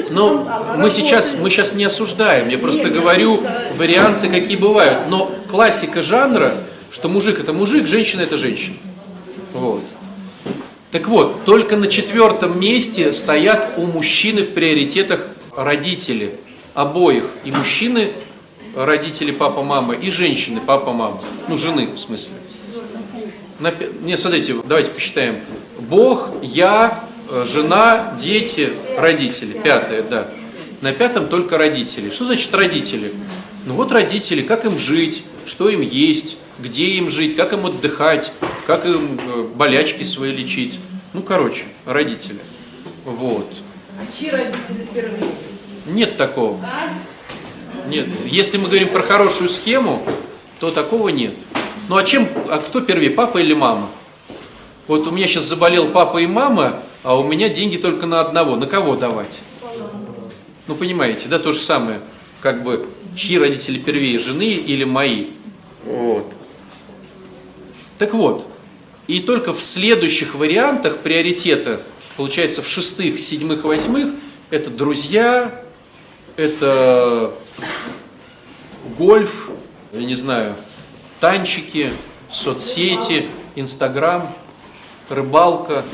Но 0.10 0.48
мы 0.78 0.90
сейчас, 0.90 1.36
мы 1.40 1.50
сейчас 1.50 1.74
не 1.74 1.86
осуждаем, 1.86 2.50
я 2.50 2.58
просто 2.58 2.90
говорю 2.90 3.42
варианты, 3.76 4.30
какие 4.30 4.58
бывают. 4.58 5.10
Но 5.10 5.32
классика 5.50 6.02
жанра, 6.02 6.54
что 6.92 7.10
мужик 7.10 7.40
это 7.40 7.54
мужик, 7.54 7.88
женщина 7.88 8.22
это 8.22 8.38
женщина. 8.38 8.76
Вот. 9.54 9.84
Так 10.92 11.08
вот, 11.08 11.44
только 11.44 11.76
на 11.76 11.88
четвертом 11.88 12.60
месте 12.60 13.12
стоят 13.12 13.74
у 13.78 13.86
мужчины 13.86 14.44
в 14.44 14.54
приоритетах 14.54 15.28
родители 15.56 16.38
обоих. 16.74 17.26
И 17.44 17.52
мужчины, 17.52 18.12
родители 18.76 19.32
папа, 19.32 19.64
мама, 19.64 19.94
и 19.94 20.10
женщины, 20.10 20.62
папа, 20.66 20.94
мама. 20.94 21.20
Ну, 21.48 21.58
жены, 21.58 21.88
в 21.88 21.98
смысле. 21.98 22.34
Не, 24.04 24.18
смотрите, 24.18 24.56
давайте 24.66 24.92
посчитаем. 24.92 25.40
Бог, 25.80 26.30
я, 26.42 27.04
жена, 27.46 28.14
дети, 28.18 28.74
родители. 28.98 29.54
Пятое, 29.54 30.04
да. 30.04 30.28
На 30.82 30.92
пятом 30.94 31.28
только 31.28 31.58
родители. 31.58 32.10
Что 32.10 32.26
значит 32.26 32.54
родители? 32.54 33.14
Ну 33.66 33.74
вот 33.76 33.92
родители, 33.92 34.42
как 34.42 34.66
им 34.66 34.78
жить, 34.78 35.24
что 35.46 35.70
им 35.70 35.82
есть, 35.82 36.38
где 36.60 36.86
им 36.92 37.10
жить, 37.10 37.36
как 37.36 37.54
им 37.54 37.66
отдыхать, 37.66 38.32
как 38.68 38.86
им 38.86 39.20
э, 39.20 39.44
болячки 39.56 40.04
свои 40.04 40.32
лечить. 40.32 40.80
Ну, 41.14 41.22
короче, 41.22 41.64
родители. 41.86 42.40
Вот. 43.06 43.50
А 44.00 44.20
чьи 44.20 44.30
родители 44.30 44.88
первые? 44.94 45.24
Нет 45.88 46.18
такого. 46.18 46.60
Нет. 47.88 48.08
Если 48.26 48.58
мы 48.58 48.68
говорим 48.68 48.90
про 48.90 49.02
хорошую 49.02 49.50
схему, 49.50 50.04
то 50.60 50.72
такого 50.72 51.10
нет. 51.10 51.36
Ну 51.88 51.98
а 51.98 52.04
чем, 52.04 52.28
а 52.50 52.58
кто 52.58 52.82
первее, 52.82 53.12
папа 53.12 53.38
или 53.38 53.54
мама? 53.54 53.88
Вот 54.88 55.08
у 55.08 55.12
меня 55.12 55.28
сейчас 55.28 55.44
заболел 55.44 55.90
папа 55.90 56.18
и 56.18 56.28
мама, 56.28 56.80
а 57.06 57.16
у 57.16 57.24
меня 57.24 57.50
деньги 57.50 57.78
только 57.78 58.08
на 58.08 58.20
одного. 58.20 58.56
На 58.56 58.66
кого 58.66 58.96
давать? 58.96 59.42
Ну 60.68 60.74
понимаете, 60.76 61.28
да, 61.28 61.38
то 61.38 61.52
же 61.52 61.60
самое, 61.60 62.02
как 62.42 62.64
бы, 62.64 62.90
чьи 63.16 63.38
родители 63.38 63.78
первее, 63.78 64.18
жены 64.18 64.54
или 64.54 64.84
мои. 64.84 65.28
Вот. 65.86 66.26
Так 68.00 68.16
вот, 68.16 68.48
и 69.06 69.20
только 69.20 69.54
в 69.54 69.62
следующих 69.62 70.34
вариантах 70.34 70.98
приоритета, 70.98 71.82
получается, 72.18 72.64
в 72.64 72.68
шестых, 72.68 73.20
седьмых, 73.20 73.64
восьмых, 73.64 74.16
это 74.50 74.72
друзья, 74.72 75.64
это 76.38 77.36
гольф, 78.98 79.52
я 79.94 80.04
не 80.04 80.16
знаю, 80.16 80.56
танчики, 81.20 81.94
соцсети, 82.32 83.28
Инстаграм, 83.56 84.28
рыбалка, 85.08 85.86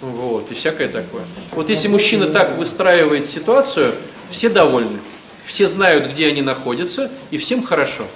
вот, 0.00 0.50
и 0.50 0.54
всякое 0.54 0.88
такое. 0.88 1.24
Вот 1.52 1.68
если 1.70 1.88
мужчина 1.88 2.26
так 2.26 2.56
выстраивает 2.56 3.26
ситуацию, 3.26 3.94
все 4.30 4.48
довольны, 4.48 4.98
все 5.44 5.66
знают, 5.66 6.10
где 6.10 6.26
они 6.26 6.42
находятся, 6.42 7.10
и 7.30 7.38
всем 7.38 7.62
хорошо. 7.62 8.06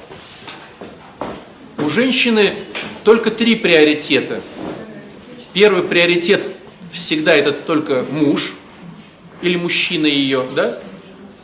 У 1.78 1.88
женщины 1.88 2.54
только 3.04 3.30
три 3.30 3.56
приоритета. 3.56 4.40
Первый 5.52 5.82
приоритет 5.82 6.42
всегда 6.90 7.34
это 7.34 7.52
только 7.52 8.04
муж 8.10 8.54
или 9.42 9.56
мужчина 9.56 10.06
ее, 10.06 10.44
да? 10.54 10.78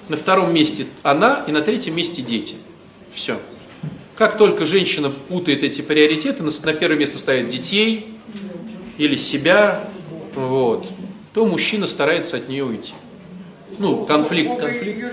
На 0.08 0.16
втором 0.16 0.54
месте 0.54 0.86
она 1.02 1.44
и 1.46 1.52
на 1.52 1.60
третьем 1.60 1.94
месте 1.94 2.22
дети. 2.22 2.56
Все. 3.12 3.40
Как 4.16 4.36
только 4.36 4.64
женщина 4.64 5.10
путает 5.10 5.62
эти 5.62 5.80
приоритеты, 5.80 6.42
на 6.42 6.72
первое 6.72 6.96
место 6.98 7.18
ставит 7.18 7.48
детей 7.48 8.14
или 8.98 9.16
себя, 9.16 9.88
вот, 10.34 10.86
то 11.34 11.44
мужчина 11.46 11.86
старается 11.86 12.36
от 12.36 12.48
нее 12.48 12.64
уйти. 12.64 12.92
Ну, 13.78 14.04
конфликт, 14.04 14.58
конфликт. 14.58 15.12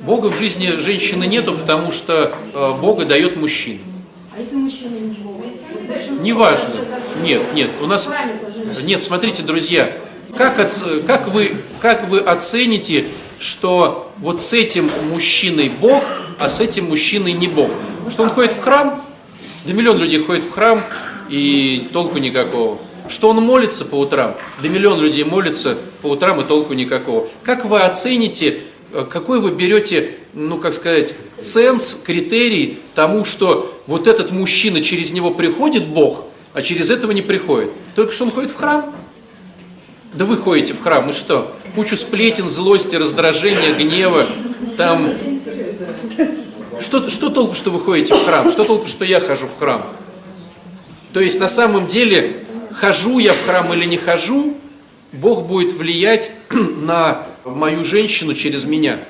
Бога 0.00 0.26
в 0.26 0.36
жизни 0.36 0.66
женщины 0.80 1.24
нету, 1.24 1.56
потому 1.56 1.92
что 1.92 2.34
э, 2.54 2.72
Бога 2.80 3.04
дает 3.04 3.36
мужчина. 3.36 3.78
А 4.34 4.40
если 4.40 4.56
мужчина 4.56 4.96
не 4.96 5.14
Бог? 5.22 5.36
Большинство 5.88 6.24
Неважно. 6.24 6.74
Нет, 7.22 7.42
нет, 7.54 7.70
у 7.80 7.86
нас... 7.86 8.10
Нет, 8.82 9.00
смотрите, 9.00 9.42
друзья, 9.42 9.92
как, 10.36 10.58
оц- 10.58 11.04
как, 11.06 11.28
вы, 11.28 11.54
как 11.80 12.08
вы 12.08 12.18
оцените, 12.18 13.06
что 13.38 14.12
вот 14.18 14.40
с 14.40 14.52
этим 14.52 14.90
мужчиной 15.10 15.68
Бог, 15.68 16.02
а 16.38 16.48
с 16.48 16.60
этим 16.60 16.88
мужчиной 16.88 17.32
не 17.32 17.46
Бог? 17.46 17.70
Что 18.10 18.24
он 18.24 18.30
ходит 18.30 18.52
в 18.52 18.60
храм? 18.60 19.00
Да 19.66 19.72
миллион 19.72 19.98
людей 19.98 20.20
ходит 20.20 20.42
в 20.42 20.50
храм, 20.50 20.82
и 21.28 21.88
толку 21.92 22.18
никакого. 22.18 22.78
Что 23.08 23.28
он 23.28 23.36
молится 23.42 23.84
по 23.84 23.96
утрам? 23.96 24.34
Да 24.62 24.68
миллион 24.68 25.00
людей 25.00 25.24
молится 25.24 25.76
по 26.02 26.08
утрам, 26.08 26.40
и 26.40 26.44
толку 26.44 26.72
никакого. 26.72 27.28
Как 27.42 27.64
вы 27.64 27.80
оцените, 27.80 28.60
э, 28.92 29.04
какой 29.08 29.40
вы 29.40 29.50
берете, 29.50 30.14
ну, 30.32 30.58
как 30.58 30.72
сказать, 30.72 31.14
ценз, 31.40 31.94
критерий 31.94 32.78
тому, 32.94 33.24
что 33.24 33.80
вот 33.86 34.06
этот 34.06 34.30
мужчина, 34.30 34.82
через 34.82 35.12
него 35.12 35.30
приходит 35.30 35.86
Бог, 35.86 36.24
а 36.52 36.62
через 36.62 36.90
этого 36.90 37.12
не 37.12 37.22
приходит? 37.22 37.70
Только 37.94 38.12
что 38.12 38.24
он 38.24 38.30
ходит 38.30 38.50
в 38.50 38.56
храм? 38.56 38.94
Да 40.14 40.24
вы 40.24 40.36
ходите 40.36 40.74
в 40.74 40.82
храм, 40.82 41.08
и 41.10 41.12
что? 41.12 41.50
Кучу 41.74 41.96
сплетен, 41.96 42.48
злости, 42.48 42.96
раздражения, 42.96 43.74
гнева, 43.74 44.26
там... 44.76 45.10
Что, 46.80 47.08
что 47.08 47.30
толку, 47.30 47.54
что 47.54 47.70
вы 47.70 47.80
ходите 47.80 48.14
в 48.14 48.24
храм? 48.24 48.50
Что 48.50 48.64
толку, 48.64 48.86
что 48.86 49.04
я 49.04 49.20
хожу 49.20 49.46
в 49.46 49.58
храм? 49.58 49.86
То 51.12 51.20
есть 51.20 51.38
на 51.38 51.48
самом 51.48 51.86
деле, 51.86 52.44
хожу 52.74 53.18
я 53.18 53.32
в 53.32 53.44
храм 53.44 53.72
или 53.72 53.84
не 53.84 53.96
хожу, 53.96 54.56
Бог 55.12 55.46
будет 55.46 55.74
влиять 55.74 56.32
на 56.50 57.26
мою 57.44 57.84
женщину 57.84 58.34
через 58.34 58.64
меня. 58.64 59.00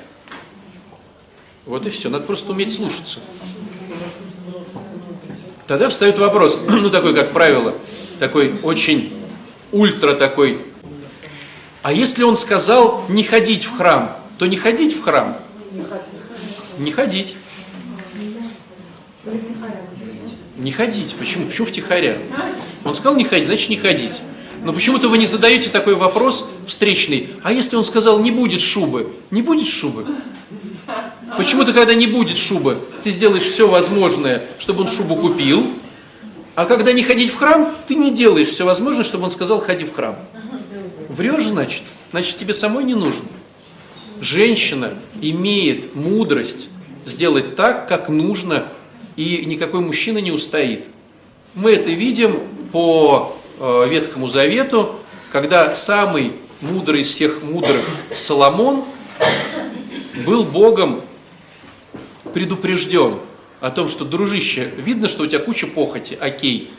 Вот 1.65 1.85
и 1.85 1.89
все. 1.89 2.09
Надо 2.09 2.25
просто 2.25 2.51
уметь 2.51 2.73
слушаться. 2.73 3.19
Тогда 5.67 5.89
встает 5.89 6.19
вопрос, 6.19 6.59
ну 6.67 6.89
такой, 6.89 7.15
как 7.15 7.31
правило, 7.31 7.73
такой 8.19 8.53
очень 8.63 9.13
ультра 9.71 10.13
такой. 10.13 10.59
А 11.81 11.91
если 11.91 12.23
он 12.23 12.37
сказал 12.37 13.03
не 13.09 13.23
ходить 13.23 13.65
в 13.65 13.75
храм, 13.77 14.17
то 14.37 14.45
не 14.45 14.57
ходить 14.57 14.95
в 14.95 15.01
храм? 15.03 15.37
Не 16.79 16.91
ходить. 16.91 17.35
Не 20.57 20.71
ходить. 20.71 21.15
Почему? 21.15 21.45
Почему 21.45 21.67
втихаря? 21.67 22.17
Он 22.83 22.93
сказал 22.93 23.15
не 23.15 23.23
ходить, 23.23 23.47
значит 23.47 23.69
не 23.69 23.77
ходить. 23.77 24.21
Но 24.63 24.73
почему-то 24.73 25.09
вы 25.09 25.17
не 25.17 25.25
задаете 25.25 25.69
такой 25.69 25.95
вопрос 25.95 26.49
встречный. 26.67 27.29
А 27.43 27.51
если 27.51 27.75
он 27.75 27.83
сказал 27.83 28.19
не 28.19 28.31
будет 28.31 28.61
шубы? 28.61 29.11
Не 29.31 29.41
будет 29.41 29.67
шубы? 29.67 30.05
Почему-то, 31.37 31.73
когда 31.73 31.93
не 31.95 32.07
будет 32.07 32.37
шубы, 32.37 32.77
ты 33.03 33.11
сделаешь 33.11 33.43
все 33.43 33.67
возможное, 33.67 34.43
чтобы 34.59 34.81
он 34.81 34.87
шубу 34.87 35.15
купил, 35.15 35.65
а 36.55 36.65
когда 36.65 36.93
не 36.93 37.01
ходить 37.01 37.31
в 37.31 37.37
храм, 37.37 37.73
ты 37.87 37.95
не 37.95 38.11
делаешь 38.11 38.49
все 38.49 38.65
возможное, 38.65 39.03
чтобы 39.03 39.23
он 39.23 39.31
сказал 39.31 39.59
ходи 39.59 39.85
в 39.85 39.93
храм. 39.93 40.15
Врешь, 41.09 41.45
значит? 41.45 41.83
Значит, 42.11 42.37
тебе 42.37 42.53
самой 42.53 42.83
не 42.83 42.93
нужно. 42.93 43.25
Женщина 44.21 44.93
имеет 45.21 45.95
мудрость 45.95 46.69
сделать 47.05 47.55
так, 47.55 47.87
как 47.87 48.09
нужно, 48.09 48.67
и 49.15 49.45
никакой 49.45 49.81
мужчина 49.81 50.17
не 50.19 50.31
устоит. 50.31 50.87
Мы 51.55 51.71
это 51.71 51.89
видим 51.91 52.39
по 52.71 53.33
э, 53.59 53.87
Ветхому 53.89 54.27
Завету, 54.27 54.95
когда 55.31 55.75
самый 55.75 56.33
мудрый 56.61 57.01
из 57.01 57.09
всех 57.09 57.43
мудрых 57.43 57.81
Соломон 58.11 58.83
был 60.25 60.43
Богом 60.45 61.01
предупрежден 62.33 63.15
о 63.61 63.69
том, 63.69 63.87
что, 63.87 64.05
дружище, 64.05 64.71
видно, 64.77 65.07
что 65.07 65.23
у 65.23 65.27
тебя 65.27 65.39
куча 65.39 65.67
похоти, 65.67 66.17
окей, 66.19 66.71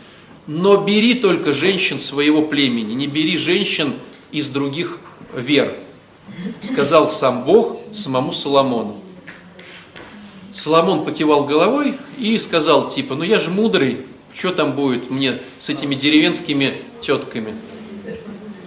но 0.47 0.77
бери 0.77 1.15
только 1.15 1.53
женщин 1.53 1.99
своего 1.99 2.43
племени, 2.43 2.95
не 2.95 3.07
бери 3.07 3.37
женщин 3.37 3.95
из 4.33 4.49
других 4.49 4.99
вер, 5.35 5.75
сказал 6.61 7.09
сам 7.09 7.45
Бог 7.45 7.79
самому 7.93 8.33
Соломону. 8.33 9.04
Соломон 10.55 11.05
покивал 11.05 11.45
головой 11.45 11.99
и 12.17 12.39
сказал, 12.39 12.87
типа, 12.87 13.17
ну 13.17 13.25
я 13.25 13.41
же 13.41 13.51
мудрый, 13.51 14.07
что 14.33 14.53
там 14.53 14.73
будет 14.73 15.11
мне 15.11 15.39
с 15.59 15.69
этими 15.69 15.97
деревенскими 15.97 16.73
тетками? 17.01 17.55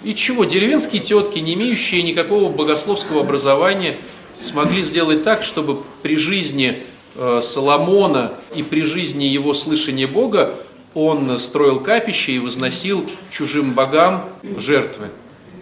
И 0.04 0.14
чего? 0.14 0.44
Деревенские 0.44 1.02
тетки, 1.02 1.40
не 1.40 1.54
имеющие 1.54 2.04
никакого 2.04 2.52
богословского 2.52 3.22
образования, 3.22 3.96
смогли 4.42 4.84
сделать 4.84 5.24
так, 5.24 5.44
чтобы 5.44 5.80
при 6.04 6.18
жизни 6.18 6.76
э, 7.16 7.40
Соломона 7.42 8.34
и 8.54 8.64
при 8.64 8.82
жизни 8.82 9.24
его 9.24 9.54
слышания 9.54 10.08
Бога 10.08 10.56
он 10.94 11.40
строил 11.40 11.80
капище 11.80 12.34
и 12.34 12.40
возносил 12.40 13.10
чужим 13.32 13.74
богам 13.74 14.26
жертвы. 14.58 15.08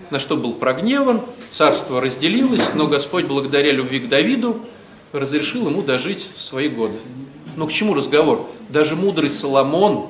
На 0.10 0.18
что 0.18 0.38
был 0.38 0.54
прогневан, 0.54 1.22
царство 1.50 2.02
разделилось, 2.02 2.74
но 2.74 2.88
Господь, 2.88 3.26
благодаря 3.26 3.72
любви 3.72 4.00
к 4.00 4.10
Давиду, 4.10 4.66
разрешил 5.13 5.68
ему 5.70 5.82
дожить 5.82 6.30
свои 6.36 6.68
годы. 6.68 6.96
Но 7.56 7.68
к 7.68 7.72
чему 7.72 7.94
разговор? 7.94 8.50
Даже 8.70 8.96
мудрый 8.96 9.30
Соломон 9.30 10.08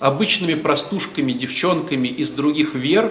обычными 0.00 0.54
простушками, 0.54 1.32
девчонками 1.32 2.08
из 2.08 2.30
других 2.30 2.74
вер 2.74 3.10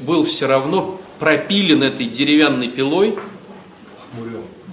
был 0.00 0.24
все 0.24 0.46
равно 0.46 1.00
пропилен 1.18 1.82
этой 1.82 2.06
деревянной 2.06 2.68
пилой, 2.68 3.16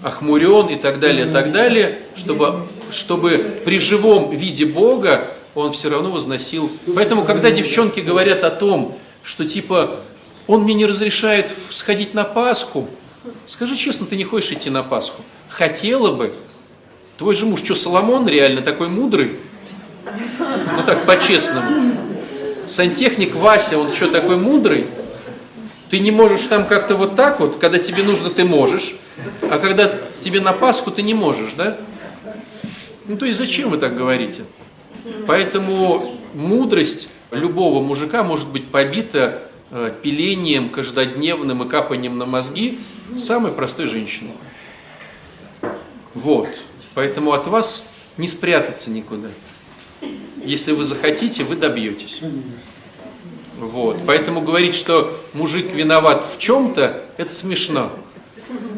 охмурен 0.02 0.68
и 0.68 0.76
так 0.76 1.00
далее, 1.00 1.28
и 1.28 1.32
так 1.32 1.52
далее, 1.52 2.00
чтобы, 2.16 2.62
чтобы 2.92 3.62
при 3.64 3.80
живом 3.80 4.36
виде 4.36 4.66
Бога 4.66 5.26
он 5.56 5.72
все 5.72 5.90
равно 5.90 6.12
возносил. 6.12 6.70
Поэтому, 6.94 7.24
когда 7.24 7.52
девчонки 7.52 8.00
говорят 8.00 8.44
о 8.44 8.50
том, 8.50 8.98
что 9.24 9.48
типа 9.48 10.02
он 10.48 10.64
мне 10.64 10.74
не 10.74 10.86
разрешает 10.86 11.52
сходить 11.70 12.14
на 12.14 12.26
Пасху, 12.26 12.90
скажи 13.46 13.76
честно, 13.76 14.06
ты 14.06 14.16
не 14.16 14.24
хочешь 14.24 14.52
идти 14.52 14.70
на 14.70 14.84
Пасху? 14.84 15.22
Хотела 15.50 16.12
бы. 16.12 16.34
Твой 17.18 17.36
же 17.36 17.46
муж, 17.46 17.64
что, 17.64 17.76
Соломон 17.76 18.28
реально 18.28 18.62
такой 18.62 18.90
мудрый? 18.90 19.38
Ну 20.06 20.84
так, 20.86 21.06
по-честному. 21.06 21.96
Сантехник 22.68 23.36
Вася, 23.36 23.78
он 23.78 23.94
что, 23.94 24.10
такой 24.10 24.38
мудрый? 24.38 24.88
Ты 25.90 26.00
не 26.00 26.12
можешь 26.12 26.48
там 26.48 26.66
как-то 26.66 26.96
вот 26.96 27.16
так 27.16 27.40
вот, 27.40 27.58
когда 27.58 27.78
тебе 27.78 28.02
нужно, 28.02 28.32
ты 28.32 28.46
можешь, 28.46 28.96
а 29.44 29.60
когда 29.60 29.94
тебе 30.22 30.42
на 30.42 30.52
Пасху, 30.52 30.90
ты 30.90 31.04
не 31.04 31.14
можешь, 31.14 31.54
да? 31.54 31.78
Ну 33.06 33.18
то 33.18 33.26
есть 33.26 33.38
зачем 33.38 33.70
вы 33.70 33.78
так 33.78 33.96
говорите? 33.96 34.42
Поэтому 35.28 36.18
мудрость 36.34 37.10
любого 37.32 37.82
мужика 37.82 38.24
может 38.24 38.50
быть 38.50 38.70
побита 38.70 39.44
пилением 40.02 40.70
каждодневным 40.70 41.64
и 41.64 41.70
капанием 41.70 42.18
на 42.18 42.26
мозги 42.26 42.80
самой 43.18 43.52
простой 43.52 43.88
женщины. 43.88 44.32
Вот. 46.14 46.50
Поэтому 46.94 47.34
от 47.34 47.48
вас 47.48 47.90
не 48.18 48.28
спрятаться 48.28 48.92
никуда. 48.92 49.30
Если 50.46 50.74
вы 50.74 50.84
захотите, 50.84 51.44
вы 51.44 51.56
добьетесь. 51.56 52.22
Вот. 53.58 53.98
Поэтому 54.06 54.42
говорить, 54.42 54.76
что 54.76 55.20
мужик 55.34 55.74
виноват 55.74 56.26
в 56.26 56.38
чем-то, 56.38 57.04
это 57.18 57.32
смешно. 57.32 57.92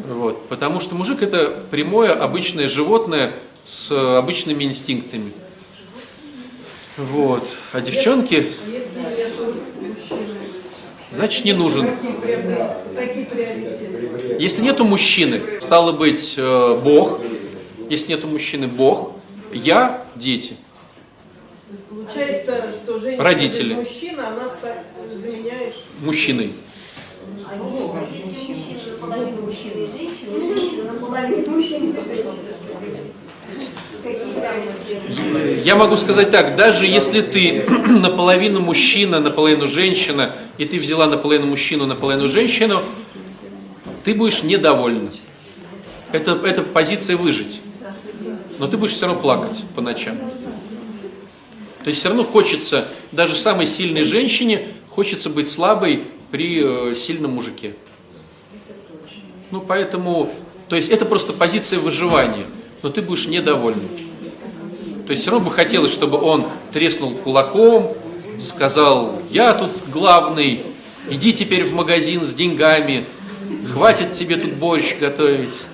Вот. 0.08 0.48
Потому 0.48 0.80
что 0.80 0.94
мужик 0.94 1.22
это 1.22 1.64
прямое 1.70 2.12
обычное 2.12 2.68
животное 2.68 3.32
с 3.64 3.90
обычными 4.16 4.64
инстинктами. 4.64 5.32
Вот. 6.96 7.46
А 7.72 7.80
девчонки, 7.80 8.52
значит, 11.16 11.44
не 11.44 11.52
нужен. 11.52 11.88
Если 14.38 14.62
нету 14.62 14.84
мужчины, 14.84 15.40
стало 15.60 15.92
быть, 15.92 16.34
э, 16.36 16.80
Бог. 16.84 17.20
Если 17.90 18.10
нету 18.12 18.26
мужчины, 18.28 18.66
Бог. 18.68 19.12
Я, 19.52 20.04
дети. 20.14 20.56
Получается, 21.88 22.72
что 22.72 23.00
женщина 23.00 23.24
Родители. 23.24 23.74
без 23.74 23.76
мужчина, 23.88 24.28
она 24.28 24.48
ста- 24.50 24.84
заменяет 25.12 25.74
Мужчиной. 26.00 26.52
А 27.48 27.54
если 28.14 28.28
мужчина 28.28 28.58
наполовину 28.92 29.42
мужчина 29.42 29.72
и 29.72 29.86
женщина, 29.98 30.54
женщина 30.54 30.92
наполовину 30.92 31.50
мужчина 31.50 31.84
и 31.84 31.92
женщина? 31.92 32.32
Какие 32.34 32.62
самые 32.64 33.85
Я 35.64 35.76
могу 35.76 35.96
сказать 35.96 36.30
так, 36.30 36.56
даже 36.56 36.86
если 36.86 37.20
ты 37.20 37.62
наполовину 37.88 38.60
мужчина, 38.60 39.20
наполовину 39.20 39.66
женщина, 39.66 40.34
и 40.58 40.64
ты 40.64 40.78
взяла 40.78 41.06
наполовину 41.06 41.46
мужчину, 41.46 41.86
наполовину 41.86 42.28
женщину, 42.28 42.82
ты 44.04 44.14
будешь 44.14 44.42
недовольна. 44.42 45.10
Это, 46.12 46.32
это 46.44 46.62
позиция 46.62 47.16
выжить. 47.16 47.60
Но 48.58 48.68
ты 48.68 48.76
будешь 48.76 48.92
все 48.92 49.06
равно 49.06 49.20
плакать 49.20 49.64
по 49.74 49.80
ночам. 49.82 50.16
То 51.86 51.88
есть 51.88 51.98
все 51.98 52.08
равно 52.08 52.24
хочется, 52.24 52.88
даже 53.12 53.34
самой 53.34 53.66
сильной 53.66 54.04
женщине, 54.04 54.68
хочется 54.88 55.30
быть 55.30 55.48
слабой 55.48 56.04
при 56.30 56.90
э, 56.90 56.94
сильном 56.94 57.32
мужике. 57.32 57.74
Ну, 59.50 59.60
поэтому, 59.60 60.32
то 60.68 60.76
есть 60.76 60.88
это 60.88 61.04
просто 61.04 61.32
позиция 61.32 61.78
выживания, 61.78 62.46
но 62.82 62.88
ты 62.88 63.02
будешь 63.02 63.26
недовольна. 63.26 63.82
То 65.06 65.12
есть 65.12 65.22
все 65.22 65.30
равно 65.30 65.48
бы 65.48 65.54
хотелось, 65.54 65.92
чтобы 65.92 66.20
он 66.20 66.46
треснул 66.72 67.14
кулаком, 67.14 67.96
сказал, 68.38 69.22
я 69.30 69.54
тут 69.54 69.70
главный, 69.92 70.62
иди 71.08 71.32
теперь 71.32 71.64
в 71.64 71.72
магазин 71.72 72.24
с 72.24 72.34
деньгами, 72.34 73.04
хватит 73.72 74.10
тебе 74.10 74.36
тут 74.36 74.54
борщ 74.54 74.96
готовить. 74.98 75.64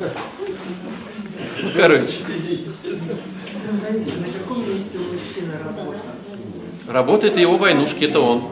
Ну, 1.63 1.71
короче. 1.75 2.13
Работает 6.89 7.39
его 7.39 7.57
войнушки, 7.57 8.05
это 8.05 8.21
он. 8.21 8.49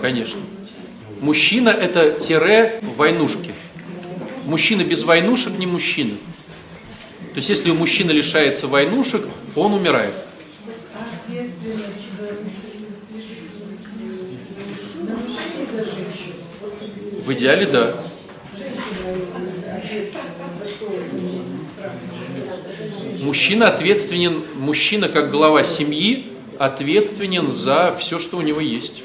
Конечно. 0.00 0.40
Мужчина 1.20 1.70
это 1.70 2.10
тире 2.18 2.80
войнушки. 2.96 3.54
Мужчина 4.46 4.82
без 4.82 5.04
войнушек 5.04 5.58
не 5.58 5.66
мужчина. 5.66 6.14
То 7.36 7.40
есть 7.40 7.50
если 7.50 7.70
у 7.70 7.74
мужчины 7.74 8.12
лишается 8.12 8.66
войнушек, 8.66 9.26
он 9.56 9.74
умирает. 9.74 10.14
В 17.26 17.32
идеале 17.34 17.66
да. 17.66 17.94
Мужчина 23.20 23.68
ответственен, 23.68 24.42
мужчина 24.54 25.10
как 25.10 25.30
глава 25.30 25.62
семьи 25.62 26.32
ответственен 26.58 27.52
за 27.52 27.94
все, 27.98 28.18
что 28.18 28.38
у 28.38 28.40
него 28.40 28.62
есть. 28.62 29.02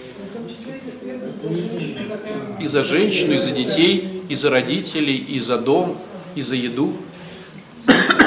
И 2.62 2.66
за 2.66 2.86
женщину, 2.86 3.34
и 3.34 3.40
за 3.40 3.52
детей, 3.52 4.24
и 4.30 4.36
за 4.36 4.50
родителей, 4.50 5.18
и 5.18 5.38
за 5.42 5.58
дом, 5.58 5.98
и 6.36 6.42
за 6.42 6.56
еду. 6.56 6.96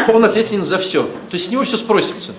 Он 0.08 0.24
ответственен 0.24 0.62
за 0.62 0.78
все. 0.78 1.04
То 1.04 1.34
есть 1.34 1.46
с 1.46 1.50
него 1.50 1.64
все 1.64 1.76
спросится. 1.76 2.32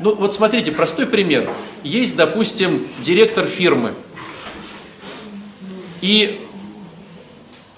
Ну 0.00 0.14
вот 0.14 0.34
смотрите, 0.34 0.72
простой 0.72 1.06
пример. 1.06 1.50
Есть, 1.82 2.16
допустим, 2.16 2.86
директор 3.00 3.46
фирмы. 3.46 3.92
И 6.00 6.40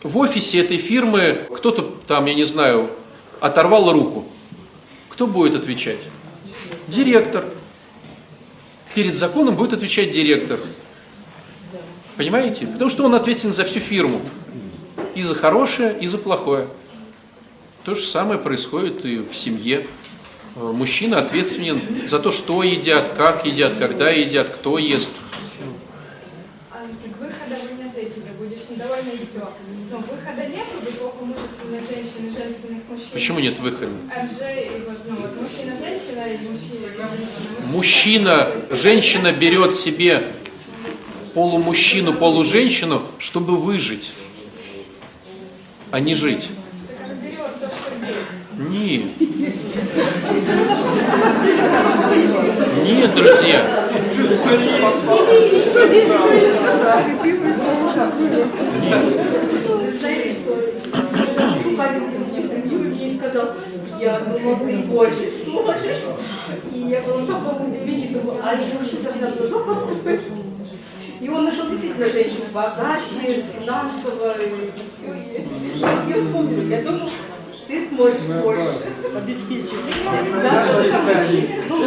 в 0.02 0.18
офисе 0.18 0.60
этой 0.60 0.78
фирмы 0.78 1.46
кто-то 1.54 1.82
там, 2.06 2.26
я 2.26 2.34
не 2.34 2.44
знаю, 2.44 2.90
оторвал 3.40 3.92
руку. 3.92 4.24
Кто 5.08 5.26
будет 5.26 5.54
отвечать? 5.54 6.00
Директор. 6.88 7.44
Перед 8.94 9.14
законом 9.14 9.56
будет 9.56 9.74
отвечать 9.74 10.10
директор. 10.10 10.58
Понимаете? 12.16 12.66
Потому 12.66 12.88
что 12.88 13.04
он 13.04 13.14
ответственен 13.14 13.52
за 13.52 13.64
всю 13.64 13.80
фирму. 13.80 14.20
И 15.14 15.22
за 15.22 15.34
хорошее, 15.34 15.96
и 16.00 16.06
за 16.06 16.18
плохое. 16.18 16.66
То 17.86 17.94
же 17.94 18.02
самое 18.02 18.36
происходит 18.36 19.04
и 19.04 19.18
в 19.18 19.32
семье. 19.32 19.86
Э, 20.56 20.72
Мужчина 20.72 21.20
ответственен 21.20 21.80
за 22.08 22.18
то, 22.18 22.32
что 22.32 22.64
едят, 22.64 23.10
как 23.10 23.46
едят, 23.46 23.74
когда 23.78 24.10
едят, 24.10 24.50
кто 24.50 24.76
ест. 24.78 25.12
А, 26.72 26.78
так 26.78 27.16
выхода 27.20 27.56
вы 27.70 27.76
не 27.76 27.88
ответили, 27.88 28.24
будешь 28.36 28.68
недовольна 28.68 29.10
и 29.10 29.18
все. 29.18 29.48
Но 29.92 29.98
выхода 29.98 30.48
нет 30.48 30.66
у 30.74 30.98
глубоко 30.98 31.24
мужественных 31.26 31.82
женщин 31.82 32.26
и 32.26 32.30
женственных 32.36 32.82
мужчин. 32.88 33.06
Почему 33.12 33.38
нет 33.38 33.60
выхода? 33.60 33.92
А 34.10 34.26
ну. 35.08 35.16
Мужчина, 37.72 38.50
женщина 38.70 39.30
берет 39.30 39.72
себе 39.72 40.24
полумужчину, 41.34 42.14
полуженщину, 42.14 43.02
чтобы 43.20 43.56
выжить, 43.56 44.12
а 45.92 46.00
не 46.00 46.16
жить. 46.16 46.48
Так 46.88 47.04
она 47.04 47.14
берет 47.14 47.36
то, 47.36 47.68
что 47.68 47.94
есть. 48.06 48.45
Нет. 48.58 49.02
Нет, 52.84 53.14
друзья. 53.14 53.86
Я 64.00 64.20
думал, 64.20 64.56
ты 64.64 64.76
больше 64.84 65.16
сможешь. 65.16 66.02
И 66.72 66.78
я 66.78 67.00
была 67.02 67.16
в 67.18 67.26
таком 67.26 67.68
удивлении, 67.68 68.08
думаю, 68.08 68.38
а 68.42 68.54
еще 68.54 68.82
что 68.86 69.04
тогда 69.04 69.30
должно 69.32 69.60
поступить? 69.60 70.20
И 71.20 71.28
он 71.28 71.44
нашел 71.44 71.68
действительно 71.68 72.08
женщину 72.10 72.44
богаче, 72.52 73.44
финансово, 73.58 74.34
и 74.38 74.70
все. 74.76 75.12
И 75.14 76.10
я 76.10 76.16
вспомнила, 76.16 76.68
я 76.68 76.82
думал, 76.82 77.10
ты 77.66 77.88
сможешь 77.88 78.20
больше. 78.20 78.70
Обеспечить. 79.14 79.74
Да, 80.42 80.68
ну, 81.68 81.84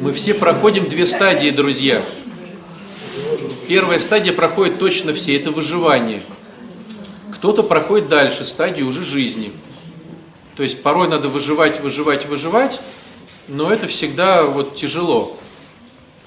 Мы 0.00 0.12
все 0.12 0.34
проходим 0.34 0.86
две 0.88 1.06
стадии, 1.06 1.50
друзья. 1.50 2.02
Первая 3.68 3.98
стадия 3.98 4.32
проходит 4.32 4.78
точно 4.78 5.12
все, 5.12 5.36
это 5.36 5.50
выживание. 5.50 6.22
Кто-то 7.32 7.62
проходит 7.62 8.08
дальше, 8.08 8.44
стадию 8.44 8.86
уже 8.86 9.02
жизни. 9.02 9.52
То 10.56 10.62
есть 10.62 10.82
порой 10.82 11.08
надо 11.08 11.28
выживать, 11.28 11.80
выживать, 11.80 12.26
выживать, 12.26 12.80
но 13.48 13.72
это 13.72 13.86
всегда 13.86 14.44
вот 14.44 14.74
тяжело. 14.74 15.36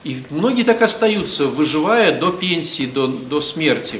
И 0.03 0.23
многие 0.29 0.63
так 0.63 0.81
остаются, 0.81 1.45
выживая 1.45 2.17
до 2.17 2.31
пенсии, 2.31 2.85
до, 2.85 3.07
до 3.07 3.41
смерти. 3.41 3.99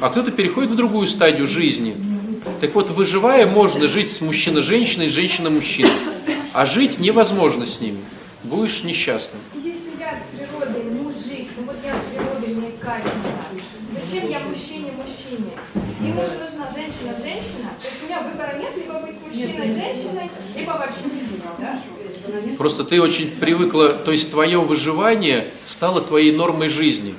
А 0.00 0.08
кто-то 0.08 0.30
переходит 0.30 0.70
в 0.70 0.76
другую 0.76 1.08
стадию 1.08 1.46
жизни. 1.46 1.96
Так 2.60 2.74
вот, 2.74 2.90
выживая, 2.90 3.46
можно 3.46 3.88
жить 3.88 4.12
с 4.12 4.20
мужчиной-женщиной, 4.20 5.08
женщина-мужчиной. 5.08 5.90
А 6.52 6.66
жить 6.66 7.00
невозможно 7.00 7.66
с 7.66 7.80
ними. 7.80 7.98
Будешь 8.44 8.84
несчастным. 8.84 9.40
Если 9.54 9.98
я 9.98 10.10
от 10.10 10.26
природы 10.28 10.82
мужик, 10.90 11.48
ну 11.58 11.64
вот 11.66 11.76
я 11.84 11.94
от 11.94 12.06
природы 12.06 12.40
кайф 12.80 13.04
Зачем 13.92 14.30
я 14.30 14.40
мужчине 14.40 14.92
мужчине? 14.92 15.50
Ему 16.00 16.22
же 16.22 16.38
нужна 16.38 16.68
женщина-женщина. 16.68 17.70
То 17.82 17.88
есть 17.88 18.02
у 18.02 18.06
меня 18.06 18.20
выбора 18.22 18.56
нет, 18.58 18.76
либо 18.76 18.94
быть 19.00 19.16
мужчиной-женщиной, 19.20 20.30
либо 20.56 20.70
вообще 20.70 21.04
не 21.04 21.22
быть, 21.22 21.42
да? 21.58 21.80
Просто 22.58 22.84
ты 22.84 23.00
очень 23.00 23.30
привыкла, 23.30 23.90
то 23.90 24.10
есть 24.12 24.30
твое 24.30 24.60
выживание 24.60 25.46
стало 25.66 26.00
твоей 26.00 26.32
нормой 26.32 26.68
жизни. 26.68 27.14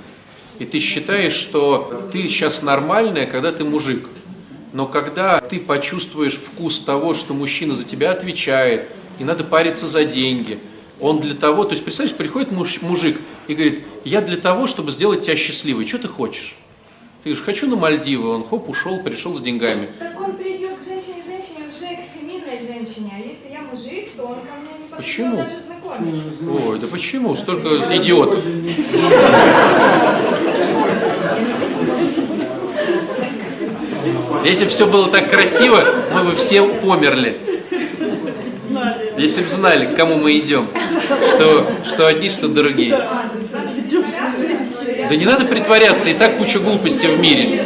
И 0.60 0.66
ты 0.66 0.80
считаешь, 0.80 1.34
что 1.34 2.08
ты 2.12 2.30
сейчас 2.30 2.62
нормальная, 2.62 3.26
когда 3.26 3.52
ты 3.52 3.64
мужик. 3.64 4.08
Но 4.74 4.86
когда 4.86 5.40
ты 5.42 5.60
почувствуешь 5.60 6.36
вкус 6.36 6.80
того, 6.80 7.14
что 7.14 7.34
мужчина 7.34 7.76
за 7.76 7.84
тебя 7.84 8.12
отвечает, 8.12 8.88
не 9.20 9.26
надо 9.26 9.44
париться 9.44 9.88
за 9.88 10.06
деньги, 10.06 10.60
он 11.00 11.20
для 11.20 11.34
того, 11.34 11.64
то 11.64 11.72
есть 11.72 11.84
представляешь, 11.84 12.16
приходит 12.16 12.52
муж, 12.52 12.82
мужик 12.82 13.20
и 13.48 13.56
говорит, 13.56 13.84
я 14.06 14.22
для 14.22 14.38
того, 14.38 14.68
чтобы 14.68 14.92
сделать 14.92 15.24
тебя 15.24 15.36
счастливой, 15.36 15.88
что 15.88 15.98
ты 15.98 16.08
хочешь? 16.08 16.56
Ты 17.24 17.30
говоришь, 17.30 17.44
хочу 17.44 17.68
на 17.68 17.76
Мальдивы, 17.76 18.30
он 18.30 18.44
хоп, 18.44 18.70
ушел, 18.70 19.02
пришел 19.02 19.36
с 19.36 19.42
деньгами. 19.42 19.88
Так 20.00 20.20
он 20.20 20.36
придет 20.36 20.78
к 20.80 20.84
женщине-женщине 20.84 21.66
уже 21.70 21.96
к 21.96 22.20
феминной 22.20 22.60
женщине, 22.60 23.14
а 23.16 23.20
если 23.20 23.50
я 23.50 23.62
мужик, 23.62 24.10
то 24.16 24.24
он 24.24 24.36
ко 24.36 24.56
мне 24.60 24.74
не 24.80 24.88
подойдет 24.88 24.91
Почему? 25.02 25.44
Ой, 26.68 26.78
да 26.78 26.86
почему? 26.86 27.36
Столько 27.36 27.70
идиотов. 27.96 28.40
Если 34.46 34.66
бы 34.66 34.70
все 34.70 34.86
было 34.86 35.10
так 35.10 35.32
красиво, 35.32 35.84
мы 36.14 36.26
бы 36.26 36.36
все 36.36 36.64
померли. 36.64 37.36
Если 39.18 39.42
бы 39.42 39.50
знали, 39.50 39.88
к 39.88 39.96
кому 39.96 40.18
мы 40.18 40.38
идем, 40.38 40.68
что, 41.28 41.66
что 41.84 42.06
одни, 42.06 42.30
что 42.30 42.48
другие. 42.48 42.96
Да 45.10 45.16
не 45.16 45.26
надо 45.26 45.46
притворяться, 45.46 46.12
и 46.12 46.14
так 46.14 46.38
куча 46.38 46.60
глупости 46.60 47.08
в 47.08 47.20
мире. 47.20 47.64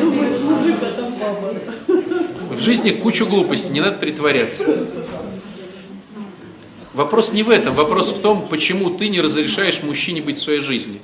В 2.50 2.62
жизни 2.62 2.92
куча 2.92 3.26
глупостей, 3.26 3.74
не 3.74 3.82
надо 3.82 3.98
притворяться. 3.98 4.66
Вопрос 6.96 7.34
не 7.34 7.44
в 7.44 7.50
этом, 7.50 7.74
вопрос 7.76 8.12
в 8.12 8.22
том, 8.22 8.48
почему 8.48 8.90
ты 8.90 9.10
не 9.10 9.20
разрешаешь 9.20 9.84
мужчине 9.84 10.22
быть 10.22 10.38
в 10.38 10.42
своей 10.42 10.62
жизни. 10.62 11.02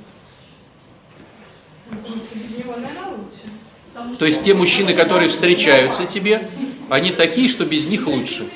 То 4.18 4.24
есть 4.24 4.42
те 4.42 4.54
мужчины, 4.54 4.94
которые 4.94 5.28
встречаются 5.28 6.06
тебе, 6.06 6.48
они 6.88 7.10
такие, 7.10 7.46
что 7.46 7.66
без 7.66 7.88
них 7.88 8.06
лучше. 8.06 8.48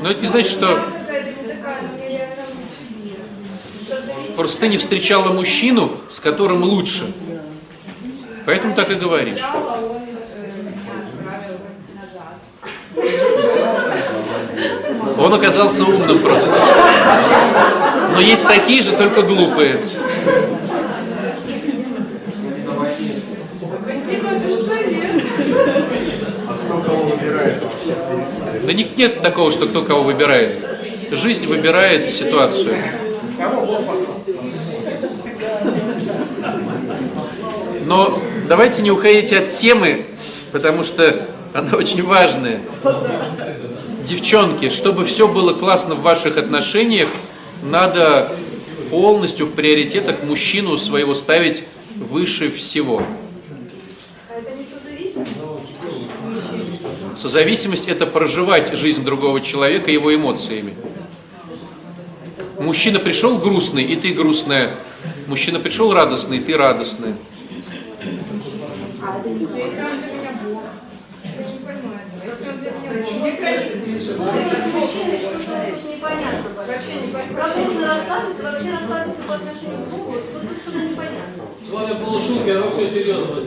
Но 0.00 0.10
это 0.10 0.22
не 0.22 0.28
значит, 0.28 0.50
что 0.50 0.82
просто 4.34 4.60
ты 4.60 4.68
не 4.68 4.78
встречала 4.78 5.30
мужчину, 5.30 5.90
с 6.08 6.20
которым 6.20 6.62
лучше. 6.62 7.12
Поэтому 8.46 8.74
так 8.74 8.90
и 8.90 8.94
говоришь. 8.94 9.36
сначала, 9.36 9.76
он 9.76 9.96
э, 9.96 10.72
отправил 11.04 11.58
назад. 11.94 12.34
Он 15.18 15.32
оказался 15.32 15.84
умным 15.84 16.18
просто. 16.20 16.50
Но 18.14 18.20
есть 18.20 18.46
такие 18.46 18.82
же, 18.82 18.92
только 18.92 19.22
глупые. 19.22 19.78
Да 28.62 28.72
не- 28.72 28.90
нет 28.96 29.20
такого, 29.20 29.50
что 29.50 29.66
кто 29.66 29.82
кого 29.82 30.02
выбирает. 30.04 30.52
Жизнь 31.10 31.46
выбирает 31.46 32.08
ситуацию. 32.08 32.74
Но 37.86 38.18
давайте 38.48 38.82
не 38.82 38.90
уходите 38.90 39.38
от 39.38 39.50
темы, 39.50 40.06
потому 40.52 40.82
что 40.82 41.20
она 41.52 41.76
очень 41.76 42.02
важная. 42.02 42.60
Девчонки, 44.06 44.68
чтобы 44.68 45.04
все 45.04 45.26
было 45.26 45.54
классно 45.54 45.94
в 45.94 46.02
ваших 46.02 46.36
отношениях, 46.36 47.08
надо 47.62 48.30
полностью 48.90 49.46
в 49.46 49.52
приоритетах 49.52 50.22
мужчину 50.22 50.76
своего 50.76 51.14
ставить 51.14 51.64
выше 51.96 52.50
всего. 52.50 53.02
Созависимость– 57.14 57.88
это 57.88 58.06
проживать 58.06 58.76
жизнь 58.76 59.04
другого 59.04 59.40
человека 59.40 59.90
его 59.90 60.14
эмоциями. 60.14 60.74
Мужчина 62.58 62.98
пришел 62.98 63.38
грустный, 63.38 63.84
и 63.84 63.96
ты 63.96 64.12
грустная. 64.12 64.74
Мужчина 65.26 65.60
пришел 65.60 65.92
радостный, 65.94 66.38
и 66.38 66.40
ты 66.40 66.56
радостная. 66.56 67.14
Если 69.24 69.80
он 69.80 70.00
для 70.00 70.12
меня 70.12 70.32
Бог, 70.44 70.62
я 71.24 71.30
не 71.44 71.58
пойму 71.64 71.92
этого. 71.94 72.20
Если 72.24 72.48
он 72.48 72.58
для 72.58 72.70
меня 72.70 72.82
Бог, 72.92 73.20
мне 73.20 73.32
границы 73.32 73.74
Мужчины 74.74 75.18
что-то 75.18 75.52
очень 75.72 75.96
непонятно. 75.96 76.48
Возможно, 77.36 77.86
расстались, 77.86 78.36
вообще 78.42 78.70
расстались 78.70 79.14
по 79.26 79.34
отношению 79.34 79.78
к 79.86 79.90
Богу. 79.90 80.12
Вот 80.12 80.32
тут 80.32 80.58
что-то 80.62 80.78
непонятно. 80.78 81.42
С 81.66 81.70
вами 81.70 81.94
полушутки, 82.04 82.50
а 82.50 82.70
все 82.70 82.88
серьезно. 82.90 83.42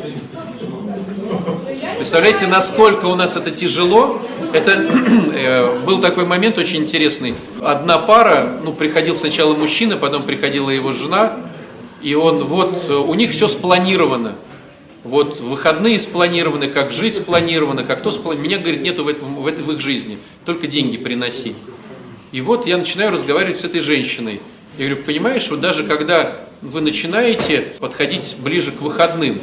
Представляете, 1.96 2.48
насколько 2.48 3.06
у 3.06 3.16
нас 3.16 3.38
это 3.38 3.52
тяжело? 3.52 4.22
Это 4.54 4.72
э, 5.34 5.80
был 5.86 6.00
такой 6.00 6.26
момент 6.26 6.58
очень 6.58 6.82
интересный. 6.82 7.36
Одна 7.62 7.98
пара, 7.98 8.60
ну, 8.64 8.74
приходил 8.74 9.16
сначала 9.16 9.56
мужчина, 9.56 9.98
потом 9.98 10.24
приходила 10.24 10.70
его 10.70 10.92
жена, 10.94 11.38
и 12.02 12.14
он, 12.14 12.44
вот, 12.44 12.90
у 12.90 13.14
них 13.14 13.32
все 13.32 13.48
спланировано. 13.48 14.36
Вот 15.04 15.40
выходные 15.40 15.98
спланированы, 16.00 16.68
как 16.68 16.92
жить 16.92 17.16
спланировано, 17.16 17.84
как 17.84 18.02
то 18.02 18.12
спланировано. 18.12 18.48
Меня, 18.48 18.58
говорит, 18.58 18.82
нету 18.82 19.06
в, 19.06 19.08
этом, 19.08 19.36
в, 19.36 19.48
этой- 19.48 19.64
в 19.64 19.72
их 19.72 19.80
жизни, 19.80 20.18
только 20.46 20.68
деньги 20.68 20.98
приноси. 20.98 21.56
И 22.32 22.42
вот 22.42 22.68
я 22.68 22.78
начинаю 22.78 23.12
разговаривать 23.12 23.58
с 23.58 23.64
этой 23.64 23.80
женщиной. 23.80 24.42
Я 24.78 24.88
говорю, 24.88 25.04
понимаешь, 25.04 25.50
вот 25.50 25.62
даже 25.62 25.84
когда 25.84 26.36
вы 26.62 26.82
начинаете 26.82 27.62
подходить 27.80 28.36
ближе 28.40 28.72
к 28.72 28.82
выходным, 28.82 29.40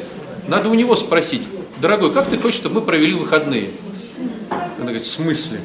надо 0.47 0.69
у 0.69 0.75
него 0.75 0.95
спросить, 0.95 1.43
дорогой, 1.81 2.13
как 2.13 2.29
ты 2.29 2.37
хочешь, 2.37 2.59
чтобы 2.61 2.81
мы 2.81 2.87
провели 2.87 3.15
выходные? 3.15 3.71
Она 4.51 4.87
говорит, 4.87 5.03
в 5.03 5.11
смысле? 5.11 5.61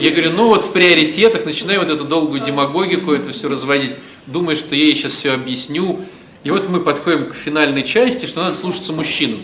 Я 0.00 0.10
говорю, 0.12 0.30
ну 0.32 0.46
вот 0.46 0.62
в 0.62 0.72
приоритетах, 0.72 1.44
начинаю 1.44 1.80
вот 1.80 1.90
эту 1.90 2.04
долгую 2.04 2.40
демагогику, 2.40 3.12
это 3.12 3.32
все 3.32 3.48
разводить, 3.48 3.96
думаю, 4.26 4.56
что 4.56 4.74
я 4.74 4.84
ей 4.84 4.94
сейчас 4.94 5.12
все 5.12 5.32
объясню. 5.32 6.00
И 6.44 6.50
вот 6.50 6.68
мы 6.68 6.80
подходим 6.80 7.26
к 7.26 7.34
финальной 7.34 7.82
части, 7.82 8.26
что 8.26 8.42
надо 8.42 8.56
слушаться 8.56 8.92
мужчину. 8.92 9.38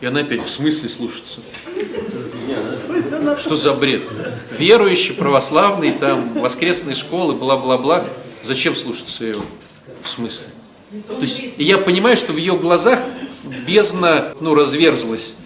И 0.00 0.06
она 0.06 0.20
опять, 0.20 0.44
в 0.44 0.50
смысле 0.50 0.88
слушаться? 0.88 1.40
Что 3.38 3.56
за 3.56 3.72
бред? 3.72 4.08
Верующий, 4.58 5.14
православный, 5.14 5.92
там, 5.92 6.40
воскресные 6.40 6.94
школы, 6.94 7.34
бла-бла-бла. 7.34 8.04
Зачем 8.42 8.74
слушаться 8.74 9.24
его? 9.24 9.42
В 10.02 10.08
смысле? 10.08 10.46
То 11.08 11.20
есть 11.20 11.40
и 11.56 11.64
я 11.64 11.78
понимаю, 11.78 12.16
что 12.16 12.32
в 12.32 12.36
ее 12.36 12.56
глазах 12.56 13.00
бездна, 13.66 14.34
ну, 14.40 14.54
разверзлась. 14.54 15.36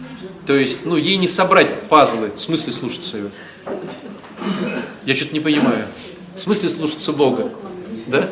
То 0.47 0.55
есть, 0.55 0.85
ну, 0.85 0.97
ей 0.97 1.17
не 1.17 1.29
собрать 1.29 1.83
пазлы. 1.89 2.31
В 2.37 2.41
смысле 2.41 2.73
слушаться 2.73 3.17
ее? 3.17 3.31
Я 5.07 5.15
что-то 5.15 5.33
не 5.33 5.41
понимаю. 5.41 5.87
В 6.37 6.41
смысле 6.41 6.69
слушаться 6.69 7.13
Бога? 7.13 7.51
Да? 8.07 8.29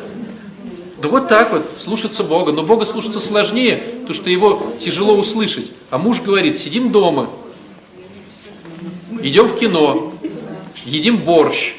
Ну 1.01 1.09
вот 1.09 1.27
так 1.27 1.51
вот, 1.51 1.65
слушаться 1.77 2.23
Бога. 2.23 2.51
Но 2.51 2.63
Бога 2.63 2.85
слушаться 2.85 3.19
сложнее, 3.19 3.77
потому 3.77 4.13
что 4.13 4.29
его 4.29 4.73
тяжело 4.79 5.15
услышать. 5.15 5.71
А 5.89 5.97
муж 5.97 6.21
говорит, 6.21 6.57
сидим 6.57 6.91
дома, 6.91 7.29
идем 9.21 9.47
в 9.47 9.57
кино, 9.57 10.13
едим 10.85 11.17
борщ. 11.17 11.75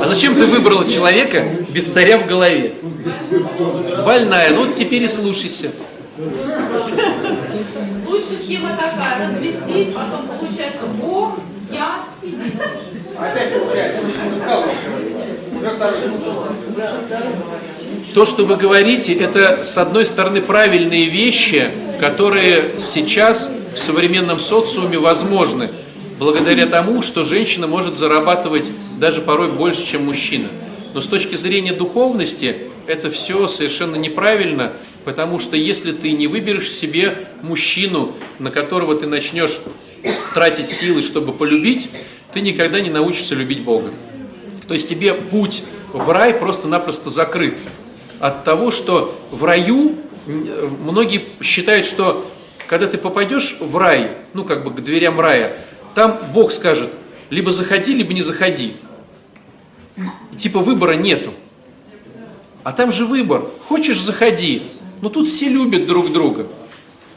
А 0.00 0.06
зачем 0.06 0.34
ты 0.34 0.46
выбрала 0.46 0.88
человека 0.88 1.44
без 1.70 1.92
царя 1.92 2.18
в 2.18 2.26
голове? 2.26 2.74
Больная, 4.04 4.50
ну 4.50 4.66
вот 4.66 4.74
теперь 4.74 5.02
и 5.02 5.08
слушайся. 5.08 5.70
Лучше 8.06 8.36
схема 8.42 8.70
такая, 8.70 9.28
развестись, 9.28 9.94
потом 9.94 10.26
получается 10.26 10.86
Бог, 11.00 11.38
я 11.70 12.04
и 12.22 12.30
дети. 12.30 12.58
Опять 13.18 13.52
получается. 13.52 14.00
То, 18.14 18.26
что 18.26 18.44
вы 18.44 18.56
говорите, 18.56 19.14
это, 19.14 19.64
с 19.64 19.78
одной 19.78 20.04
стороны, 20.04 20.42
правильные 20.42 21.06
вещи, 21.06 21.70
которые 21.98 22.78
сейчас 22.78 23.56
в 23.74 23.78
современном 23.78 24.38
социуме 24.38 24.98
возможны, 24.98 25.70
благодаря 26.18 26.66
тому, 26.66 27.00
что 27.00 27.24
женщина 27.24 27.66
может 27.66 27.94
зарабатывать 27.94 28.70
даже 28.98 29.22
порой 29.22 29.50
больше, 29.50 29.86
чем 29.86 30.04
мужчина. 30.04 30.48
Но 30.92 31.00
с 31.00 31.06
точки 31.06 31.36
зрения 31.36 31.72
духовности 31.72 32.56
это 32.86 33.10
все 33.10 33.48
совершенно 33.48 33.96
неправильно, 33.96 34.74
потому 35.06 35.40
что 35.40 35.56
если 35.56 35.92
ты 35.92 36.12
не 36.12 36.26
выберешь 36.26 36.70
себе 36.70 37.28
мужчину, 37.40 38.14
на 38.38 38.50
которого 38.50 38.94
ты 38.94 39.06
начнешь 39.06 39.60
тратить 40.34 40.66
силы, 40.66 41.00
чтобы 41.00 41.32
полюбить, 41.32 41.88
ты 42.34 42.42
никогда 42.42 42.80
не 42.80 42.90
научишься 42.90 43.34
любить 43.34 43.62
Бога. 43.62 43.90
То 44.68 44.74
есть 44.74 44.88
тебе 44.88 45.14
путь 45.14 45.62
в 45.94 46.10
рай 46.10 46.34
просто-напросто 46.34 47.08
закрыт. 47.08 47.56
От 48.22 48.44
того, 48.44 48.70
что 48.70 49.18
в 49.32 49.42
раю 49.42 49.96
многие 50.26 51.24
считают, 51.42 51.84
что 51.84 52.24
когда 52.68 52.86
ты 52.86 52.96
попадешь 52.96 53.56
в 53.58 53.76
рай, 53.76 54.12
ну 54.32 54.44
как 54.44 54.62
бы 54.62 54.70
к 54.72 54.76
дверям 54.80 55.18
рая, 55.18 55.58
там 55.96 56.20
Бог 56.32 56.52
скажет, 56.52 56.92
либо 57.30 57.50
заходи, 57.50 57.92
либо 57.92 58.12
не 58.12 58.22
заходи. 58.22 58.76
И 59.96 60.36
типа 60.36 60.60
выбора 60.60 60.92
нету. 60.92 61.34
А 62.62 62.70
там 62.70 62.92
же 62.92 63.06
выбор. 63.06 63.44
Хочешь, 63.66 64.00
заходи. 64.00 64.62
Но 65.00 65.08
тут 65.08 65.26
все 65.26 65.48
любят 65.48 65.88
друг 65.88 66.12
друга. 66.12 66.46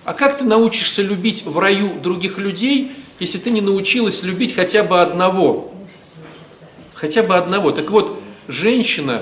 А 0.06 0.14
как 0.16 0.40
ты 0.40 0.44
научишься 0.44 1.04
любить 1.04 1.46
в 1.46 1.60
раю 1.60 2.00
других 2.02 2.40
людей, 2.40 2.94
если 3.20 3.38
ты 3.38 3.52
не 3.52 3.62
научилась 3.62 4.24
любить 4.24 4.56
хотя 4.56 4.82
бы 4.82 5.00
одного? 5.00 5.72
Хотя 6.96 7.22
бы 7.22 7.36
одного. 7.36 7.70
Так 7.70 7.92
вот, 7.92 8.20
женщина 8.48 9.22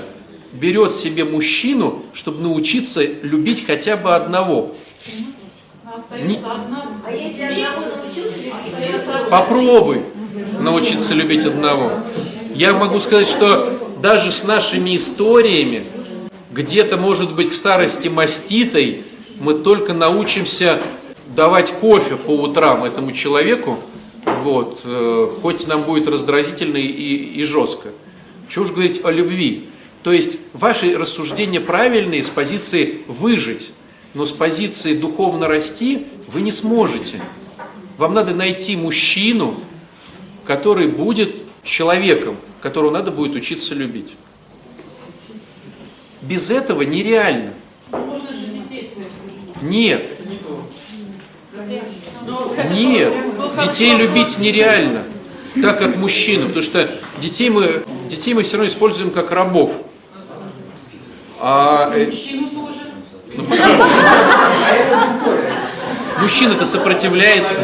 берет 0.54 0.92
себе 0.94 1.24
мужчину, 1.24 2.02
чтобы 2.12 2.42
научиться 2.42 3.02
любить 3.22 3.64
хотя 3.66 3.96
бы 3.96 4.14
одного. 4.14 4.74
Не- 6.22 6.40
А 7.06 7.10
если 7.12 7.42
одного 7.42 7.96
научился 7.96 8.38
любить, 8.38 8.52
остается 8.72 9.26
Попробуй 9.30 10.02
научиться 10.60 11.14
любить 11.14 11.44
одного. 11.44 11.92
Я 12.54 12.72
могу 12.72 12.98
сказать, 13.00 13.28
что 13.28 13.78
даже 14.00 14.30
с 14.30 14.44
нашими 14.44 14.96
историями, 14.96 15.84
где-то, 16.52 16.96
может 16.96 17.34
быть, 17.34 17.50
к 17.50 17.52
старости 17.52 18.08
маститой, 18.08 19.02
мы 19.40 19.54
только 19.54 19.92
научимся 19.92 20.80
давать 21.34 21.72
кофе 21.72 22.16
по 22.16 22.30
утрам 22.30 22.84
этому 22.84 23.10
человеку, 23.10 23.78
вот, 24.42 24.80
э, 24.84 25.28
хоть 25.42 25.66
нам 25.66 25.82
будет 25.82 26.06
раздразительно 26.06 26.76
и, 26.76 26.86
и 26.86 27.42
жестко. 27.44 27.88
Чего 28.48 28.64
уж 28.64 28.70
говорить 28.70 29.04
о 29.04 29.10
любви. 29.10 29.64
То 30.04 30.12
есть 30.12 30.36
ваши 30.52 30.96
рассуждения 30.98 31.60
правильные 31.60 32.22
с 32.22 32.28
позиции 32.28 32.98
выжить, 33.08 33.72
но 34.12 34.26
с 34.26 34.32
позиции 34.32 34.94
духовно 34.94 35.48
расти 35.48 36.06
вы 36.28 36.42
не 36.42 36.50
сможете. 36.50 37.22
Вам 37.96 38.12
надо 38.12 38.34
найти 38.34 38.76
мужчину, 38.76 39.58
который 40.44 40.88
будет 40.88 41.36
человеком, 41.62 42.36
которого 42.60 42.90
надо 42.90 43.12
будет 43.12 43.34
учиться 43.34 43.74
любить. 43.74 44.12
Без 46.20 46.50
этого 46.50 46.82
нереально. 46.82 47.54
Нет, 49.62 50.06
нет. 52.72 53.12
Детей 53.62 53.94
любить 53.96 54.38
нереально, 54.38 55.04
так 55.62 55.78
как 55.78 55.96
мужчину, 55.96 56.48
потому 56.48 56.62
что 56.62 56.90
детей 57.22 57.48
мы, 57.48 57.84
детей 58.06 58.34
мы 58.34 58.42
все 58.42 58.58
равно 58.58 58.68
используем 58.68 59.10
как 59.10 59.30
рабов. 59.30 59.80
А 61.46 61.92
э, 61.94 62.06
Мужчину 62.06 62.48
тоже. 62.48 62.80
мужчина-то 66.22 66.64
сопротивляется, 66.64 67.60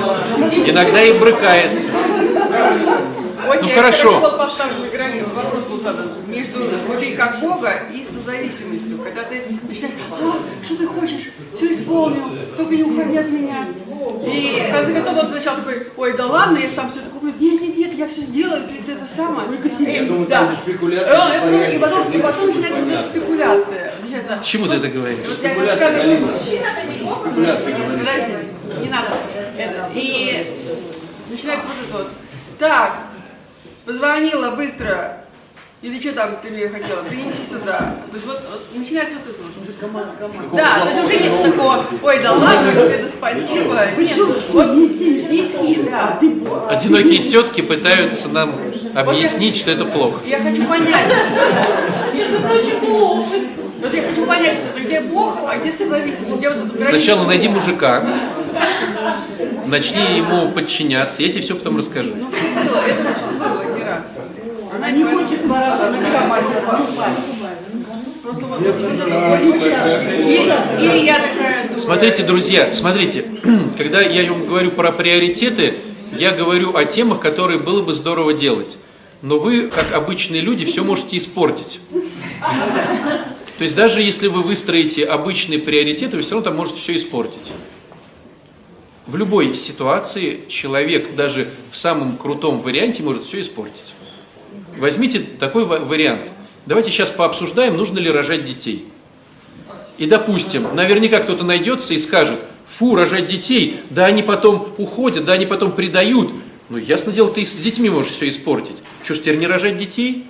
иногда 0.66 1.00
и 1.00 1.14
брыкается. 1.14 1.92
Ну, 1.92 3.68
хорошо. 3.74 4.20
вопрос 4.20 5.64
был 5.64 5.80
задан 5.80 6.10
между 6.26 6.58
любви 6.60 7.12
как 7.12 7.40
Бога 7.40 7.72
и 7.94 8.04
созависимостью. 8.04 8.98
Когда 9.02 9.22
ты 9.22 9.44
начинаешь, 9.66 9.94
«А, 10.10 10.64
что 10.64 10.76
ты 10.76 10.86
хочешь, 10.86 11.29
все 11.60 11.74
исполнил, 11.74 12.24
только 12.56 12.74
не 12.74 12.82
уходи 12.82 13.16
от 13.18 13.28
меня. 13.30 13.68
И 14.24 14.62
в 14.66 14.72
конце 14.72 14.94
концов 14.94 15.24
он 15.24 15.30
сначала 15.30 15.58
такой, 15.58 15.86
ой, 15.96 16.16
да 16.16 16.26
ладно, 16.26 16.56
я 16.56 16.68
сам 16.74 16.90
все 16.90 17.00
это 17.00 17.10
куплю. 17.10 17.32
Нет, 17.38 17.60
нет, 17.60 17.76
нет, 17.76 17.94
я 17.94 18.08
все 18.08 18.22
сделаю, 18.22 18.62
ты 18.64 18.92
это 18.92 19.06
самое. 19.06 19.48
Только 19.48 19.68
Я 19.82 20.04
думаю, 20.04 20.26
да. 20.26 20.46
там 20.46 20.56
спекуляция. 20.56 21.42
Э, 21.44 21.74
И 21.74 21.78
потом, 21.78 22.10
и 22.10 22.18
потом 22.18 22.46
начинается 22.46 22.80
вот 22.82 23.06
спекуляция. 23.10 23.92
Чему 24.42 24.66
ты 24.68 24.76
это 24.76 24.88
говоришь? 24.88 25.18
вот 25.26 25.42
я 25.42 25.76
Спекуляция. 25.76 26.34
Спекуляция, 27.62 28.44
не 28.82 28.88
надо. 28.88 29.08
Это. 29.58 29.90
И 29.94 30.46
начинается 31.28 31.66
вот 31.66 31.76
это 31.86 31.98
вот. 31.98 32.08
Так, 32.58 32.94
позвонила 33.84 34.52
быстро. 34.52 35.19
Или 35.82 35.98
что 35.98 36.12
там 36.12 36.36
ты 36.42 36.50
мне 36.50 36.68
хотела? 36.68 37.02
Принеси 37.04 37.40
сюда. 37.48 37.96
То 38.10 38.14
есть 38.14 38.26
вот, 38.26 38.42
вот 38.50 38.78
начинается 38.78 39.14
вот 39.14 39.34
это 39.34 39.42
вот. 39.42 39.60
Да, 40.52 40.80
то 40.80 40.88
есть 40.88 41.04
уже 41.04 41.22
нет 41.22 41.42
такого, 41.42 41.84
ой, 42.02 42.22
да 42.22 42.32
ладно, 42.32 42.72
тебе 42.72 42.98
да 42.98 43.08
спасибо. 43.08 43.86
Нет, 43.98 44.18
вот 44.52 44.74
неси, 44.74 45.26
неси, 45.30 45.82
да. 45.90 46.18
Одинокие 46.68 47.24
тетки 47.24 47.62
пытаются 47.62 48.28
нам 48.28 48.54
объяснить, 48.94 49.56
что 49.56 49.70
это 49.70 49.86
плохо. 49.86 50.20
Я 50.26 50.40
хочу 50.40 50.64
понять, 50.66 51.14
Между 52.12 52.40
прочим, 52.40 52.80
плохо. 52.80 53.30
вот 53.80 53.94
я 53.94 54.02
хочу 54.02 54.26
понять, 54.26 54.58
где 54.78 55.00
Бог, 55.00 55.38
а 55.48 55.56
где 55.56 55.72
созависимость, 55.72 56.38
где 56.38 56.50
вот 56.50 56.74
эта. 56.74 56.84
Сначала 56.84 57.24
найди 57.24 57.48
мужика, 57.48 58.04
начни 59.66 60.18
ему 60.18 60.50
подчиняться, 60.50 61.22
я 61.22 61.30
тебе 61.30 61.40
все 61.40 61.54
потом 61.54 61.78
расскажу. 61.78 62.10
Ну, 62.16 62.28
это 62.28 63.14
все 63.18 63.30
было 63.38 63.76
не 63.76 63.82
раз. 63.82 64.08
Она 64.74 64.90
не 64.90 65.04
хочет 65.04 65.44
на 65.46 65.48
Просто 65.48 65.48
вот, 65.48 65.48
или, 65.48 65.48
или 65.48 65.48
я 65.48 65.48
такая 65.48 65.48
думаю, 65.48 65.49
Смотрите, 71.76 72.22
друзья, 72.22 72.72
смотрите, 72.72 73.24
когда 73.78 74.00
я 74.00 74.30
вам 74.30 74.46
говорю 74.46 74.70
про 74.70 74.92
приоритеты, 74.92 75.74
я 76.16 76.32
говорю 76.32 76.76
о 76.76 76.84
темах, 76.84 77.20
которые 77.20 77.58
было 77.58 77.82
бы 77.82 77.94
здорово 77.94 78.32
делать. 78.32 78.78
Но 79.22 79.38
вы, 79.38 79.68
как 79.68 79.92
обычные 79.92 80.40
люди, 80.40 80.64
все 80.64 80.82
можете 80.82 81.16
испортить. 81.16 81.80
То 82.40 83.64
есть 83.64 83.76
даже 83.76 84.00
если 84.00 84.28
вы 84.28 84.42
выстроите 84.42 85.04
обычные 85.04 85.58
приоритеты, 85.58 86.16
вы 86.16 86.22
все 86.22 86.36
равно 86.36 86.48
там 86.48 86.56
можете 86.56 86.80
все 86.80 86.96
испортить. 86.96 87.52
В 89.06 89.16
любой 89.16 89.54
ситуации 89.54 90.40
человек 90.48 91.14
даже 91.14 91.50
в 91.70 91.76
самом 91.76 92.16
крутом 92.16 92.60
варианте 92.60 93.02
может 93.02 93.24
все 93.24 93.40
испортить. 93.40 93.94
Возьмите 94.80 95.20
такой 95.20 95.66
ва- 95.66 95.78
вариант. 95.78 96.32
Давайте 96.64 96.90
сейчас 96.90 97.10
пообсуждаем, 97.10 97.76
нужно 97.76 97.98
ли 97.98 98.10
рожать 98.10 98.46
детей. 98.46 98.88
И 99.98 100.06
допустим, 100.06 100.74
наверняка 100.74 101.20
кто-то 101.20 101.44
найдется 101.44 101.92
и 101.92 101.98
скажет, 101.98 102.40
фу, 102.66 102.94
рожать 102.94 103.26
детей, 103.26 103.80
да 103.90 104.06
они 104.06 104.22
потом 104.22 104.72
уходят, 104.78 105.26
да 105.26 105.34
они 105.34 105.44
потом 105.44 105.72
предают. 105.72 106.32
Ну, 106.70 106.78
ясно 106.78 107.12
дело, 107.12 107.30
ты 107.30 107.42
и 107.42 107.44
с 107.44 107.54
детьми 107.56 107.90
можешь 107.90 108.12
все 108.12 108.28
испортить. 108.30 108.76
Что 109.04 109.14
ж 109.14 109.18
теперь 109.18 109.36
не 109.36 109.46
рожать 109.46 109.76
детей? 109.76 110.24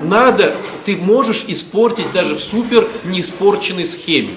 Надо, 0.00 0.54
ты 0.84 0.96
можешь 0.96 1.46
испортить 1.48 2.12
даже 2.12 2.36
в 2.36 2.40
супер 2.40 2.88
неиспорченной 3.04 3.86
схеме. 3.86 4.30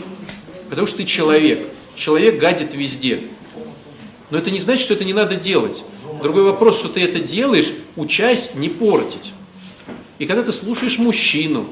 Потому 0.69 0.87
что 0.87 0.97
ты 0.97 1.03
человек. 1.03 1.67
Человек 1.95 2.39
гадит 2.39 2.73
везде. 2.73 3.21
Но 4.31 4.39
это 4.39 4.49
не 4.49 4.59
значит, 4.59 4.83
что 4.83 4.95
это 4.95 5.03
не 5.03 5.13
надо 5.13 5.35
делать. 5.35 5.83
Другой 6.21 6.43
вопрос, 6.43 6.79
что 6.79 6.89
ты 6.89 7.01
это 7.01 7.19
делаешь, 7.19 7.73
учась 7.95 8.51
не 8.55 8.69
портить. 8.69 9.33
И 10.19 10.25
когда 10.25 10.43
ты 10.43 10.51
слушаешь 10.51 10.99
мужчину, 10.99 11.67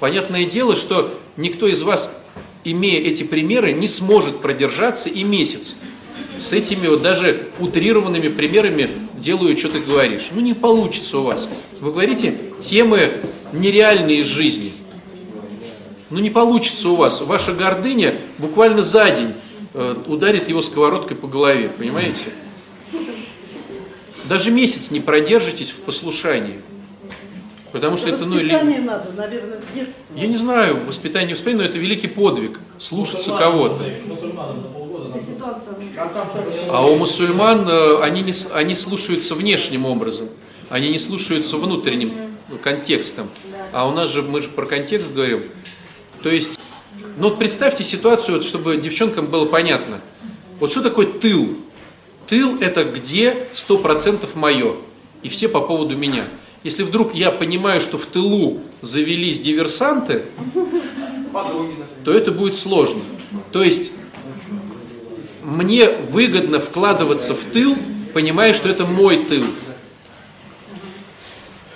понятное 0.00 0.44
дело, 0.44 0.76
что 0.76 1.18
никто 1.36 1.66
из 1.66 1.82
вас, 1.82 2.22
имея 2.64 3.00
эти 3.00 3.22
примеры, 3.22 3.72
не 3.72 3.88
сможет 3.88 4.42
продержаться 4.42 5.08
и 5.08 5.24
месяц. 5.24 5.74
С 6.38 6.52
этими 6.52 6.86
вот 6.86 7.00
даже 7.00 7.48
утрированными 7.58 8.28
примерами 8.28 8.90
делаю, 9.18 9.56
что 9.56 9.70
ты 9.70 9.80
говоришь. 9.80 10.28
Ну 10.32 10.42
не 10.42 10.52
получится 10.52 11.18
у 11.18 11.22
вас. 11.22 11.48
Вы 11.80 11.90
говорите 11.90 12.36
темы 12.60 13.10
нереальные 13.54 14.18
из 14.18 14.26
жизни. 14.26 14.72
Ну 16.10 16.18
не 16.18 16.28
получится 16.28 16.90
у 16.90 16.96
вас. 16.96 17.22
Ваша 17.22 17.54
гордыня 17.54 18.14
буквально 18.36 18.82
за 18.82 19.10
день 19.10 19.32
э, 19.72 19.96
ударит 20.06 20.50
его 20.50 20.60
сковородкой 20.60 21.16
по 21.16 21.26
голове, 21.26 21.70
понимаете? 21.76 22.26
Даже 24.28 24.50
месяц 24.50 24.90
не 24.90 25.00
продержитесь 25.00 25.70
в 25.70 25.80
послушании. 25.80 26.60
Потому 27.72 27.96
что 27.96 28.08
это, 28.08 28.24
ну, 28.24 28.38
или... 28.38 28.52
Воспитание 28.52 28.80
надо, 28.80 29.12
наверное, 29.16 29.58
в 29.58 29.74
детстве. 29.74 30.04
Я 30.14 30.26
не 30.26 30.36
знаю, 30.36 30.78
воспитание, 30.86 31.34
воспитание, 31.34 31.64
но 31.64 31.68
это 31.68 31.78
великий 31.78 32.08
подвиг, 32.08 32.58
слушаться 32.78 33.32
кого-то. 33.36 33.84
Это 33.84 35.20
ситуация. 35.20 35.76
А 36.70 36.86
у 36.86 36.96
мусульман 36.96 37.68
э, 37.68 38.02
они, 38.02 38.22
не, 38.22 38.32
с- 38.32 38.50
они 38.52 38.74
слушаются 38.74 39.34
внешним 39.34 39.86
образом, 39.86 40.28
они 40.68 40.88
не 40.88 40.98
слушаются 40.98 41.56
внутренним 41.56 42.12
ну, 42.48 42.58
контекстом. 42.58 43.28
А 43.72 43.86
у 43.86 43.92
нас 43.92 44.10
же, 44.10 44.22
мы 44.22 44.42
же 44.42 44.48
про 44.48 44.66
контекст 44.66 45.12
говорим. 45.12 45.44
То 46.22 46.30
есть, 46.30 46.58
ну 47.18 47.28
вот 47.28 47.38
представьте 47.38 47.84
ситуацию, 47.84 48.36
вот, 48.36 48.44
чтобы 48.44 48.76
девчонкам 48.76 49.26
было 49.26 49.44
понятно. 49.44 50.00
Вот 50.60 50.70
что 50.70 50.82
такое 50.82 51.06
тыл? 51.06 51.58
Тыл 52.26 52.58
это 52.60 52.84
где 52.84 53.46
100% 53.54 54.28
мое. 54.36 54.76
И 55.22 55.28
все 55.28 55.48
по 55.48 55.60
поводу 55.60 55.96
меня. 55.96 56.24
Если 56.62 56.82
вдруг 56.82 57.14
я 57.14 57.30
понимаю, 57.30 57.80
что 57.80 57.98
в 57.98 58.06
тылу 58.06 58.60
завелись 58.82 59.38
диверсанты, 59.38 60.24
то 62.04 62.12
это 62.12 62.32
будет 62.32 62.56
сложно. 62.56 63.00
То 63.52 63.62
есть 63.62 63.92
мне 65.42 65.88
выгодно 65.90 66.58
вкладываться 66.58 67.34
в 67.34 67.44
тыл, 67.44 67.76
понимая, 68.12 68.52
что 68.52 68.68
это 68.68 68.84
мой 68.84 69.24
тыл. 69.24 69.44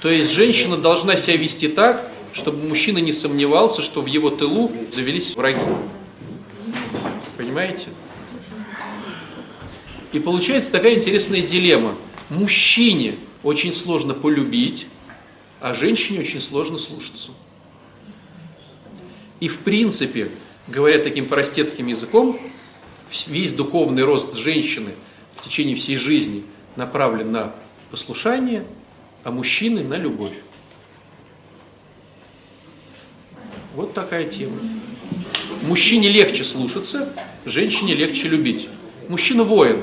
То 0.02 0.08
есть 0.08 0.32
женщина 0.32 0.76
должна 0.76 1.14
себя 1.16 1.36
вести 1.36 1.68
так, 1.68 2.10
чтобы 2.32 2.66
мужчина 2.66 2.98
не 2.98 3.12
сомневался, 3.12 3.82
что 3.82 4.00
в 4.00 4.06
его 4.06 4.30
тылу 4.30 4.72
завелись 4.90 5.36
враги. 5.36 5.60
Понимаете? 7.36 7.86
И 10.12 10.18
получается 10.18 10.72
такая 10.72 10.94
интересная 10.94 11.40
дилемма. 11.40 11.94
Мужчине 12.30 13.14
очень 13.42 13.72
сложно 13.72 14.14
полюбить, 14.14 14.86
а 15.60 15.74
женщине 15.74 16.20
очень 16.20 16.40
сложно 16.40 16.78
слушаться. 16.78 17.30
И 19.40 19.48
в 19.48 19.58
принципе, 19.58 20.30
говоря 20.68 20.98
таким 20.98 21.26
простецким 21.26 21.86
языком, 21.86 22.38
весь 23.26 23.52
духовный 23.52 24.04
рост 24.04 24.36
женщины 24.36 24.90
в 25.36 25.42
течение 25.44 25.76
всей 25.76 25.96
жизни 25.96 26.44
направлен 26.76 27.32
на 27.32 27.54
послушание, 27.90 28.64
а 29.24 29.30
мужчины 29.30 29.82
на 29.82 29.94
любовь. 29.94 30.34
Вот 33.74 33.94
такая 33.94 34.24
тема. 34.28 34.56
Мужчине 35.62 36.08
легче 36.08 36.44
слушаться, 36.44 37.14
женщине 37.44 37.94
легче 37.94 38.28
любить. 38.28 38.68
Мужчина 39.08 39.44
воин. 39.44 39.82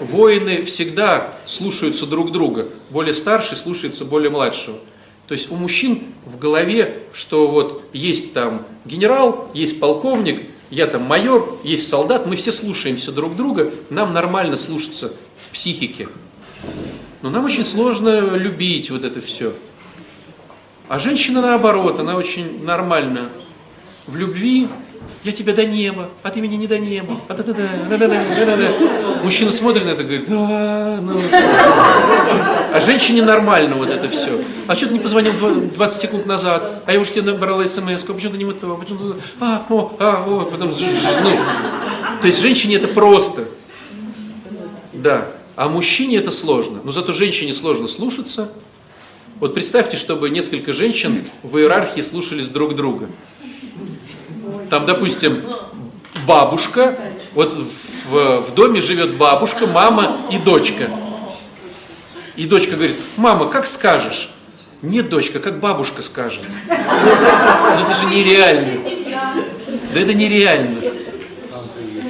Воины 0.00 0.64
всегда 0.64 1.34
слушаются 1.46 2.06
друг 2.06 2.32
друга. 2.32 2.66
Более 2.90 3.14
старший 3.14 3.56
слушается 3.56 4.04
более 4.04 4.30
младшего. 4.30 4.78
То 5.28 5.34
есть 5.34 5.50
у 5.52 5.54
мужчин 5.54 6.02
в 6.24 6.38
голове, 6.38 7.02
что 7.12 7.46
вот 7.46 7.84
есть 7.92 8.32
там 8.32 8.66
генерал, 8.84 9.50
есть 9.54 9.78
полковник, 9.78 10.50
я 10.70 10.86
там 10.86 11.02
майор, 11.02 11.60
есть 11.62 11.88
солдат, 11.88 12.26
мы 12.26 12.36
все 12.36 12.50
слушаемся 12.50 13.12
друг 13.12 13.36
друга, 13.36 13.72
нам 13.90 14.12
нормально 14.12 14.56
слушаться 14.56 15.12
в 15.36 15.50
психике. 15.50 16.08
Но 17.22 17.30
нам 17.30 17.44
очень 17.44 17.64
сложно 17.64 18.36
любить 18.36 18.90
вот 18.90 19.04
это 19.04 19.20
все. 19.20 19.52
А 20.88 20.98
женщина 20.98 21.40
наоборот, 21.42 22.00
она 22.00 22.16
очень 22.16 22.64
нормально 22.64 23.28
в 24.06 24.16
любви. 24.16 24.68
Я 25.22 25.32
тебя 25.32 25.52
до 25.52 25.66
неба, 25.66 26.08
а 26.22 26.30
ты 26.30 26.40
меня 26.40 26.56
не 26.56 26.66
до 26.66 26.78
неба. 26.78 27.20
А, 27.28 27.34
да, 27.34 27.42
да, 27.42 27.52
да, 27.52 27.96
да, 27.96 28.08
да, 28.08 28.46
да, 28.46 28.56
да. 28.56 28.68
Мужчина 29.22 29.50
смотрит 29.50 29.84
на 29.84 29.90
это 29.90 30.02
и 30.02 30.06
говорит, 30.06 30.26
а, 30.30 30.98
ну. 31.00 31.20
а 32.72 32.80
женщине 32.80 33.22
нормально 33.22 33.74
вот 33.74 33.88
это 33.88 34.08
все. 34.08 34.40
А 34.66 34.74
что 34.74 34.86
ты 34.86 34.94
не 34.94 35.00
позвонил 35.00 35.32
20 35.32 36.00
секунд 36.00 36.24
назад? 36.24 36.82
А 36.86 36.92
я 36.92 37.00
уже 37.00 37.12
тебе 37.12 37.32
набрала 37.32 37.66
смс, 37.66 38.02
а 38.08 38.12
почему 38.14 38.32
ты 38.32 38.38
не 38.38 38.46
мы 38.46 38.54
то? 38.54 38.74
Почему 38.76 39.12
ты... 39.12 39.20
А, 39.40 39.66
о, 39.68 39.94
а, 39.98 40.24
о, 40.26 40.46
потом... 40.46 40.70
Ну. 40.70 41.30
То 42.22 42.26
есть 42.26 42.40
женщине 42.40 42.76
это 42.76 42.88
просто. 42.88 43.44
Да. 44.94 45.28
А 45.56 45.68
мужчине 45.68 46.16
это 46.16 46.30
сложно. 46.30 46.80
Но 46.82 46.92
зато 46.92 47.12
женщине 47.12 47.52
сложно 47.52 47.88
слушаться. 47.88 48.50
Вот 49.38 49.54
представьте, 49.54 49.96
чтобы 49.96 50.30
несколько 50.30 50.72
женщин 50.72 51.24
в 51.42 51.58
иерархии 51.58 52.00
слушались 52.00 52.48
друг 52.48 52.74
друга. 52.74 53.08
Там, 54.70 54.86
допустим, 54.86 55.42
бабушка, 56.26 56.96
вот 57.34 57.52
в, 57.52 58.40
в 58.40 58.54
доме 58.54 58.80
живет 58.80 59.16
бабушка, 59.16 59.66
мама 59.66 60.16
и 60.30 60.38
дочка. 60.38 60.88
И 62.36 62.46
дочка 62.46 62.76
говорит, 62.76 62.96
мама, 63.16 63.48
как 63.48 63.66
скажешь? 63.66 64.30
Нет, 64.80 65.08
дочка, 65.08 65.40
как 65.40 65.58
бабушка 65.58 66.02
скажет. 66.02 66.42
Ну 66.68 66.74
это 66.74 67.94
же 67.94 68.06
нереально. 68.14 68.80
Да 69.92 70.00
это 70.00 70.14
нереально. 70.14 70.76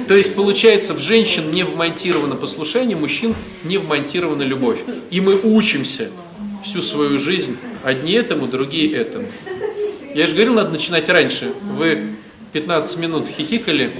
То 0.07 0.15
есть 0.15 0.35
получается, 0.35 0.93
в 0.93 0.99
женщин 0.99 1.49
не 1.49 1.63
вмонтировано 1.63 2.35
послушание, 2.35 2.95
мужчин 2.95 3.33
не 3.63 3.77
вмонтирована 3.79 4.43
любовь. 4.43 4.79
И 5.09 5.19
мы 5.19 5.35
учимся 5.41 6.09
всю 6.63 6.81
свою 6.81 7.17
жизнь 7.17 7.57
одни 7.83 8.13
этому, 8.13 8.47
другие 8.47 8.93
этому. 8.93 9.25
Я 10.13 10.27
же 10.27 10.33
говорил, 10.33 10.53
надо 10.53 10.69
начинать 10.69 11.09
раньше. 11.09 11.53
Вы 11.77 12.15
15 12.53 12.97
минут 12.99 13.27
хихикали, 13.27 13.93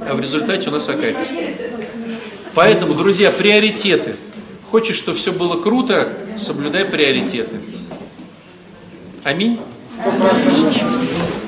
а 0.00 0.14
в 0.14 0.20
результате 0.20 0.68
у 0.68 0.72
нас 0.72 0.88
акафист. 0.88 1.34
Поэтому, 2.54 2.94
друзья, 2.94 3.30
приоритеты. 3.30 4.16
Хочешь, 4.70 4.96
чтобы 4.96 5.16
все 5.16 5.32
было 5.32 5.60
круто, 5.60 6.12
соблюдай 6.36 6.84
приоритеты. 6.84 7.60
Аминь. 9.24 9.60
Аминь. 10.04 11.47